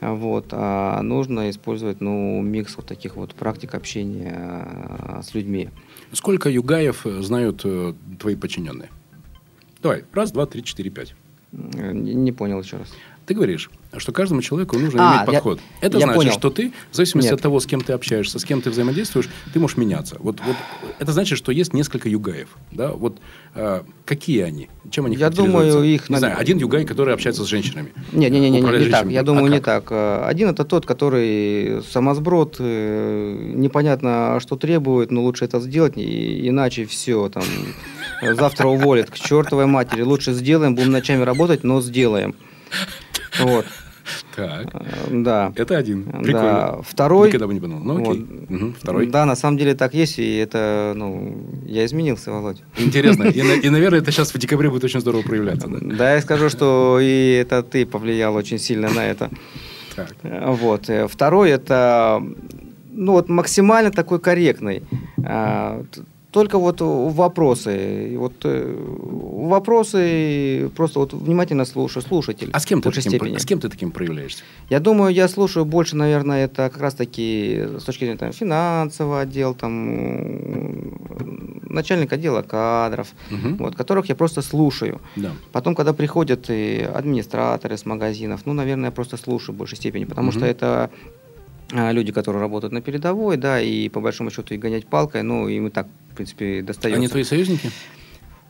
Вот, 0.01 0.47
а 0.53 1.03
нужно 1.03 1.51
использовать 1.51 2.01
ну, 2.01 2.41
микс 2.41 2.77
вот 2.77 2.87
таких 2.87 3.17
вот 3.17 3.35
практик 3.35 3.75
общения 3.75 4.67
э, 4.69 5.21
с 5.23 5.35
людьми. 5.35 5.69
Сколько 6.13 6.49
югаев 6.49 7.05
знают 7.05 7.67
твои 8.19 8.37
подчиненные? 8.37 8.91
Давай, 9.83 10.05
раз, 10.13 10.31
два, 10.31 10.47
три, 10.47 10.63
четыре, 10.63 10.91
пять. 10.91 11.15
Не 11.53 12.15
не 12.15 12.33
понял 12.33 12.61
еще 12.63 12.77
раз. 12.77 12.89
Ты 13.27 13.35
говоришь, 13.35 13.71
что 13.97 14.11
каждому 14.13 14.43
человеку 14.43 14.77
нужно 14.77 15.03
А, 15.03 15.11
иметь 15.19 15.21
я- 15.21 15.27
подход. 15.35 15.61
Это 15.81 15.99
я 15.99 16.05
значит, 16.07 16.17
понял. 16.17 16.33
что 16.33 16.51
ты, 16.51 16.73
в 16.91 16.97
зависимости 16.97 17.29
Нет. 17.29 17.35
от 17.37 17.43
того, 17.43 17.61
с 17.61 17.67
кем 17.67 17.81
ты 17.81 17.93
общаешься, 17.93 18.41
с 18.41 18.45
кем 18.45 18.61
ты 18.61 18.71
взаимодействуешь, 18.71 19.29
ты 19.53 19.61
можешь 19.61 19.77
меняться. 19.77 20.17
Вот, 20.19 20.41
вот 20.45 20.57
это 20.99 21.13
значит, 21.13 21.39
что 21.39 21.53
есть 21.53 21.73
несколько 21.73 22.09
югаев. 22.09 22.49
Да? 22.73 22.89
Вот, 22.93 23.19
э, 23.55 23.83
какие 24.05 24.41
они? 24.43 24.69
Чем 24.91 25.07
они 25.07 25.17
Я 25.17 25.31
думаю, 25.31 25.83
их 25.85 26.11
Не 26.11 26.17
знаю, 26.17 26.37
один 26.41 26.59
югай, 26.59 26.85
который 26.85 27.15
общается 27.15 27.45
с 27.45 27.47
женщинами. 27.47 27.93
Не, 28.13 28.31
не, 28.31 28.41
не, 28.41 28.51
не, 28.51 28.61
не, 28.61 28.79
не 28.79 28.91
так. 28.91 29.09
Я 29.09 29.21
А 29.21 29.23
думаю, 29.23 29.49
не 29.53 29.61
как? 29.61 29.85
так. 29.91 30.27
Один 30.29 30.49
это 30.49 30.65
тот, 30.65 30.85
который 30.87 31.83
самосброд, 31.89 32.57
э, 32.59 33.53
непонятно, 33.55 34.39
что 34.41 34.57
требует, 34.57 35.13
но 35.13 35.23
лучше 35.23 35.45
это 35.45 35.61
сделать, 35.61 35.93
иначе 35.97 36.85
все 36.85 37.29
там 37.29 37.45
завтра 38.23 38.69
уволят 38.69 39.11
к 39.11 39.15
чертовой 39.19 39.67
матери. 39.67 40.03
Лучше 40.03 40.33
сделаем, 40.33 40.75
будем 40.75 40.93
ночами 40.93 41.23
работать, 41.23 41.65
но 41.65 41.81
сделаем. 41.81 42.35
Вот. 43.41 43.67
Так. 44.35 44.67
Э, 44.75 44.83
Да. 45.11 45.53
Это 45.55 45.77
один. 45.77 46.05
Да. 46.05 46.19
Прикольно. 46.19 46.83
Второй. 46.83 47.29
Никогда 47.29 47.47
бы 47.47 47.55
не 47.55 47.61
подумал. 47.61 47.83
Ну, 47.85 48.01
окей. 48.11 48.21
Вот. 48.29 48.51
Мгм. 48.51 48.75
Второй. 48.81 49.07
Да, 49.07 49.25
на 49.25 49.37
самом 49.37 49.57
деле 49.59 49.75
так 49.75 49.95
есть, 49.95 50.19
и 50.19 50.37
это, 50.39 50.95
ну, 50.97 51.47
я 51.67 51.85
изменился, 51.85 52.33
Володь. 52.33 52.63
Интересно. 52.79 53.25
И, 53.25 53.39
и, 53.67 53.71
наверное, 53.71 54.01
это 54.01 54.11
сейчас 54.11 54.35
в 54.35 54.39
декабре 54.39 54.69
будет 54.69 54.83
очень 54.85 55.01
здорово 55.01 55.23
проявляться. 55.23 55.69
Да? 55.69 55.79
Да, 55.81 56.15
я 56.15 56.21
скажу, 56.23 56.49
что 56.49 56.99
и 57.01 57.39
это 57.41 57.63
ты 57.63 57.87
повлиял 57.87 58.35
очень 58.35 58.59
сильно 58.59 58.89
на 58.91 59.07
это. 59.07 59.31
Так. 59.95 60.13
Э, 60.25 60.51
Вот. 60.51 60.89
Э, 60.91 61.07
Второй 61.07 61.51
это, 61.51 62.21
ну, 62.91 63.13
вот 63.13 63.29
максимально 63.29 63.91
такой 63.93 64.19
корректный. 64.19 64.83
Только 66.33 66.59
вот 66.59 66.81
вопросы. 66.81 68.15
Вот 68.17 68.35
э, 68.45 68.77
вопросы 68.79 70.71
просто 70.77 71.01
вот 71.01 71.13
внимательно 71.13 71.65
слушаю, 71.65 72.05
слушатель. 72.05 72.51
А 72.53 72.61
с 72.61 72.67
кем, 72.67 72.81
ты 72.81 72.91
таким, 72.91 73.11
степени. 73.11 73.37
с 73.37 73.45
кем 73.45 73.59
ты 73.59 73.69
таким 73.69 73.91
проявляешься? 73.91 74.45
Я 74.69 74.79
думаю, 74.79 75.13
я 75.13 75.27
слушаю 75.27 75.65
больше, 75.65 75.97
наверное, 75.97 76.45
это 76.45 76.71
как 76.71 76.81
раз-таки 76.81 77.65
с 77.79 77.83
точки 77.83 78.05
зрения 78.05 78.19
там, 78.19 78.33
финансового 78.33 79.21
отдела, 79.23 79.55
там, 79.55 80.93
начальника 81.69 82.15
отдела 82.15 82.43
кадров, 82.43 83.09
Мгм. 83.31 83.57
вот, 83.57 83.75
которых 83.75 84.09
я 84.09 84.15
просто 84.15 84.43
слушаю. 84.43 85.01
Да. 85.17 85.33
Потом, 85.51 85.75
когда 85.75 85.93
приходят 85.93 86.49
и 86.49 86.89
администраторы 86.95 87.77
с 87.77 87.85
магазинов, 87.87 88.43
ну, 88.45 88.53
наверное, 88.53 88.87
я 88.87 88.93
просто 88.93 89.17
слушаю 89.17 89.57
в 89.57 89.59
большей 89.59 89.77
степени, 89.77 90.05
потому 90.05 90.29
Мгм. 90.29 90.39
что 90.39 90.47
это 90.47 90.91
а, 91.73 91.93
люди, 91.93 92.11
которые 92.13 92.41
работают 92.41 92.73
на 92.73 92.81
передовой, 92.81 93.37
да, 93.37 93.61
и 93.61 93.89
по 93.89 94.01
большому 94.01 94.31
счету 94.31 94.55
и 94.55 94.59
гонять 94.59 94.87
палкой, 94.87 95.23
ну, 95.23 95.47
им 95.49 95.69
и 95.69 95.71
так, 95.71 95.87
принципе, 96.21 96.63
достается. 96.63 96.99
Они 96.99 97.09
твои 97.09 97.25
союзники? 97.25 97.71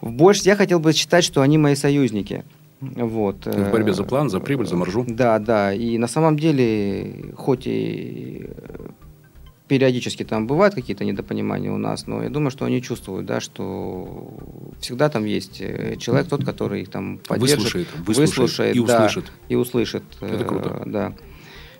Больше 0.02 0.42
я 0.44 0.56
хотел 0.56 0.80
бы 0.80 0.92
считать, 0.92 1.24
что 1.24 1.42
они 1.42 1.58
мои 1.58 1.74
союзники. 1.74 2.44
Вот. 2.80 3.46
В 3.46 3.70
борьбе 3.70 3.92
за 3.92 4.02
э, 4.02 4.06
план, 4.06 4.30
за 4.30 4.40
прибыль, 4.40 4.66
за 4.66 4.76
маржу? 4.76 5.04
Да, 5.06 5.38
да. 5.38 5.72
И 5.72 5.98
на 5.98 6.08
самом 6.08 6.38
деле, 6.38 7.34
хоть 7.36 7.66
и 7.66 8.46
э, 8.48 8.88
периодически 9.68 10.24
там 10.24 10.46
бывают 10.46 10.74
какие-то 10.74 11.04
недопонимания 11.04 11.70
у 11.70 11.76
нас, 11.76 12.06
но 12.06 12.22
я 12.22 12.30
думаю, 12.30 12.50
что 12.50 12.64
они 12.64 12.80
чувствуют, 12.80 13.26
да, 13.26 13.40
что 13.40 14.32
всегда 14.80 15.10
там 15.10 15.26
есть 15.26 15.60
э, 15.60 15.96
человек, 15.98 16.28
тот, 16.28 16.44
который 16.44 16.82
их 16.82 16.88
там 16.88 17.18
поддержит, 17.18 17.58
Выслушает, 17.58 17.88
выслушает 18.06 18.76
и 18.76 18.80
да, 18.80 18.96
услышит. 18.96 19.32
и 19.50 19.54
услышит. 19.56 20.02
Это 20.22 20.42
э, 20.42 20.44
круто. 20.44 20.82
Да. 20.86 21.12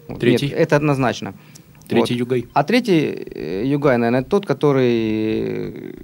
Вот. 0.07 0.21
Третий? 0.21 0.49
Нет, 0.49 0.59
это 0.59 0.77
однозначно. 0.77 1.35
Третий 1.91 2.15
Вот. 2.15 2.21
югай. 2.21 2.47
А 2.53 2.63
третий 2.63 3.27
э, 3.35 3.65
югай, 3.67 3.99
наверное, 3.99 4.23
тот, 4.23 4.47
который, 4.47 5.97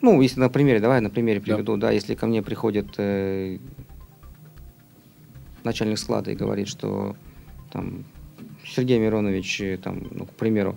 ну, 0.00 0.22
если 0.22 0.40
на 0.40 0.48
примере, 0.48 0.80
давай 0.80 1.00
на 1.00 1.10
примере 1.10 1.38
Да. 1.40 1.44
приведу, 1.44 1.76
да, 1.76 1.90
если 1.90 2.14
ко 2.14 2.26
мне 2.26 2.42
приходит 2.42 2.86
э, 2.96 3.58
начальник 5.64 5.98
склада 5.98 6.30
и 6.30 6.34
говорит, 6.34 6.66
что 6.68 7.14
там 7.70 8.04
Сергей 8.64 8.98
Миронович, 8.98 9.60
э, 9.60 9.76
там, 9.76 10.06
ну, 10.10 10.24
к 10.24 10.30
примеру, 10.30 10.76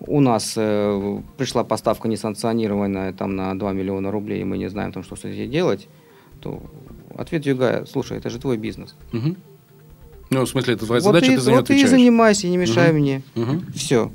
у 0.00 0.20
нас 0.20 0.54
э, 0.56 1.20
пришла 1.36 1.64
поставка 1.64 2.08
несанкционированная 2.08 3.12
там 3.12 3.36
на 3.36 3.58
2 3.58 3.72
миллиона 3.72 4.10
рублей, 4.10 4.40
и 4.40 4.44
мы 4.44 4.56
не 4.56 4.70
знаем 4.70 4.90
там, 4.92 5.02
что 5.02 5.16
с 5.16 5.24
этим 5.26 5.50
делать, 5.50 5.86
то 6.40 6.62
ответ 7.14 7.44
Югая, 7.44 7.84
слушай, 7.84 8.16
это 8.16 8.30
же 8.30 8.38
твой 8.38 8.56
бизнес. 8.56 8.96
Мгм. 9.12 9.36
Ну, 10.40 10.44
в 10.44 10.48
смысле, 10.48 10.74
это 10.74 10.86
твоя 10.86 11.00
вот 11.02 11.06
задача, 11.14 11.26
ты, 11.26 11.34
ты 11.36 11.40
за 11.40 11.50
нее 11.50 11.58
вот 11.60 11.66
ты 11.66 11.72
и 11.72 11.76
отвечаешь. 11.76 11.90
занимайся, 11.90 12.46
и 12.46 12.50
не 12.50 12.56
мешай 12.56 12.88
Мгм. 12.92 12.98
мне. 13.00 13.22
Мгм. 13.34 13.64
Все. 13.74 14.10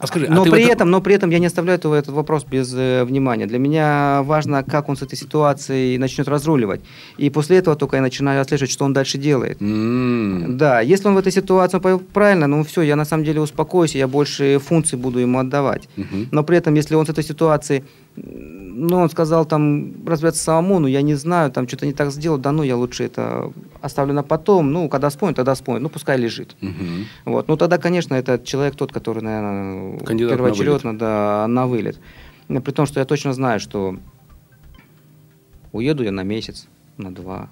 А 0.00 0.06
скажи, 0.06 0.26
а 0.26 0.32
но, 0.32 0.44
в 0.44 0.50
при 0.50 0.62
это- 0.62 0.72
этом, 0.74 0.90
но 0.92 1.00
при 1.00 1.16
этом 1.16 1.30
я 1.30 1.40
не 1.40 1.46
оставляю 1.46 1.76
этого, 1.76 1.96
этот 1.96 2.14
вопрос 2.14 2.44
без 2.44 2.72
э, 2.72 3.02
внимания. 3.04 3.46
Для 3.46 3.58
меня 3.58 4.22
важно, 4.22 4.62
как 4.62 4.88
он 4.88 4.96
с 4.96 5.02
этой 5.02 5.16
ситуацией 5.18 5.98
начнет 5.98 6.28
разруливать. 6.28 6.80
И 7.16 7.30
после 7.30 7.56
этого 7.56 7.74
только 7.74 7.96
я 7.96 8.02
начинаю 8.02 8.40
отслеживать, 8.40 8.70
что 8.70 8.84
он 8.84 8.92
дальше 8.92 9.18
делает. 9.18 9.60
М. 9.60 10.56
Да, 10.56 10.80
если 10.82 11.08
он 11.08 11.14
в 11.16 11.18
этой 11.18 11.32
ситуации 11.32 11.80
правильно, 12.12 12.46
ну 12.46 12.62
все, 12.62 12.82
я 12.82 12.94
на 12.94 13.04
самом 13.04 13.24
деле 13.24 13.40
успокоюсь, 13.40 13.96
и 13.96 13.98
я 13.98 14.06
больше 14.06 14.60
функций 14.64 14.96
буду 14.96 15.18
ему 15.18 15.40
отдавать. 15.40 15.88
Мгм. 15.96 16.28
Но 16.30 16.44
при 16.44 16.56
этом, 16.58 16.74
если 16.74 16.94
он 16.94 17.04
с 17.04 17.08
этой 17.08 17.24
ситуации, 17.24 17.82
ну, 18.24 18.98
он 18.98 19.10
сказал 19.10 19.44
там 19.44 20.06
разбираться 20.06 20.42
самому, 20.42 20.78
ну, 20.78 20.86
я 20.86 21.02
не 21.02 21.14
знаю, 21.14 21.50
там 21.50 21.66
что-то 21.66 21.86
не 21.86 21.92
так 21.92 22.10
сделал, 22.10 22.38
да 22.38 22.52
ну, 22.52 22.62
я 22.62 22.76
лучше 22.76 23.04
это 23.04 23.52
оставлю 23.80 24.14
на 24.14 24.22
потом, 24.22 24.72
ну, 24.72 24.88
когда 24.88 25.08
вспомнит, 25.08 25.36
тогда 25.36 25.54
вспомнит, 25.54 25.82
ну, 25.82 25.88
пускай 25.88 26.16
лежит. 26.16 26.56
Мгм. 26.60 27.06
Вот. 27.24 27.48
Ну, 27.48 27.56
тогда, 27.56 27.78
конечно, 27.78 28.14
это 28.14 28.38
человек 28.38 28.76
тот, 28.76 28.92
который, 28.92 29.22
наверное, 29.22 29.98
Кандидат 29.98 30.30
на 30.30 30.36
первоочередно 30.36 30.98
да, 30.98 31.46
на 31.48 31.66
вылет. 31.66 31.98
При 32.46 32.72
том, 32.72 32.86
что 32.86 33.00
я 33.00 33.06
точно 33.06 33.32
знаю, 33.32 33.60
что 33.60 33.96
уеду 35.72 36.02
я 36.04 36.12
на 36.12 36.22
месяц, 36.22 36.66
на 36.96 37.14
два. 37.14 37.48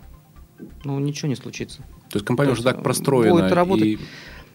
Ну, 0.84 0.98
ничего 0.98 1.28
не 1.28 1.36
случится. 1.36 1.82
То 2.08 2.16
есть 2.16 2.26
компания 2.26 2.50
То 2.50 2.54
уже 2.54 2.62
так 2.62 2.78
э, 2.78 2.82
простроена. 2.82 3.32
будет 3.34 3.52
работать. 3.52 3.86
и- 3.86 3.98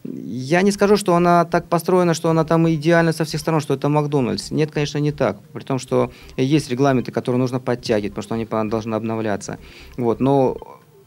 Я 0.03 0.61
не 0.63 0.71
скажу, 0.71 0.97
что 0.97 1.15
она 1.15 1.45
так 1.45 1.67
построена, 1.67 2.13
что 2.13 2.29
она 2.29 2.43
там 2.43 2.67
идеальна 2.69 3.13
со 3.13 3.23
всех 3.23 3.39
сторон, 3.39 3.61
что 3.61 3.75
это 3.75 3.87
Макдональдс. 3.87 4.51
Нет, 4.51 4.71
конечно, 4.71 4.97
не 4.97 5.11
так. 5.11 5.39
При 5.53 5.63
том, 5.63 5.77
что 5.79 6.11
есть 6.37 6.71
регламенты, 6.71 7.11
которые 7.11 7.39
нужно 7.39 7.59
подтягивать, 7.59 8.13
потому 8.13 8.23
что 8.23 8.35
они 8.35 8.69
должны 8.69 8.95
обновляться. 8.95 9.59
Вот. 9.97 10.19
Но 10.19 10.57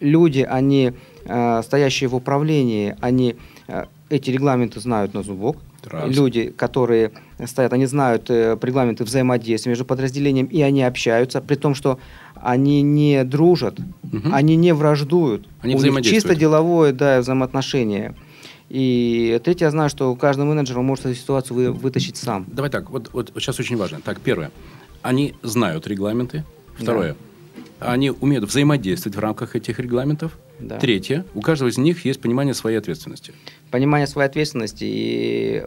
люди, 0.00 0.46
они, 0.48 0.92
э, 1.24 1.62
стоящие 1.64 2.08
в 2.08 2.14
управлении, 2.14 2.96
они 3.00 3.36
э, 3.66 3.86
эти 4.10 4.30
регламенты 4.30 4.78
знают 4.80 5.14
на 5.14 5.22
зубок. 5.22 5.56
Раз. 5.84 6.16
Люди, 6.16 6.50
которые 6.56 7.10
стоят, 7.46 7.72
они 7.72 7.86
знают 7.86 8.30
э, 8.30 8.56
регламенты 8.62 9.04
взаимодействия 9.04 9.70
между 9.70 9.84
подразделением, 9.84 10.46
и 10.46 10.62
они 10.62 10.82
общаются, 10.82 11.40
при 11.40 11.56
том, 11.56 11.74
что 11.74 11.98
они 12.34 12.82
не 12.82 13.24
дружат, 13.24 13.78
Мгм. 14.02 14.34
они 14.34 14.56
не 14.56 14.72
враждуют. 14.72 15.48
Они 15.60 15.74
У 15.74 15.78
них 15.78 16.02
чисто 16.02 16.34
деловое 16.36 16.92
да, 16.92 17.20
взаимоотношение. 17.20 18.14
И 18.74 19.40
третье, 19.44 19.66
я 19.66 19.70
знаю, 19.70 19.88
что 19.88 20.12
каждый 20.16 20.46
менеджер 20.46 20.80
может 20.80 21.06
эту 21.06 21.14
ситуацию 21.14 21.56
вы- 21.56 21.70
вытащить 21.72 22.16
сам. 22.16 22.44
Давай 22.48 22.72
так, 22.72 22.90
вот, 22.90 23.08
вот 23.12 23.30
сейчас 23.36 23.60
очень 23.60 23.76
важно. 23.76 24.00
Так, 24.00 24.18
первое. 24.18 24.50
Они 25.00 25.34
знают 25.42 25.86
регламенты. 25.86 26.42
Второе. 26.76 27.14
Они 27.78 28.10
умеют 28.10 28.44
взаимодействовать 28.46 29.14
в 29.14 29.20
рамках 29.20 29.54
этих 29.54 29.78
регламентов. 29.78 30.36
Да. 30.58 30.78
Третье. 30.78 31.24
У 31.34 31.40
каждого 31.40 31.68
из 31.68 31.78
них 31.78 32.04
есть 32.04 32.20
понимание 32.20 32.52
своей 32.52 32.76
ответственности. 32.76 33.32
Понимание 33.70 34.08
своей 34.08 34.28
ответственности 34.28 34.84
и 34.84 35.66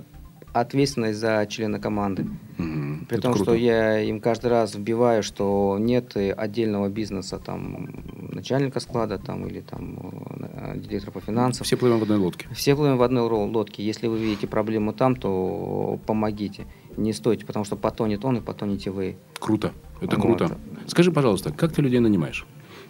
ответственность 0.53 1.19
за 1.19 1.45
члена 1.49 1.79
команды. 1.79 2.25
Мгм. 2.57 3.05
При 3.07 3.17
Это 3.17 3.23
том, 3.23 3.33
круто. 3.33 3.51
что 3.51 3.55
я 3.55 3.99
им 4.01 4.19
каждый 4.19 4.47
раз 4.47 4.75
вбиваю, 4.75 5.23
что 5.23 5.77
нет 5.79 6.15
отдельного 6.15 6.89
бизнеса, 6.89 7.39
там, 7.39 8.03
начальника 8.31 8.79
склада 8.79 9.17
там, 9.17 9.45
или 9.47 9.61
там, 9.61 9.97
э, 10.39 10.77
директора 10.77 11.11
по 11.11 11.19
финансам. 11.21 11.63
Все 11.65 11.77
плывем 11.77 11.99
в 11.99 12.03
одной 12.03 12.17
лодке. 12.17 12.47
Все 12.53 12.75
плывем 12.75 12.97
в 12.97 13.03
одной 13.03 13.23
лодке. 13.23 13.83
Если 13.83 14.07
вы 14.07 14.17
видите 14.19 14.47
проблему 14.47 14.93
там, 14.93 15.15
то 15.15 15.99
помогите. 16.05 16.65
Не 16.97 17.13
стойте, 17.13 17.45
потому 17.45 17.63
что 17.65 17.75
потонет 17.75 18.25
он 18.25 18.37
и 18.37 18.41
потонете 18.41 18.89
вы. 18.89 19.17
Круто. 19.39 19.71
Это 20.01 20.15
Вот. 20.15 20.21
круто. 20.21 20.57
Скажи, 20.87 21.11
пожалуйста, 21.11 21.51
как 21.51 21.71
ты 21.71 21.81
людей 21.81 21.99
нанимаешь? 21.99 22.45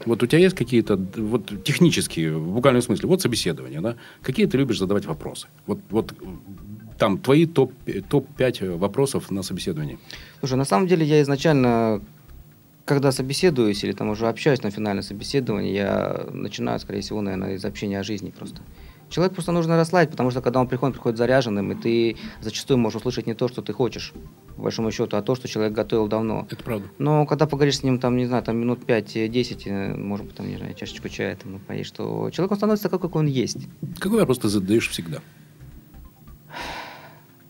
Вот 0.05 0.21
у 0.23 0.27
тебя 0.27 0.39
есть 0.39 0.55
какие-то 0.55 0.95
вот, 1.17 1.63
технические, 1.63 2.37
в 2.37 2.53
буквальном 2.53 2.81
смысле, 2.81 3.09
вот 3.09 3.21
собеседование, 3.21 3.81
да? 3.81 3.95
Какие 4.21 4.45
ты 4.45 4.57
любишь 4.57 4.79
задавать 4.79 5.05
вопросы? 5.05 5.47
Вот, 5.65 5.79
вот 5.89 6.13
там 6.97 7.17
твои 7.17 7.45
топ, 7.45 7.71
топ-5 8.09 8.77
вопросов 8.77 9.31
на 9.31 9.43
собеседовании. 9.43 9.99
Слушай, 10.39 10.57
на 10.57 10.65
самом 10.65 10.87
деле 10.87 11.05
я 11.05 11.21
изначально, 11.21 12.01
когда 12.85 13.11
собеседуюсь 13.11 13.83
или 13.83 13.91
там 13.93 14.09
уже 14.09 14.27
общаюсь 14.27 14.63
на 14.63 14.71
финальном 14.71 15.03
собеседовании, 15.03 15.73
я 15.73 16.25
начинаю, 16.31 16.79
скорее 16.79 17.01
всего, 17.01 17.21
наверное, 17.21 17.55
из 17.55 17.65
общения 17.65 17.99
о 17.99 18.03
жизни 18.03 18.31
просто. 18.31 18.61
Человек 19.09 19.33
просто 19.33 19.53
нужно 19.53 19.77
расслабить, 19.77 20.11
потому 20.11 20.31
что 20.31 20.41
когда 20.41 20.59
он 20.59 20.67
приходит, 20.67 20.95
приходит 20.95 21.17
заряженным, 21.17 21.71
и 21.71 21.75
ты 21.75 22.17
зачастую 22.41 22.77
можешь 22.77 22.97
услышать 22.97 23.25
не 23.25 23.35
то, 23.35 23.47
что 23.47 23.61
ты 23.61 23.71
хочешь, 23.71 24.13
по 24.57 24.63
большому 24.63 24.91
счету, 24.91 25.15
а 25.15 25.21
то, 25.21 25.33
что 25.35 25.47
человек 25.47 25.73
готовил 25.73 26.07
давно. 26.07 26.45
Это 26.49 26.61
правда. 26.61 26.87
Но 26.97 27.25
когда 27.25 27.47
поговоришь 27.47 27.77
с 27.77 27.83
ним, 27.83 27.99
там, 27.99 28.17
не 28.17 28.25
знаю, 28.25 28.43
там 28.43 28.57
минут 28.57 28.79
5-10, 28.85 29.61
э, 29.65 29.95
может 29.95 30.25
быть, 30.25 30.35
там, 30.35 30.49
не 30.49 30.57
знаю, 30.57 30.73
чашечку 30.73 31.07
чая, 31.07 31.37
там, 31.37 31.59
поешь, 31.59 31.89
то 31.91 32.29
человек 32.31 32.51
он 32.51 32.57
становится 32.57 32.83
такой, 32.83 32.99
какой 32.99 33.21
он 33.21 33.27
есть. 33.27 33.69
Какой 33.97 34.19
вопрос 34.19 34.39
ты 34.39 34.49
задаешь 34.49 34.89
всегда? 34.89 35.19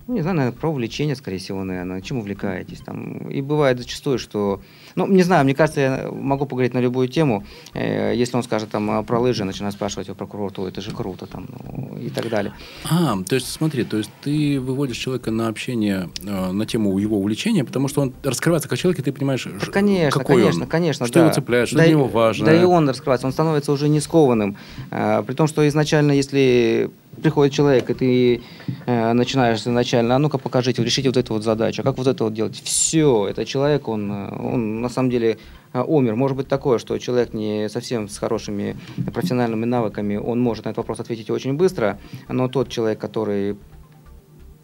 Ну, 0.08 0.14
не 0.14 0.22
знаю, 0.22 0.38
наверное, 0.38 0.58
про 0.58 0.70
увлечение, 0.70 1.18
скорее 1.18 1.38
всего, 1.38 1.64
наверное, 1.66 2.02
чем 2.02 2.20
увлекаетесь. 2.20 2.80
Там. 2.80 3.30
И 3.30 3.42
бывает 3.42 3.78
зачастую, 3.78 4.20
что... 4.20 4.62
Ну, 4.96 5.06
не 5.06 5.22
знаю, 5.22 5.44
мне 5.44 5.54
кажется, 5.54 5.82
я 5.82 6.10
могу 6.12 6.46
поговорить 6.46 6.74
на 6.74 6.80
любую 6.80 7.10
тему. 7.10 7.44
Э, 7.74 8.14
если 8.16 8.38
он 8.38 8.44
скажет 8.44 8.70
там 8.70 9.04
про 9.06 9.20
лыжи, 9.20 9.44
начинаю 9.44 9.74
спрашивать 9.74 10.08
его 10.08 10.16
про 10.16 10.26
курорт, 10.26 10.60
«Ой, 10.60 10.70
это 10.70 10.80
же 10.80 10.92
круто, 10.92 11.26
там, 11.26 11.48
ну, 11.74 11.98
и 12.00 12.10
так 12.10 12.30
далее. 12.30 12.54
А, 12.90 13.18
то 13.28 13.36
есть 13.36 13.52
смотри, 13.52 13.84
то 13.84 13.98
есть 13.98 14.10
ты 14.22 14.62
выводишь 14.62 14.98
человека 14.98 15.30
на 15.32 15.50
общение 15.50 16.10
э, 16.24 16.52
на 16.52 16.66
тему 16.66 16.98
его 16.98 17.18
увлечения, 17.18 17.66
потому 17.66 17.90
что 17.90 18.02
он 18.02 18.14
раскрывается 18.24 18.70
как 18.70 18.80
человек, 18.80 19.00
и 19.00 19.04
ты 19.04 19.12
понимаешь, 19.12 19.44
Да, 19.44 19.72
конечно, 19.72 20.20
какой 20.20 20.42
конечно, 20.42 20.64
он, 20.64 20.70
конечно. 20.70 21.06
что 21.06 21.16
да. 21.16 21.26
его 21.26 21.34
цепляет, 21.34 21.68
что 21.68 21.78
да, 21.78 21.84
для 21.84 21.92
него 21.92 22.08
важно. 22.08 22.46
Да 22.46 22.56
и 22.56 22.64
он 22.64 22.88
раскрывается, 22.88 23.28
он 23.28 23.34
становится 23.34 23.74
уже 23.74 23.90
не 23.90 24.00
скованным. 24.00 24.56
А, 24.90 25.22
при 25.24 25.34
том, 25.34 25.48
что 25.48 25.68
изначально, 25.68 26.14
если 26.14 26.92
приходит 27.22 27.54
человек, 27.54 27.90
и 27.90 27.94
ты 27.94 28.42
э, 28.86 29.14
начинаешь 29.14 29.60
изначально, 29.60 30.16
а 30.16 30.20
ну-ка 30.20 30.38
покажите, 30.38 30.84
решите 30.84 31.10
вот 31.10 31.18
эту 31.18 31.34
вот 31.34 31.44
задачу, 31.44 31.82
а 31.82 31.84
как 31.84 31.98
вот 31.98 32.08
это 32.08 32.24
вот 32.24 32.34
делать? 32.34 32.62
Все, 32.64 33.28
это 33.28 33.46
человек, 33.46 33.88
он, 33.88 34.12
э, 34.12 34.36
он 34.40 34.82
на 34.82 34.90
самом 34.90 35.10
деле 35.10 35.38
э, 35.74 35.82
умер. 35.82 36.16
Может 36.16 36.38
быть 36.38 36.48
такое, 36.48 36.78
что 36.80 36.98
человек 36.98 37.34
не 37.34 37.70
совсем 37.70 38.08
с 38.10 38.18
хорошими 38.18 38.78
профессиональными 39.14 39.66
навыками, 39.66 40.16
он 40.16 40.40
может 40.40 40.66
на 40.66 40.70
этот 40.70 40.78
вопрос 40.78 41.00
ответить 41.00 41.30
очень 41.30 41.54
быстро, 41.54 42.00
но 42.30 42.48
тот 42.48 42.70
человек, 42.70 43.00
который 43.00 43.58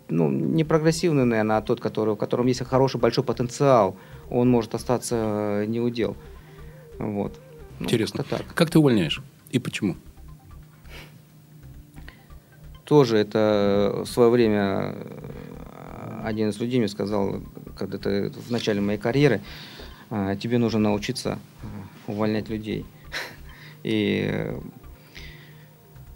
ну, 0.10 0.30
не 0.30 0.64
прогрессивный, 0.64 1.26
наверное, 1.26 1.58
а 1.58 1.62
тот, 1.62 1.80
который, 1.80 2.14
у 2.14 2.16
которого 2.16 2.48
есть 2.48 2.64
хороший 2.66 3.00
большой 3.00 3.24
потенциал, 3.24 3.96
он 4.30 4.50
может 4.50 4.76
остаться 4.76 5.16
э, 5.16 5.66
неудел. 5.68 6.16
Вот. 7.00 7.40
Ну, 7.80 7.86
Интересно. 7.86 8.24
Так. 8.24 8.44
Как 8.54 8.70
ты 8.70 8.80
увольняешь 8.80 9.22
и 9.50 9.60
почему? 9.60 9.96
Тоже 12.94 13.18
это 13.18 14.04
в 14.04 14.06
свое 14.06 14.30
время 14.30 14.94
э, 14.94 16.22
один 16.26 16.50
из 16.50 16.60
людей 16.60 16.78
мне 16.78 16.88
сказал, 16.88 17.42
когда-то 17.76 18.32
в 18.36 18.52
начале 18.52 18.82
моей 18.82 19.00
карьеры, 19.00 19.42
«А, 20.12 20.36
тебе 20.36 20.60
нужно 20.60 20.78
научиться 20.78 21.40
э, 21.64 21.66
увольнять 22.06 22.50
людей. 22.50 22.86
И 23.84 24.48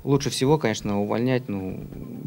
лучше 0.04 0.30
всего, 0.30 0.60
конечно, 0.60 1.02
увольнять, 1.02 1.50
ну, 1.50 1.84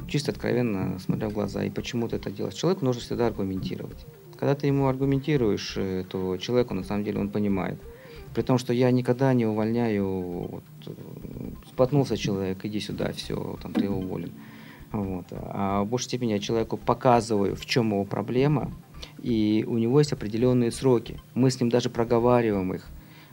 чисто 0.09 0.33
откровенно, 0.33 0.99
смотря 0.99 1.29
в 1.29 1.33
глаза. 1.33 1.63
И 1.63 1.71
почему 1.71 2.09
ты 2.09 2.17
это 2.17 2.33
делаешь? 2.33 2.55
Человеку 2.57 2.85
нужно 2.85 3.03
всегда 3.03 3.29
аргументировать. 3.29 4.05
Когда 4.37 4.57
ты 4.57 4.67
ему 4.67 4.89
аргументируешь, 4.89 5.75
э, 5.77 6.05
то 6.09 6.39
человеку 6.39 6.75
на 6.75 6.83
самом 6.83 7.05
деле 7.05 7.21
он 7.21 7.31
понимает. 7.31 7.79
При 8.35 8.43
том, 8.43 8.59
что 8.59 8.73
я 8.73 8.91
никогда 8.91 9.35
не 9.35 9.47
увольняю, 9.47 10.07
вот, 10.07 10.65
э, 10.87 10.93
споткнулся 11.69 12.17
человек, 12.17 12.65
иди 12.65 12.81
сюда, 12.81 13.13
все, 13.13 13.59
там 13.63 13.73
ты 13.73 13.89
уволен. 13.91 14.33
Вот. 14.93 15.27
А 15.31 15.83
в 15.83 15.89
большей 15.89 16.07
степени 16.07 16.33
я 16.33 16.39
человеку 16.39 16.77
показываю, 16.77 17.57
в 17.57 17.65
чем 17.67 17.93
его 17.93 18.05
проблема, 18.05 18.73
и 19.23 19.65
у 19.67 19.79
него 19.79 19.99
есть 19.99 20.13
определенные 20.13 20.71
сроки. 20.71 21.21
Мы 21.35 21.51
с 21.51 21.61
ним 21.61 21.71
даже 21.71 21.91
проговариваем 21.91 22.75
их. 22.75 22.89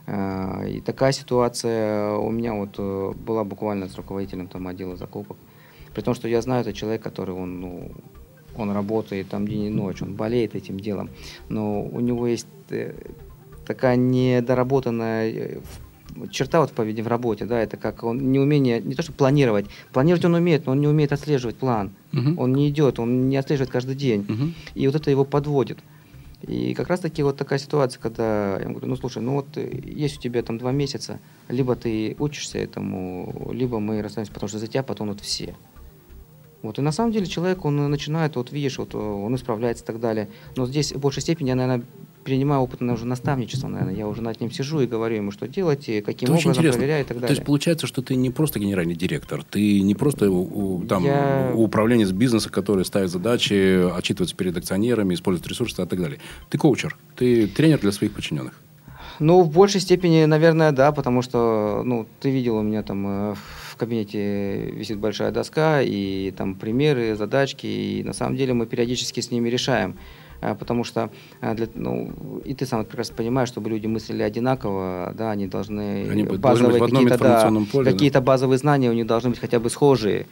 А, 0.05 0.63
и 0.65 0.79
такая 0.81 1.11
ситуация 1.11 2.13
у 2.13 2.31
меня 2.31 2.53
вот 2.53 2.75
э, 2.77 3.11
была 3.15 3.43
буквально 3.43 3.89
с 3.89 3.95
руководителем 3.95 4.47
там, 4.47 4.67
отдела 4.67 4.95
закупок. 4.95 5.37
При 5.93 6.01
том, 6.01 6.13
что 6.13 6.27
я 6.27 6.41
знаю, 6.41 6.61
это 6.61 6.73
человек, 6.73 7.01
который 7.01 7.35
он, 7.35 7.59
ну, 7.59 7.91
он 8.55 8.71
работает 8.71 9.29
там 9.29 9.47
день 9.47 9.65
и 9.65 9.69
ночь, 9.69 10.01
он 10.01 10.15
болеет 10.15 10.55
этим 10.55 10.79
делом, 10.79 11.09
но 11.49 11.83
у 11.83 11.99
него 11.99 12.27
есть 12.27 12.47
э, 12.69 12.93
такая 13.67 13.97
недоработанная 13.97 15.29
э, 15.29 15.57
черта 16.31 16.61
вот 16.61 16.71
в 16.71 16.73
поведении 16.73 17.03
в 17.03 17.07
работе, 17.07 17.45
да, 17.45 17.59
это 17.59 17.77
как 17.77 18.03
он 18.03 18.31
неумение, 18.31 18.81
не 18.81 18.95
то 18.95 19.03
что 19.03 19.11
планировать, 19.11 19.65
планировать 19.93 20.25
он 20.25 20.33
умеет, 20.33 20.65
но 20.65 20.71
он 20.71 20.79
не 20.79 20.87
умеет 20.87 21.11
отслеживать 21.11 21.57
план, 21.57 21.91
uh-huh. 22.13 22.35
он 22.37 22.53
не 22.53 22.69
идет, 22.69 22.99
он 22.99 23.29
не 23.29 23.37
отслеживает 23.37 23.71
каждый 23.71 23.95
день, 23.95 24.21
uh-huh. 24.21 24.53
и 24.73 24.87
вот 24.87 24.95
это 24.95 25.11
его 25.11 25.25
подводит. 25.25 25.79
И 26.43 26.75
как 26.75 26.87
раз 26.87 26.99
таки 26.99 27.23
вот 27.23 27.35
такая 27.35 27.57
ситуация, 27.59 27.99
когда 27.99 28.59
я 28.59 28.69
говорю, 28.69 28.87
ну 28.87 28.95
слушай, 28.95 29.21
ну 29.21 29.33
вот 29.33 29.57
э, 29.57 29.81
есть 29.83 30.17
у 30.17 30.21
тебя 30.21 30.41
там 30.43 30.57
два 30.57 30.71
месяца, 30.71 31.19
либо 31.49 31.75
ты 31.75 32.15
учишься 32.19 32.59
этому, 32.59 33.51
либо 33.53 33.79
мы 33.79 34.01
расстанемся, 34.01 34.33
потому 34.33 34.47
что 34.47 34.59
за 34.59 34.67
тебя 34.67 34.83
потом 34.83 35.09
вот 35.09 35.21
все. 35.21 35.55
Вот, 36.61 36.79
и 36.79 36.81
на 36.81 36.91
самом 36.91 37.11
деле 37.11 37.27
человек, 37.27 37.65
он 37.65 37.89
начинает, 37.89 38.35
вот 38.35 38.51
видишь, 38.51 38.79
вот 38.79 38.95
он 38.95 39.35
исправляется 39.35 39.83
и 39.83 39.87
так 39.87 39.99
далее. 39.99 40.27
Но 40.55 40.65
здесь 40.65 40.91
в 40.91 40.99
большей 40.99 41.21
степени 41.21 41.49
я, 41.49 41.55
наверное, 41.55 41.85
перенимаю 42.27 42.61
опытное 42.61 42.93
уже 42.93 43.05
наставничество, 43.05 43.69
наверное. 43.69 43.95
Я 43.95 44.05
уже 44.05 44.21
над 44.21 44.41
ним 44.41 44.51
сижу 44.51 44.81
и 44.81 44.85
говорю 44.85 45.15
ему, 45.15 45.31
что 45.31 45.47
делать, 45.47 45.87
и 45.87 46.01
каким 46.01 46.27
Это 46.27 46.39
образом 46.39 46.73
проверяю 46.73 47.05
и 47.05 47.07
так 47.07 47.17
далее. 47.17 47.27
То 47.27 47.33
есть 47.33 47.45
получается, 47.45 47.87
что 47.87 48.01
ты 48.01 48.15
не 48.15 48.31
просто 48.31 48.59
генеральный 48.59 48.95
директор, 48.95 49.45
ты 49.49 49.79
не 49.79 49.95
просто 49.95 50.29
у, 50.29 50.83
там, 50.83 51.05
я... 51.05 51.53
управленец 51.55 52.11
бизнеса, 52.11 52.49
который 52.49 52.83
ставит 52.83 53.11
задачи, 53.11 53.89
отчитывается 53.97 54.35
перед 54.35 54.57
акционерами, 54.57 55.13
использует 55.13 55.47
ресурсы 55.47 55.81
и 55.81 55.85
так 55.85 56.01
далее. 56.01 56.19
Ты 56.49 56.57
коучер, 56.57 56.97
ты 57.15 57.47
тренер 57.47 57.79
для 57.79 57.93
своих 57.93 58.11
подчиненных. 58.11 58.61
Ну, 59.19 59.41
в 59.41 59.49
большей 59.49 59.79
степени, 59.79 60.25
наверное, 60.25 60.73
да, 60.73 60.91
потому 60.91 61.21
что, 61.21 61.81
ну, 61.85 62.05
ты 62.19 62.29
видел 62.29 62.57
у 62.57 62.61
меня 62.61 62.83
там 62.83 63.07
э, 63.07 63.35
в 63.71 63.77
кабинете 63.77 64.69
висит 64.71 64.97
большая 64.97 65.31
доска, 65.31 65.81
и 65.81 66.31
там 66.31 66.55
примеры, 66.55 67.15
задачки, 67.15 67.67
и 67.67 68.03
на 68.03 68.11
самом 68.11 68.35
деле 68.35 68.53
мы 68.53 68.65
периодически 68.65 69.21
с 69.21 69.31
ними 69.31 69.47
решаем. 69.47 69.95
Э, 70.41 70.55
потому 70.55 70.83
что, 70.83 71.09
э, 71.41 71.55
для, 71.55 71.67
ну, 71.73 72.41
и 72.45 72.53
ты 72.53 72.65
сам 72.65 72.85
прекрасно 72.85 73.15
понимаешь, 73.15 73.49
чтобы 73.49 73.69
люди 73.69 73.87
мыслили 73.87 74.23
одинаково, 74.23 75.13
да, 75.17 75.31
они 75.31 75.47
должны 75.47 76.07
они 76.09 76.23
базовые 76.23 76.79
какие-то, 76.79 77.17
да, 77.17 77.83
какие-то 77.83 78.21
базовые 78.21 78.57
знания 78.57 78.89
у 78.89 78.93
них 78.93 79.07
должны 79.07 79.31
быть 79.31 79.39
хотя 79.39 79.59
бы 79.59 79.69
схожие. 79.69 80.27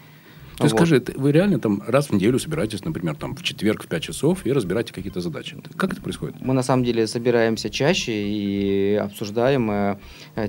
Есть 0.60 0.72
вот. 0.72 0.80
скажи, 0.80 1.04
вы 1.16 1.34
реально 1.34 1.60
там 1.60 1.84
раз 1.86 2.08
в 2.08 2.14
неделю 2.14 2.40
собираетесь, 2.40 2.86
например, 2.86 3.16
там 3.16 3.36
в 3.36 3.44
четверг 3.44 3.84
в 3.84 3.88
5 3.88 4.04
часов 4.04 4.46
и 4.46 4.54
разбираете 4.54 4.94
какие-то 4.94 5.20
задачи. 5.20 5.58
Как 5.76 5.92
это 5.92 6.02
происходит? 6.02 6.36
Мы 6.40 6.54
на 6.54 6.64
самом 6.64 6.86
деле 6.86 7.08
собираемся 7.08 7.70
чаще 7.70 8.14
и 8.14 8.96
обсуждаем 8.96 9.70
э, 9.70 9.98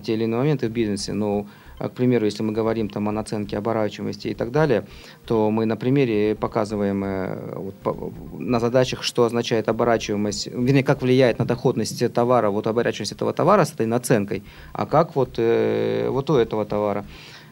те 0.05 0.15
или 0.15 0.25
иные 0.25 0.39
моменты 0.39 0.69
в 0.69 0.71
бизнесе. 0.71 1.13
Но, 1.13 1.41
э, 1.41 1.66
к 1.79 1.91
примеру, 1.91 2.24
если 2.24 2.43
мы 2.43 2.53
говорим 2.53 2.89
там 2.89 3.09
о 3.09 3.12
наценке 3.12 3.59
оборачиваемости 3.59 4.29
и 4.29 4.35
так 4.35 4.51
далее, 4.51 4.87
то 5.27 5.51
мы 5.51 5.66
на 5.66 5.77
примере 5.77 6.35
показываем 6.35 7.05
э, 7.05 7.55
вот, 7.55 7.74
по, 7.77 8.12
на 8.39 8.61
задачах, 8.61 9.03
что 9.03 9.24
означает 9.24 9.68
оборачиваемость, 9.68 10.47
вернее, 10.47 10.83
как 10.85 11.03
влияет 11.03 11.39
на 11.39 11.45
доходность 11.45 12.12
товара, 12.12 12.51
вот 12.51 12.66
оборачиваемость 12.66 13.12
этого 13.12 13.33
товара 13.33 13.64
с 13.64 13.72
этой 13.72 13.87
наценкой, 13.87 14.43
а 14.72 14.87
как 14.87 15.16
вот, 15.16 15.35
э, 15.39 16.09
вот 16.09 16.31
у 16.31 16.37
этого 16.37 16.64
товара. 16.64 17.05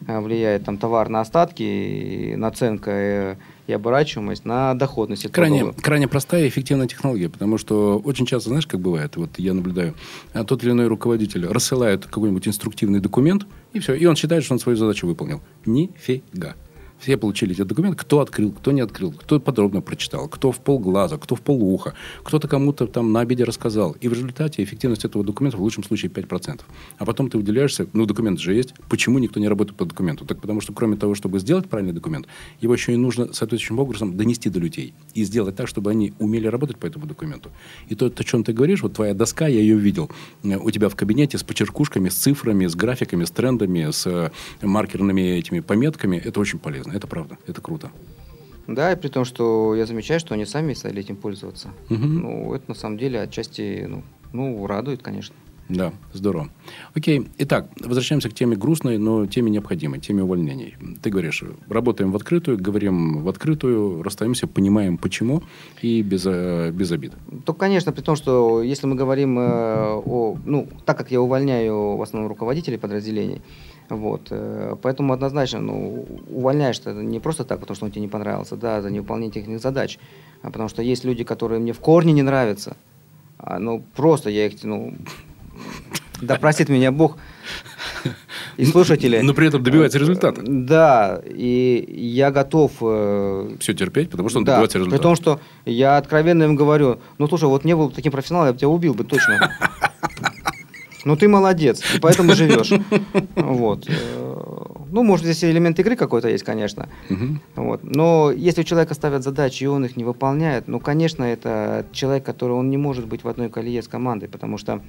Э, 0.07 0.19
влияет 0.19 0.65
там 0.65 0.77
товар 0.77 1.09
на 1.09 1.21
остатки, 1.21 2.35
наценка 2.35 3.37
и 3.67 3.73
оборачиваемость 3.73 4.45
на 4.45 4.73
доходность. 4.73 5.29
Крайне, 5.31 5.73
крайне 5.73 6.07
простая 6.07 6.45
и 6.45 6.47
эффективная 6.49 6.87
технология, 6.87 7.29
потому 7.29 7.57
что 7.57 7.99
очень 8.03 8.25
часто, 8.25 8.49
знаешь, 8.49 8.67
как 8.67 8.79
бывает, 8.79 9.15
вот 9.15 9.31
я 9.37 9.53
наблюдаю, 9.53 9.95
а 10.33 10.43
тот 10.43 10.63
или 10.63 10.71
иной 10.71 10.87
руководитель 10.87 11.45
рассылает 11.47 12.05
какой-нибудь 12.05 12.47
инструктивный 12.47 12.99
документ, 12.99 13.45
и 13.73 13.79
все, 13.79 13.93
и 13.93 14.05
он 14.05 14.15
считает, 14.15 14.43
что 14.43 14.53
он 14.53 14.59
свою 14.59 14.77
задачу 14.77 15.07
выполнил. 15.07 15.41
Нифига. 15.65 16.55
Все 16.99 17.17
получили 17.17 17.53
эти 17.53 17.63
документы. 17.63 17.97
Кто 17.97 18.21
открыл, 18.21 18.51
кто 18.51 18.71
не 18.71 18.81
открыл, 18.81 19.11
кто 19.11 19.39
подробно 19.39 19.81
прочитал, 19.81 20.27
кто 20.27 20.51
в 20.51 20.59
полглаза, 20.59 21.17
кто 21.17 21.35
в 21.35 21.41
полуха, 21.41 21.93
кто-то 22.23 22.47
кому-то 22.47 22.87
там 22.87 23.11
на 23.11 23.19
обеде 23.19 23.43
рассказал. 23.43 23.95
И 23.99 24.07
в 24.07 24.13
результате 24.13 24.63
эффективность 24.63 25.05
этого 25.05 25.23
документа 25.23 25.57
в 25.57 25.61
лучшем 25.61 25.83
случае 25.83 26.11
5%. 26.11 26.61
А 26.97 27.05
потом 27.05 27.29
ты 27.29 27.37
выделяешься, 27.37 27.87
ну, 27.93 28.05
документ 28.05 28.39
же 28.39 28.53
есть, 28.53 28.73
почему 28.89 29.19
никто 29.19 29.39
не 29.39 29.47
работает 29.47 29.77
по 29.77 29.85
документу? 29.85 30.25
Так 30.25 30.39
потому 30.39 30.61
что 30.61 30.73
кроме 30.73 30.95
того, 30.95 31.15
чтобы 31.15 31.39
сделать 31.39 31.67
правильный 31.67 31.93
документ, 31.93 32.27
его 32.61 32.73
еще 32.73 32.93
и 32.93 32.97
нужно 32.97 33.25
соответствующим 33.33 33.79
образом 33.79 34.15
донести 34.15 34.49
до 34.49 34.59
людей 34.59 34.93
и 35.13 35.23
сделать 35.23 35.55
так, 35.55 35.67
чтобы 35.67 35.91
они 35.91 36.13
умели 36.19 36.47
работать 36.47 36.77
по 36.77 36.85
этому 36.85 37.05
документу. 37.05 37.51
И 37.89 37.95
то, 37.95 38.05
о 38.05 38.23
чем 38.23 38.43
ты 38.43 38.53
говоришь, 38.53 38.81
вот 38.81 38.93
твоя 38.93 39.13
доска, 39.13 39.47
я 39.47 39.59
ее 39.59 39.77
видел 39.77 40.09
э, 40.43 40.55
у 40.57 40.71
тебя 40.71 40.89
в 40.89 40.95
кабинете 40.95 41.37
с 41.37 41.43
почеркушками, 41.43 42.09
с 42.09 42.15
цифрами, 42.15 42.67
с 42.67 42.75
графиками, 42.75 43.25
с 43.25 43.31
трендами, 43.31 43.91
с 43.91 44.07
э, 44.07 44.31
маркерными 44.61 45.21
этими 45.21 45.59
пометками, 45.59 46.17
это 46.17 46.39
очень 46.39 46.59
полезно 46.59 46.84
полезно. 46.85 46.97
Это 46.97 47.07
правда. 47.07 47.37
Это 47.47 47.61
круто. 47.61 47.91
Да, 48.67 48.91
и 48.91 48.95
при 48.95 49.09
том, 49.09 49.25
что 49.25 49.75
я 49.75 49.85
замечаю, 49.85 50.19
что 50.19 50.33
они 50.33 50.45
сами 50.45 50.73
стали 50.73 50.99
этим 50.99 51.15
пользоваться. 51.15 51.69
Угу. 51.89 51.97
Ну, 51.97 52.53
это 52.53 52.65
на 52.67 52.75
самом 52.75 52.97
деле 52.97 53.21
отчасти, 53.21 53.85
ну, 53.87 54.03
ну, 54.33 54.65
радует, 54.65 55.03
конечно. 55.03 55.35
Да, 55.67 55.93
здорово. 56.13 56.49
Окей, 56.93 57.27
итак, 57.39 57.69
возвращаемся 57.79 58.29
к 58.29 58.35
теме 58.35 58.55
грустной, 58.55 58.99
но 58.99 59.25
теме 59.25 59.49
необходимой, 59.49 59.99
теме 59.99 60.21
увольнений. 60.21 60.75
Ты 61.01 61.09
говоришь, 61.09 61.43
работаем 61.67 62.11
в 62.11 62.15
открытую, 62.15 62.59
говорим 62.59 63.23
в 63.23 63.29
открытую, 63.29 64.03
расстаемся, 64.03 64.45
понимаем 64.45 64.99
почему 64.99 65.41
и 65.81 66.03
без, 66.03 66.23
э, 66.27 66.71
без 66.71 66.91
обид. 66.91 67.13
То, 67.45 67.53
конечно, 67.53 67.91
при 67.91 68.01
том, 68.01 68.15
что 68.15 68.61
если 68.61 68.85
мы 68.85 68.95
говорим 68.95 69.39
э, 69.39 70.01
о... 70.05 70.37
Ну, 70.45 70.67
так 70.85 70.99
как 70.99 71.09
я 71.09 71.19
увольняю 71.19 71.97
в 71.97 72.01
основном 72.01 72.29
руководителей 72.29 72.77
подразделений, 72.77 73.41
вот. 73.89 74.27
Э, 74.31 74.75
поэтому 74.81 75.13
однозначно 75.13 75.59
ну, 75.59 76.07
увольняешь 76.29 76.79
ты 76.79 76.91
не 76.91 77.19
просто 77.19 77.43
так, 77.43 77.59
потому 77.59 77.75
что 77.75 77.85
он 77.85 77.91
тебе 77.91 78.01
не 78.01 78.07
понравился, 78.07 78.55
да, 78.55 78.81
за 78.81 78.89
невыполнение 78.89 79.31
технических 79.31 79.61
задач, 79.61 79.99
а 80.41 80.47
потому 80.51 80.69
что 80.69 80.81
есть 80.81 81.03
люди, 81.05 81.23
которые 81.23 81.59
мне 81.59 81.73
в 81.73 81.79
корне 81.79 82.13
не 82.13 82.21
нравятся. 82.21 82.75
А, 83.37 83.59
ну, 83.59 83.83
просто 83.95 84.29
я 84.29 84.47
их, 84.47 84.63
ну, 84.63 84.95
да 86.21 86.35
простит 86.35 86.69
меня 86.69 86.91
Бог 86.91 87.17
и 88.57 88.65
слушатели. 88.65 89.19
Но 89.21 89.33
при 89.33 89.47
этом 89.47 89.63
добивается 89.63 89.99
результата. 89.99 90.41
Да, 90.43 91.21
и 91.25 91.85
я 92.15 92.31
готов... 92.31 92.71
Э, 92.81 93.55
Все 93.59 93.73
терпеть, 93.73 94.09
потому 94.09 94.29
что 94.29 94.39
он 94.39 94.45
да, 94.45 94.53
добивается 94.53 94.77
результата. 94.77 94.97
При 94.97 95.03
том, 95.03 95.15
что 95.15 95.39
я 95.65 95.97
откровенно 95.97 96.43
им 96.43 96.55
говорю, 96.55 96.99
ну, 97.17 97.27
слушай, 97.27 97.45
вот 97.45 97.65
не 97.65 97.75
был 97.75 97.89
таким 97.91 98.11
профессионалом, 98.11 98.47
я 98.47 98.53
бы 98.53 98.59
тебя 98.59 98.69
убил 98.69 98.93
бы 98.93 99.03
точно. 99.03 99.51
Ну, 101.05 101.15
ты 101.15 101.27
молодец, 101.27 101.81
и 101.95 101.99
поэтому 101.99 102.33
живешь. 102.33 102.73
Вот. 103.35 103.87
Ну, 104.91 105.03
может, 105.03 105.25
здесь 105.25 105.43
элемент 105.43 105.79
игры 105.79 105.95
какой-то 105.95 106.29
есть, 106.29 106.43
конечно. 106.43 106.87
Вот. 107.55 107.81
Но 107.83 108.31
если 108.31 108.61
у 108.61 108.63
человека 108.63 108.93
ставят 108.95 109.23
задачи, 109.23 109.63
и 109.63 109.67
он 109.67 109.85
их 109.85 109.97
не 109.97 110.03
выполняет, 110.03 110.67
ну, 110.67 110.79
конечно, 110.79 111.23
это 111.23 111.85
человек, 111.91 112.25
который 112.25 112.53
он 112.53 112.69
не 112.69 112.77
может 112.77 113.05
быть 113.07 113.23
в 113.23 113.27
одной 113.27 113.49
колее 113.49 113.81
с 113.81 113.87
командой, 113.87 114.27
потому 114.27 114.57
что 114.57 114.81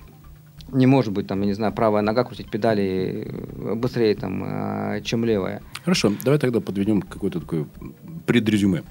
не 0.72 0.86
может 0.86 1.12
быть, 1.12 1.26
там, 1.26 1.40
я 1.40 1.46
не 1.46 1.52
знаю, 1.52 1.72
правая 1.72 2.02
нога 2.02 2.24
крутить 2.24 2.50
педали 2.50 3.28
э, 3.56 3.74
быстрее, 3.74 4.14
там, 4.14 4.42
э, 4.44 5.00
чем 5.04 5.24
левая. 5.24 5.62
Хорошо, 5.84 6.12
давай 6.24 6.40
тогда 6.40 6.60
подведем 6.60 7.02
какое-то 7.02 7.40
такое 7.40 7.66
предрезюме. 8.26 8.82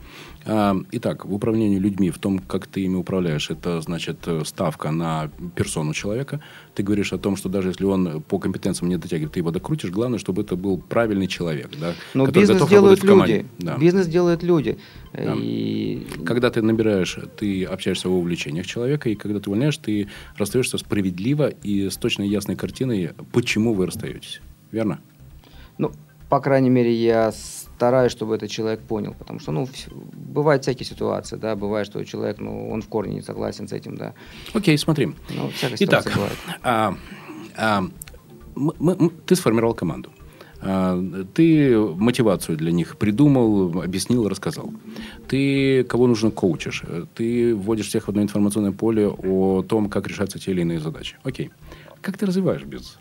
Итак, 0.45 1.25
в 1.25 1.33
управлении 1.33 1.79
людьми, 1.79 2.11
в 2.11 2.19
том, 2.19 2.37
как 2.37 2.67
ты 2.67 2.81
ими 2.81 2.95
управляешь, 2.95 3.49
это 3.49 3.81
значит 3.81 4.17
э, 4.27 4.43
ставка 4.45 4.91
на 4.91 5.31
персону 5.55 5.93
человека. 5.93 6.39
Ты 6.75 6.83
говоришь 6.83 7.13
о 7.13 7.17
том, 7.17 7.35
что 7.35 7.49
даже 7.49 7.69
если 7.69 7.83
он 7.85 8.21
по 8.21 8.37
компетенциям 8.37 8.89
не 8.89 8.97
дотягивает, 8.97 9.33
ты 9.33 9.39
его 9.39 9.49
докрутишь. 9.49 9.89
Главное, 9.89 10.19
чтобы 10.19 10.43
это 10.43 10.55
был 10.55 10.77
правильный 10.77 11.27
человек, 11.27 11.71
да, 11.81 11.95
Но 12.13 12.25
который 12.25 12.41
бизнес 12.41 12.57
готов 12.57 12.69
делают 12.69 13.03
работать 13.03 13.03
в 13.03 13.07
команде. 13.07 13.37
люди. 13.37 13.47
Да. 13.57 13.77
Бизнес 13.77 14.07
делают 14.07 14.43
люди. 14.43 14.77
Да. 15.13 15.33
И 15.35 16.05
Когда 16.23 16.51
ты 16.51 16.61
набираешь, 16.61 17.17
ты 17.37 17.63
общаешься 17.63 18.09
о 18.09 18.11
увлечениях 18.11 18.67
человека, 18.67 19.09
и 19.09 19.15
когда 19.15 19.39
ты 19.39 19.49
увольняешь, 19.49 19.77
ты 19.77 20.09
расстаешься 20.37 20.77
справедливо 20.77 21.47
и 21.49 21.89
с 21.89 21.97
точной 21.97 22.27
ясной 22.27 22.55
картиной, 22.55 23.13
почему 23.31 23.73
вы 23.73 23.87
расстаетесь. 23.87 24.41
Верно? 24.71 24.99
Ну, 25.79 25.91
по 26.29 26.39
крайней 26.39 26.69
мере, 26.69 26.93
я 26.93 27.31
стараюсь, 27.31 28.11
чтобы 28.11 28.35
этот 28.35 28.49
человек 28.49 28.81
понял, 28.81 29.13
потому 29.17 29.39
что, 29.39 29.51
ну, 29.51 29.67
бывают 30.13 30.63
всякие 30.63 30.85
ситуации, 30.85 31.35
да, 31.37 31.55
бывает, 31.55 31.87
что 31.87 32.03
человек, 32.05 32.39
ну, 32.39 32.69
он 32.69 32.81
в 32.81 32.87
корне 32.87 33.15
не 33.15 33.21
согласен 33.21 33.67
с 33.67 33.73
этим, 33.73 33.95
да. 33.97 34.13
Окей, 34.53 34.77
смотри. 34.77 35.13
Ну, 35.29 35.49
всякая 35.49 35.77
Итак, 35.79 36.05
бывает. 36.13 36.37
а, 36.63 36.95
а, 37.57 37.77
м- 38.55 38.71
м- 38.79 38.89
м- 38.89 39.11
ты 39.25 39.35
сформировал 39.35 39.73
команду. 39.73 40.09
А, 40.61 40.99
Ты 41.35 41.77
мотивацию 41.77 42.57
для 42.57 42.71
них 42.71 42.97
придумал, 42.97 43.81
объяснил, 43.83 44.27
рассказал. 44.27 44.71
Ты 45.27 45.83
кого 45.83 46.07
нужно 46.07 46.31
коучишь. 46.31 46.81
Ты 47.13 47.53
вводишь 47.53 47.87
всех 47.89 48.05
в 48.05 48.09
одно 48.09 48.21
информационное 48.23 48.71
поле 48.71 49.07
о 49.07 49.61
том, 49.61 49.89
как 49.89 50.07
решаются 50.07 50.39
те 50.39 50.51
или 50.51 50.61
иные 50.61 50.79
задачи. 50.79 51.17
Окей. 51.23 51.51
Как 52.01 52.17
ты 52.17 52.25
развиваешь 52.25 52.63
бизнес? 52.63 52.97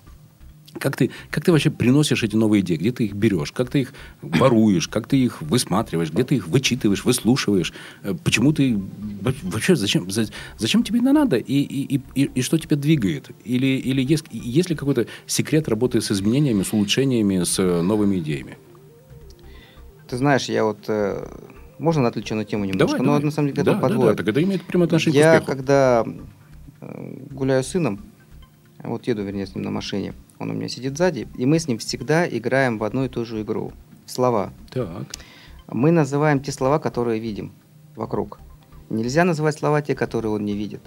Как 0.78 0.96
ты, 0.96 1.10
как 1.30 1.44
ты 1.44 1.52
вообще 1.52 1.70
приносишь 1.70 2.22
эти 2.24 2.36
новые 2.36 2.60
идеи? 2.62 2.76
Где 2.76 2.90
ты 2.92 3.04
их 3.04 3.14
берешь? 3.14 3.52
Как 3.52 3.70
ты 3.70 3.82
их 3.82 3.92
воруешь? 4.22 4.88
Как 4.88 5.06
ты 5.06 5.16
их 5.16 5.40
высматриваешь? 5.40 6.10
Где 6.10 6.24
ты 6.24 6.34
их 6.36 6.48
вычитываешь, 6.48 7.04
выслушиваешь? 7.04 7.72
Э, 8.02 8.14
Почему 8.24 8.52
ты... 8.52 8.76
во- 9.22 9.32
Вообще, 9.42 9.76
зачем, 9.76 10.10
за- 10.10 10.26
зачем 10.58 10.82
тебе 10.82 10.98
это 11.00 11.12
надо? 11.12 11.36
И, 11.36 11.54
и, 11.62 12.00
и, 12.14 12.22
и- 12.34 12.42
что 12.42 12.58
тебя 12.58 12.76
двигает? 12.76 13.30
Или, 13.44 13.66
или 13.78 14.02
есть, 14.02 14.24
есть 14.32 14.68
ли 14.70 14.76
какой-то 14.76 15.06
секрет 15.26 15.68
работы 15.68 16.00
с 16.00 16.10
изменениями, 16.10 16.62
с 16.64 16.72
улучшениями, 16.72 17.44
с 17.44 17.58
э, 17.58 17.82
новыми 17.82 18.18
идеями? 18.18 18.58
Ты 20.08 20.16
знаешь, 20.16 20.48
я 20.48 20.64
вот... 20.64 20.78
э, 20.88 21.26
можно 21.78 22.02
на 22.02 22.08
отвлеченную 22.08 22.46
тему 22.46 22.64
немножко? 22.64 22.96
Давай, 22.98 23.00
Но 23.00 23.12
давай. 23.14 23.24
на 23.24 23.30
самом 23.30 23.48
деле 23.48 23.62
да, 23.64 23.70
это 23.72 23.80
да, 23.80 23.88
подводит. 23.88 24.16
да, 24.16 24.22
так 24.24 24.28
это 24.28 24.42
имеет 24.42 24.62
прямое 24.62 24.86
отношение 24.86 25.20
Я, 25.20 25.38
к 25.38 25.42
успеху. 25.42 25.56
когда 25.58 26.04
э, 26.80 27.14
гуляю 27.30 27.62
с 27.62 27.68
сыном, 27.68 28.00
вот 28.82 29.06
еду, 29.06 29.22
вернее, 29.22 29.46
с 29.46 29.54
ним 29.54 29.64
на 29.64 29.70
машине, 29.70 30.12
он 30.38 30.50
у 30.50 30.54
меня 30.54 30.68
сидит 30.68 30.96
сзади, 30.96 31.28
и 31.36 31.46
мы 31.46 31.58
с 31.58 31.68
ним 31.68 31.78
всегда 31.78 32.28
играем 32.28 32.78
в 32.78 32.84
одну 32.84 33.04
и 33.04 33.08
ту 33.08 33.24
же 33.24 33.42
игру. 33.42 33.72
Слова. 34.06 34.52
Так. 34.70 35.06
Мы 35.68 35.90
называем 35.90 36.40
те 36.40 36.52
слова, 36.52 36.78
которые 36.78 37.20
видим 37.20 37.52
вокруг. 37.96 38.38
Нельзя 38.90 39.24
называть 39.24 39.58
слова 39.58 39.80
те, 39.80 39.94
которые 39.94 40.32
он 40.32 40.44
не 40.44 40.54
видит. 40.54 40.82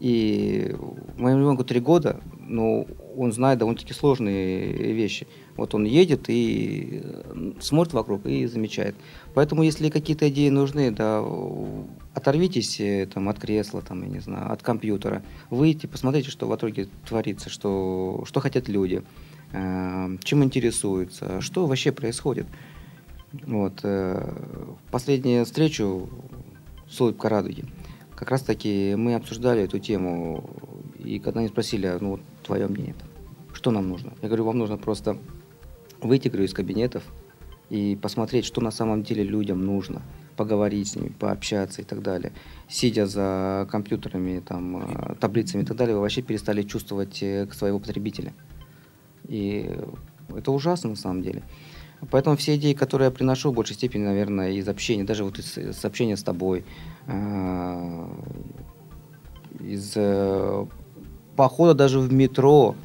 И 0.00 0.74
моему 1.16 1.40
ребенку 1.40 1.64
три 1.64 1.80
года, 1.80 2.20
но 2.38 2.86
он 3.16 3.32
знает 3.32 3.58
довольно-таки 3.58 3.92
сложные 3.92 4.92
вещи. 4.92 5.26
Вот 5.58 5.74
он 5.74 5.84
едет 5.84 6.30
и 6.30 7.02
э, 7.02 7.52
смотрит 7.60 7.92
вокруг 7.92 8.24
и 8.26 8.46
замечает. 8.46 8.94
Поэтому, 9.34 9.64
если 9.64 9.90
какие-то 9.90 10.28
идеи 10.28 10.50
нужны, 10.50 10.92
да, 10.92 11.22
оторвитесь 12.14 12.78
э, 12.80 13.08
там, 13.12 13.28
от 13.28 13.40
кресла, 13.40 13.82
там, 13.82 14.02
я 14.02 14.08
не 14.08 14.20
знаю, 14.20 14.52
от 14.52 14.62
компьютера, 14.62 15.22
выйдите, 15.50 15.88
посмотрите, 15.88 16.30
что 16.30 16.46
в 16.46 16.54
итоге 16.54 16.88
творится, 17.06 17.50
что, 17.50 18.22
что 18.24 18.38
хотят 18.38 18.68
люди, 18.68 19.02
э, 19.52 20.16
чем 20.22 20.44
интересуются, 20.44 21.40
что 21.40 21.66
вообще 21.66 21.90
происходит. 21.90 22.46
Вот. 23.32 23.80
э, 23.82 24.32
Последнюю 24.92 25.44
встречу 25.44 26.08
с 26.88 27.00
улыбкой 27.00 27.30
радуги. 27.30 27.64
Как 28.14 28.30
раз 28.30 28.42
таки 28.42 28.94
мы 28.96 29.16
обсуждали 29.16 29.62
эту 29.62 29.80
тему, 29.80 30.48
и 30.98 31.18
когда 31.18 31.40
они 31.40 31.48
спросили, 31.48 31.86
а, 31.86 31.98
ну 32.00 32.20
твое 32.44 32.68
мнение, 32.68 32.94
что 33.52 33.72
нам 33.72 33.88
нужно? 33.88 34.12
Я 34.22 34.28
говорю, 34.28 34.44
вам 34.44 34.58
нужно 34.58 34.76
просто 34.76 35.18
выйти, 36.00 36.28
из 36.28 36.52
кабинетов 36.52 37.02
и 37.70 37.98
посмотреть, 38.00 38.44
что 38.44 38.60
на 38.60 38.70
самом 38.70 39.02
деле 39.02 39.22
людям 39.22 39.64
нужно, 39.64 40.02
поговорить 40.36 40.88
с 40.88 40.96
ними, 40.96 41.08
пообщаться 41.08 41.82
и 41.82 41.84
так 41.84 42.02
далее. 42.02 42.32
Сидя 42.68 43.06
за 43.06 43.68
компьютерами, 43.70 44.40
там, 44.40 44.78
э, 44.78 45.14
таблицами 45.16 45.62
и 45.62 45.64
так 45.66 45.76
далее, 45.76 45.94
вы 45.94 46.02
вообще 46.02 46.22
перестали 46.22 46.62
чувствовать 46.62 47.22
э, 47.22 47.46
своего 47.52 47.78
потребителя. 47.78 48.32
И 49.26 49.70
это 50.34 50.52
ужасно 50.52 50.90
на 50.90 50.96
самом 50.96 51.22
деле. 51.22 51.42
Поэтому 52.10 52.36
все 52.36 52.56
идеи, 52.56 52.74
которые 52.74 53.06
я 53.06 53.10
приношу, 53.10 53.50
в 53.50 53.54
большей 53.54 53.74
степени, 53.74 54.04
наверное, 54.04 54.52
из 54.52 54.68
общения, 54.68 55.04
даже 55.04 55.24
вот 55.24 55.38
из, 55.38 55.84
общения 55.84 56.16
с 56.16 56.22
тобой, 56.22 56.64
э, 57.06 58.06
из 59.60 59.96
похода 61.36 61.74
даже 61.74 61.98
в 61.98 62.12
метро, 62.12 62.76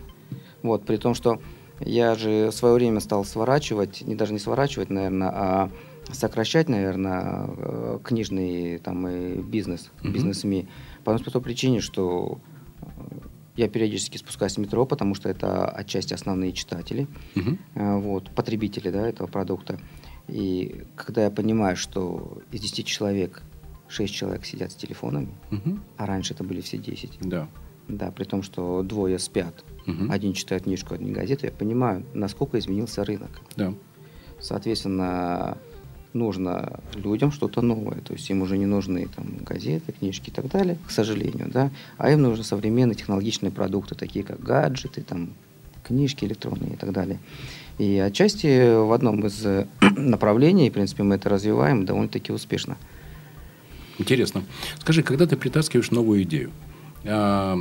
вот, 0.64 0.86
при 0.86 0.98
том, 0.98 1.14
что 1.14 1.40
я 1.86 2.16
же 2.16 2.50
в 2.50 2.54
свое 2.54 2.76
время 2.76 3.00
стал 3.00 3.26
сворачивать, 3.26 4.02
не 4.02 4.16
даже 4.16 4.34
не 4.34 4.40
сворачивать, 4.40 4.90
наверное, 4.90 5.30
а 5.34 5.70
сокращать, 6.12 6.70
наверное, 6.70 7.48
э, 7.58 8.00
книжный 8.04 8.78
там 8.80 9.08
и 9.08 9.42
бизнес, 9.42 9.90
Мгм. 10.04 10.14
бизнес 10.14 10.40
СМИ. 10.42 10.68
По 11.04 11.18
той 11.18 11.42
причине, 11.42 11.80
что 11.80 12.40
э, 12.82 12.86
я 13.56 13.70
периодически 13.70 14.18
спускаюсь 14.18 14.56
в 14.56 14.58
метро, 14.60 14.86
потому 14.86 15.16
что 15.16 15.30
это 15.30 15.66
отчасти 15.70 16.14
основные 16.14 16.52
читатели, 16.54 17.08
э, 17.36 17.98
вот, 17.98 18.30
потребители 18.32 18.90
да, 18.90 19.08
этого 19.08 19.28
продукта. 19.28 19.80
И 20.28 20.84
когда 20.96 21.24
я 21.24 21.32
понимаю, 21.32 21.76
что 21.78 22.42
из 22.52 22.62
10 22.62 22.86
человек 22.86 23.44
6 23.88 24.14
человек 24.14 24.46
сидят 24.46 24.72
с 24.72 24.76
телефонами, 24.76 25.30
Мгм. 25.52 25.84
а 25.98 26.06
раньше 26.06 26.34
это 26.34 26.44
были 26.44 26.62
все 26.62 26.78
10, 26.78 27.18
Да. 27.22 27.48
да, 27.88 28.12
при 28.12 28.24
том, 28.24 28.42
что 28.44 28.82
двое 28.84 29.20
спят, 29.20 29.64
Мгм. 29.86 30.12
один 30.12 30.34
читает 30.34 30.64
книжку, 30.64 30.94
один 30.94 31.14
газету, 31.14 31.46
я 31.46 31.52
понимаю, 31.52 32.06
насколько 32.14 32.58
изменился 32.58 33.04
рынок. 33.04 33.32
Да. 33.56 33.74
Соответственно, 34.40 35.58
нужно 36.14 36.80
людям 36.96 37.32
что-то 37.32 37.62
новое. 37.62 38.00
То 38.02 38.14
есть 38.14 38.30
им 38.30 38.42
уже 38.42 38.58
не 38.58 38.66
нужны 38.66 39.08
там, 39.16 39.38
газеты, 39.42 39.92
книжки 39.92 40.30
и 40.30 40.32
так 40.32 40.50
далее, 40.50 40.78
к 40.88 40.92
сожалению, 40.92 41.50
да, 41.52 41.72
а 41.98 42.12
им 42.12 42.22
нужны 42.22 42.44
современные 42.44 42.96
технологичные 42.96 43.52
продукты, 43.52 43.96
такие 43.96 44.24
как 44.24 44.40
гаджеты, 44.40 45.02
там, 45.02 45.34
книжки 45.84 46.26
электронные 46.26 46.74
и 46.74 46.78
так 46.78 46.92
далее. 46.92 47.20
И 47.78 47.98
отчасти 47.98 48.86
в 48.86 48.92
одном 48.94 49.26
из 49.26 49.46
э, 49.46 49.68
направлений, 49.98 50.70
в 50.70 50.74
принципе, 50.74 51.04
мы 51.04 51.16
это 51.16 51.30
развиваем 51.30 51.86
довольно-таки 51.86 52.32
успешно. 52.32 52.78
Интересно. 54.00 54.44
Скажи, 54.80 55.04
когда 55.04 55.28
ты 55.28 55.36
притаскиваешь 55.36 55.92
новую 55.92 56.24
идею, 56.24 56.52
а, 57.06 57.58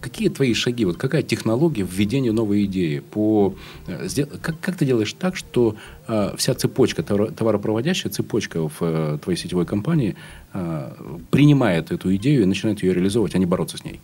какие 0.00 0.28
твои 0.28 0.54
шаги, 0.54 0.84
вот 0.84 0.96
какая 0.96 1.22
технология 1.22 1.82
введения 1.82 2.32
новой 2.32 2.64
идеи? 2.64 3.00
По, 3.00 3.54
э, 3.86 4.08
как, 4.40 4.60
как 4.60 4.76
ты 4.76 4.84
делаешь 4.84 5.12
так, 5.12 5.36
что 5.36 5.76
а, 6.06 6.34
вся 6.36 6.54
цепочка, 6.54 7.02
товаро- 7.02 7.32
товаропроводящая 7.32 8.12
цепочка 8.12 8.68
в 8.68 8.76
э, 8.80 9.18
твоей 9.22 9.38
сетевой 9.38 9.66
компании 9.66 10.16
а, 10.52 10.96
принимает 11.30 11.90
эту 11.90 12.14
идею 12.16 12.42
и 12.42 12.46
начинает 12.46 12.82
ее 12.82 12.94
реализовывать, 12.94 13.34
а 13.34 13.38
не 13.38 13.46
бороться 13.46 13.76
с 13.76 13.84
ней? 13.84 14.00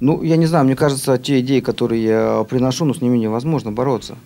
Ну, 0.00 0.22
я 0.22 0.36
не 0.36 0.46
знаю, 0.46 0.64
мне 0.64 0.76
кажется, 0.76 1.18
те 1.18 1.40
идеи, 1.40 1.60
которые 1.60 2.02
я 2.04 2.46
приношу, 2.48 2.84
ну, 2.84 2.94
с 2.94 3.00
ними 3.00 3.18
невозможно 3.18 3.72
бороться. 3.72 4.16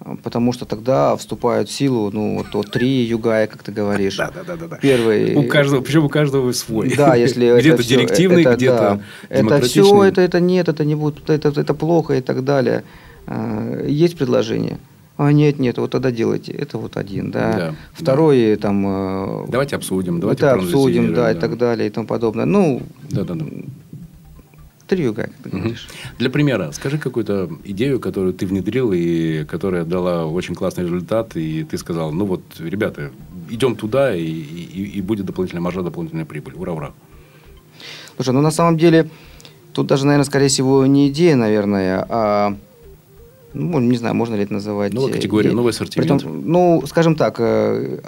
А, 0.00 0.16
Потому 0.22 0.52
что 0.52 0.64
тогда 0.64 1.16
вступают 1.16 1.68
в 1.68 1.72
силу, 1.72 2.10
ну, 2.10 2.38
вот, 2.38 2.46
вот 2.52 2.70
три 2.70 3.04
югая, 3.04 3.46
как 3.46 3.62
ты 3.62 3.72
говоришь. 3.72 4.16
да, 4.16 4.30
да, 4.46 4.56
да. 4.56 4.76
Первый... 4.76 5.34
У 5.34 5.48
каждого, 5.48 5.80
причем 5.80 6.04
у 6.04 6.08
каждого 6.08 6.52
свой. 6.52 6.94
Да, 6.96 7.14
если 7.14 7.58
где-то 7.58 7.82
директивный, 7.82 8.42
это, 8.42 8.56
где-то 8.56 9.00
да. 9.28 9.36
Это 9.36 9.60
все, 9.60 10.04
это, 10.04 10.20
это 10.20 10.40
нет, 10.40 10.68
это 10.68 10.84
не 10.84 10.94
будет, 10.94 11.28
это, 11.30 11.48
это 11.60 11.74
плохо 11.74 12.14
и 12.14 12.20
так 12.20 12.44
далее. 12.44 12.84
А, 13.26 13.84
Есть 13.86 14.16
предложение. 14.18 14.78
А 15.16 15.32
нет, 15.32 15.60
нет, 15.60 15.78
вот 15.78 15.92
тогда 15.92 16.10
делайте. 16.10 16.50
Это 16.50 16.76
вот 16.76 16.96
один, 16.96 17.30
да. 17.30 17.52
Да, 17.52 17.74
Второй 17.92 18.56
там. 18.56 18.84
э, 18.86 19.46
Давайте 19.48 19.76
обсудим, 19.76 20.18
давайте 20.18 20.44
это 20.44 20.54
обсудим, 20.54 21.14
да, 21.14 21.14
проанализируем, 21.14 21.36
и 21.36 21.40
так 21.40 21.58
далее 21.58 21.86
и 21.86 21.90
тому 21.90 22.06
подобное. 22.08 22.46
Ну, 22.46 22.82
Да, 23.10 23.22
да, 23.22 23.34
да. 23.34 23.46
Три 24.86 25.04
юга, 25.04 25.22
как 25.24 25.32
ты 25.42 25.48
говоришь. 25.50 25.88
Для 26.18 26.30
примера, 26.30 26.70
скажи 26.72 26.98
какую-то 26.98 27.50
идею, 27.64 28.00
которую 28.00 28.32
ты 28.34 28.46
внедрил 28.46 28.92
и 28.92 29.44
которая 29.44 29.84
дала 29.84 30.26
очень 30.26 30.54
классный 30.54 30.84
результат, 30.84 31.36
и 31.36 31.64
ты 31.64 31.78
сказал, 31.78 32.12
ну 32.12 32.24
вот, 32.26 32.42
ребята, 32.58 33.10
идем 33.50 33.76
туда, 33.76 34.14
и, 34.14 34.22
и- 34.24 34.98
и 34.98 35.00
будет 35.00 35.26
дополнительная 35.26 35.62
маржа, 35.62 35.82
дополнительная 35.82 36.24
прибыль. 36.26 36.54
Ура, 36.56 36.72
ура. 36.72 36.92
Слушай, 38.16 38.34
ну 38.34 38.40
на 38.40 38.50
самом 38.50 38.76
деле, 38.78 39.08
тут 39.72 39.86
даже, 39.86 40.04
наверное, 40.06 40.24
скорее 40.24 40.48
всего, 40.48 40.86
не 40.86 41.08
идея, 41.08 41.36
наверное, 41.36 42.06
а 42.08 42.56
ну, 43.54 43.80
не 43.80 43.96
знаю, 43.96 44.14
можно 44.14 44.34
ли 44.34 44.42
это 44.42 44.52
называть. 44.52 44.92
Новая 44.92 45.10
э, 45.10 45.14
категория, 45.14 45.48
идеей. 45.48 45.56
новый 45.56 45.70
ассортимент. 45.70 46.22
Притом, 46.22 46.42
ну, 46.44 46.82
скажем 46.86 47.14
так, 47.16 47.36
э, 47.38 48.00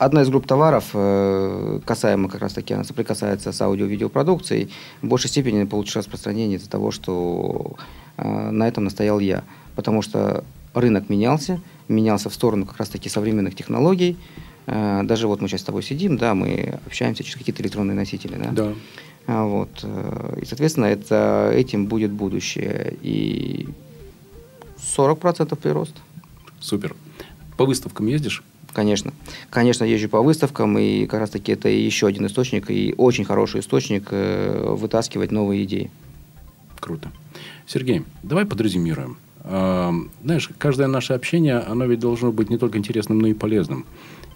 одна 0.00 0.22
из 0.22 0.30
групп 0.30 0.46
товаров, 0.46 0.90
э, 0.94 1.80
касаемо 1.84 2.28
как 2.30 2.40
раз 2.40 2.54
таки, 2.54 2.72
она 2.72 2.84
соприкасается 2.84 3.52
с 3.52 3.60
аудио-видеопродукцией, 3.60 4.70
в 5.02 5.06
большей 5.06 5.28
степени 5.28 5.64
получит 5.64 5.96
распространение 5.96 6.56
из-за 6.56 6.70
того, 6.70 6.90
что 6.90 7.74
э, 8.16 8.50
на 8.50 8.66
этом 8.66 8.84
настоял 8.84 9.20
я. 9.20 9.44
Потому 9.76 10.00
что 10.00 10.42
рынок 10.72 11.10
менялся, 11.10 11.60
менялся 11.88 12.30
в 12.30 12.34
сторону 12.34 12.64
как 12.64 12.78
раз 12.78 12.88
таки 12.88 13.10
современных 13.10 13.54
технологий. 13.54 14.16
Э, 14.66 15.02
даже 15.04 15.28
вот 15.28 15.42
мы 15.42 15.48
сейчас 15.48 15.60
с 15.60 15.64
тобой 15.64 15.82
сидим, 15.82 16.16
да, 16.16 16.34
мы 16.34 16.78
общаемся 16.86 17.22
через 17.22 17.36
какие-то 17.36 17.62
электронные 17.62 17.94
носители, 17.94 18.36
да. 18.42 18.50
Да. 18.52 18.72
А 19.26 19.44
Вот. 19.44 19.84
И, 20.40 20.46
соответственно, 20.46 20.86
это, 20.86 21.52
этим 21.54 21.86
будет 21.86 22.10
будущее. 22.10 22.96
И 23.02 23.68
40% 24.96 25.54
прирост. 25.56 25.94
Супер. 26.58 26.96
По 27.58 27.66
выставкам 27.66 28.06
ездишь? 28.06 28.42
Конечно. 28.72 29.12
Конечно, 29.50 29.84
езжу 29.84 30.08
по 30.08 30.22
выставкам, 30.22 30.78
и 30.78 31.06
как 31.06 31.20
раз 31.20 31.30
таки 31.30 31.52
это 31.52 31.68
еще 31.68 32.06
один 32.06 32.26
источник, 32.26 32.70
и 32.70 32.94
очень 32.96 33.24
хороший 33.24 33.60
источник 33.60 34.08
э, 34.10 34.74
вытаскивать 34.76 35.32
новые 35.32 35.64
идеи. 35.64 35.90
Круто. 36.78 37.10
Сергей, 37.66 38.04
давай 38.22 38.46
подрезюмируем. 38.46 39.18
А, 39.42 39.92
Знаешь, 40.22 40.50
каждое 40.58 40.86
наше 40.86 41.12
общение, 41.12 41.58
оно 41.58 41.84
ведь 41.86 42.00
должно 42.00 42.32
быть 42.32 42.50
не 42.50 42.58
только 42.58 42.78
интересным, 42.78 43.18
но 43.18 43.28
и 43.28 43.34
полезным. 43.34 43.86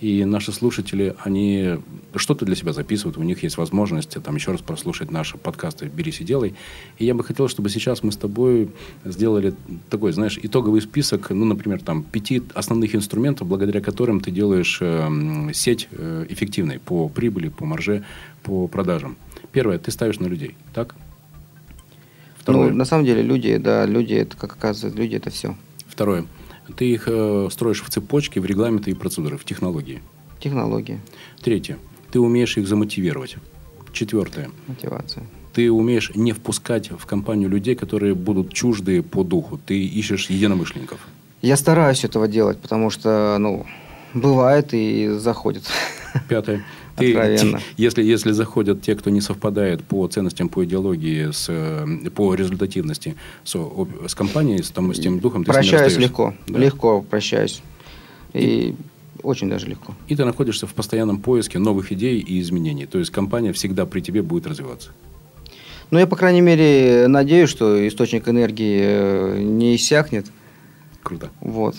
И 0.00 0.24
наши 0.24 0.52
слушатели, 0.52 1.14
они 1.24 1.78
что-то 2.16 2.44
для 2.44 2.56
себя 2.56 2.72
записывают, 2.72 3.16
у 3.16 3.22
них 3.22 3.42
есть 3.42 3.56
возможность 3.56 4.22
там 4.22 4.34
еще 4.34 4.50
раз 4.50 4.60
прослушать 4.60 5.10
наши 5.10 5.38
подкасты 5.38 5.86
«Берись 5.86 6.20
и 6.20 6.24
делай». 6.24 6.54
И 6.98 7.06
я 7.06 7.14
бы 7.14 7.24
хотел, 7.24 7.48
чтобы 7.48 7.70
сейчас 7.70 8.02
мы 8.02 8.12
с 8.12 8.16
тобой 8.16 8.70
сделали 9.04 9.54
такой, 9.90 10.12
знаешь, 10.12 10.38
итоговый 10.42 10.82
список, 10.82 11.30
ну, 11.30 11.44
например, 11.44 11.80
там, 11.80 12.02
пяти 12.02 12.42
основных 12.54 12.94
инструментов, 12.94 13.46
благодаря 13.46 13.80
которым 13.80 14.20
ты 14.20 14.30
делаешь 14.30 14.78
э, 14.80 15.50
сеть 15.52 15.88
э, 15.92 16.26
эффективной 16.28 16.80
по 16.80 17.08
прибыли, 17.08 17.48
по 17.48 17.64
марже, 17.64 18.04
по 18.42 18.66
продажам. 18.66 19.16
Первое, 19.52 19.78
ты 19.78 19.90
ставишь 19.90 20.18
на 20.18 20.26
людей, 20.26 20.56
так? 20.74 20.94
Второе. 22.36 22.70
Ну, 22.70 22.76
на 22.76 22.84
самом 22.84 23.06
деле, 23.06 23.22
люди, 23.22 23.56
да, 23.56 23.86
люди, 23.86 24.14
это, 24.14 24.36
как 24.36 24.52
оказывается, 24.52 25.00
люди 25.00 25.14
это 25.14 25.30
все. 25.30 25.56
Второе. 25.86 26.26
Ты 26.76 26.92
их 26.92 27.04
э, 27.06 27.48
строишь 27.50 27.82
в 27.82 27.90
цепочке, 27.90 28.40
в 28.40 28.46
регламенты 28.46 28.90
и 28.90 28.94
процедуры, 28.94 29.36
в 29.36 29.44
технологии. 29.44 30.02
Технологии, 30.40 31.00
Третье. 31.42 31.78
Ты 32.10 32.20
умеешь 32.20 32.56
их 32.56 32.66
замотивировать. 32.68 33.36
Четвертое. 33.92 34.50
мотивация. 34.66 35.24
Ты 35.52 35.70
умеешь 35.70 36.10
не 36.14 36.32
впускать 36.32 36.90
в 36.90 37.06
компанию 37.06 37.48
людей, 37.48 37.76
которые 37.76 38.14
будут 38.14 38.52
чужды 38.52 39.02
по 39.02 39.22
духу. 39.22 39.58
Ты 39.64 39.84
ищешь 39.84 40.30
единомышленников. 40.30 40.98
Я 41.42 41.56
стараюсь 41.56 42.04
этого 42.04 42.26
делать, 42.26 42.58
потому 42.58 42.90
что, 42.90 43.36
ну, 43.38 43.64
бывает 44.14 44.70
и 44.72 45.08
заходит. 45.08 45.64
Пятое. 46.28 46.64
Ты, 46.96 47.12
Откровенно. 47.12 47.60
если, 47.76 48.04
если 48.04 48.30
заходят 48.30 48.82
те, 48.82 48.94
кто 48.94 49.10
не 49.10 49.20
совпадает 49.20 49.82
по 49.82 50.06
ценностям, 50.06 50.48
по 50.48 50.64
идеологии, 50.64 51.32
с, 51.32 51.46
э, 51.48 52.10
по 52.14 52.34
результативности 52.34 53.16
с, 53.42 53.56
с 54.06 54.14
компанией, 54.14 54.62
с, 54.62 54.70
там, 54.70 54.94
с 54.94 55.00
тем 55.00 55.18
духом, 55.18 55.44
ты 55.44 55.52
Прощаюсь 55.52 55.96
легко. 55.96 56.34
Да. 56.46 56.58
Легко 56.58 57.02
прощаюсь. 57.02 57.62
И 58.32 58.74
очень 59.22 59.48
даже 59.48 59.66
легко. 59.66 59.94
И 60.06 60.14
ты 60.14 60.24
находишься 60.24 60.66
в 60.66 60.74
постоянном 60.74 61.20
поиске 61.20 61.58
новых 61.58 61.90
идей 61.90 62.20
и 62.20 62.40
изменений. 62.40 62.86
То 62.86 62.98
есть 62.98 63.10
компания 63.10 63.52
всегда 63.52 63.86
при 63.86 64.00
тебе 64.00 64.22
будет 64.22 64.46
развиваться. 64.46 64.90
Ну, 65.90 65.98
я, 65.98 66.06
по 66.06 66.16
крайней 66.16 66.40
мере, 66.40 67.06
надеюсь, 67.08 67.50
что 67.50 67.86
источник 67.86 68.28
энергии 68.28 68.80
э, 68.82 69.42
не 69.42 69.76
иссякнет. 69.76 70.26
Круто. 71.02 71.30
Вот. 71.40 71.76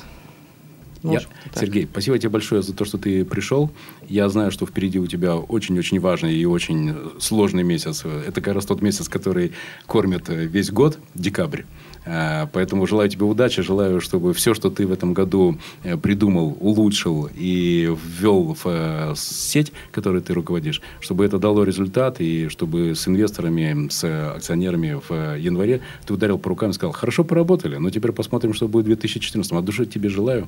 Я-. 1.13 1.21
Сергей, 1.53 1.87
спасибо 1.91 2.17
тебе 2.17 2.29
большое 2.29 2.61
за 2.61 2.73
то, 2.73 2.85
что 2.85 2.97
ты 2.97 3.25
пришел. 3.25 3.71
Я 4.07 4.29
знаю, 4.29 4.51
что 4.51 4.65
впереди 4.65 4.99
у 4.99 5.07
тебя 5.07 5.35
очень-очень 5.35 5.99
важный 5.99 6.35
и 6.35 6.45
очень 6.45 6.91
э, 6.91 6.95
сложный 7.19 7.63
месяц. 7.63 8.03
Это 8.05 8.41
как 8.41 8.55
раз 8.55 8.65
тот 8.65 8.81
месяц, 8.81 9.09
который 9.09 9.53
кормит 9.85 10.29
э, 10.29 10.45
весь 10.45 10.71
год, 10.71 10.99
декабрь. 11.13 11.63
А, 12.05 12.47
Поэтому 12.53 12.85
желаю 12.85 13.09
тебе 13.09 13.25
удачи, 13.25 13.61
желаю, 13.61 13.99
чтобы 13.99 14.33
все, 14.33 14.53
что 14.53 14.69
ты 14.69 14.85
в 14.85 14.91
этом 14.91 15.13
году 15.13 15.57
э, 15.83 15.97
придумал, 15.97 16.55
улучшил 16.59 17.29
и 17.35 17.91
ввел 18.19 18.53
в 18.53 18.65
э, 18.65 19.13
сеть, 19.15 19.71
которой 19.91 20.21
ты 20.21 20.33
руководишь, 20.33 20.81
чтобы 20.99 21.25
это 21.25 21.39
дало 21.39 21.63
результат, 21.63 22.21
и 22.21 22.47
чтобы 22.49 22.93
с 22.95 23.07
инвесторами, 23.07 23.89
с 23.89 24.03
акционерами 24.35 24.99
в 25.07 25.11
э, 25.11 25.39
январе 25.39 25.81
ты 26.05 26.13
ударил 26.13 26.37
по 26.37 26.49
рукам 26.49 26.69
и 26.69 26.73
сказал, 26.73 26.93
хорошо 26.93 27.23
поработали, 27.23 27.77
но 27.77 27.89
теперь 27.89 28.11
посмотрим, 28.11 28.53
что 28.53 28.67
будет 28.67 28.85
в 28.85 28.87
2014. 28.87 29.51
От 29.51 29.65
души 29.65 29.85
тебе 29.85 30.09
желаю. 30.09 30.47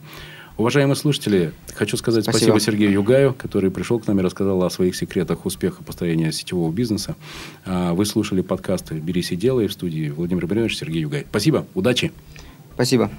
Уважаемые 0.57 0.95
слушатели, 0.95 1.53
хочу 1.75 1.97
сказать 1.97 2.23
спасибо, 2.23 2.49
Спасибо. 2.51 2.59
Сергею 2.59 2.91
Югаю, 2.91 3.33
который 3.33 3.69
пришел 3.69 3.99
к 3.99 4.07
нам 4.07 4.19
и 4.19 4.23
рассказал 4.23 4.63
о 4.63 4.69
своих 4.71 4.95
секретах 4.95 5.45
успеха 5.45 5.83
построения 5.83 6.31
сетевого 6.31 6.71
бизнеса. 6.71 7.15
А, 7.63 7.93
Вы 7.93 8.05
слушали 8.05 8.41
подкаст 8.41 8.91
«Берись 8.91 9.31
и 9.31 9.35
делай» 9.35 9.67
в 9.67 9.73
студии 9.73 10.09
Владимир 10.09 10.47
Баринович, 10.47 10.77
Сергей 10.77 11.01
Югай. 11.01 11.27
Спасибо, 11.29 11.67
удачи! 11.75 12.11
Спасибо. 12.73 13.11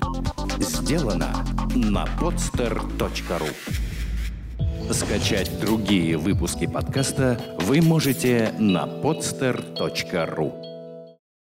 Сделано 0.59 1.45
на 1.75 2.07
podster.ru 2.21 3.49
Скачать 4.93 5.61
другие 5.61 6.17
выпуски 6.17 6.67
подкаста 6.67 7.41
вы 7.61 7.81
можете 7.83 8.53
на 8.59 8.87
podster.ru 8.87 10.68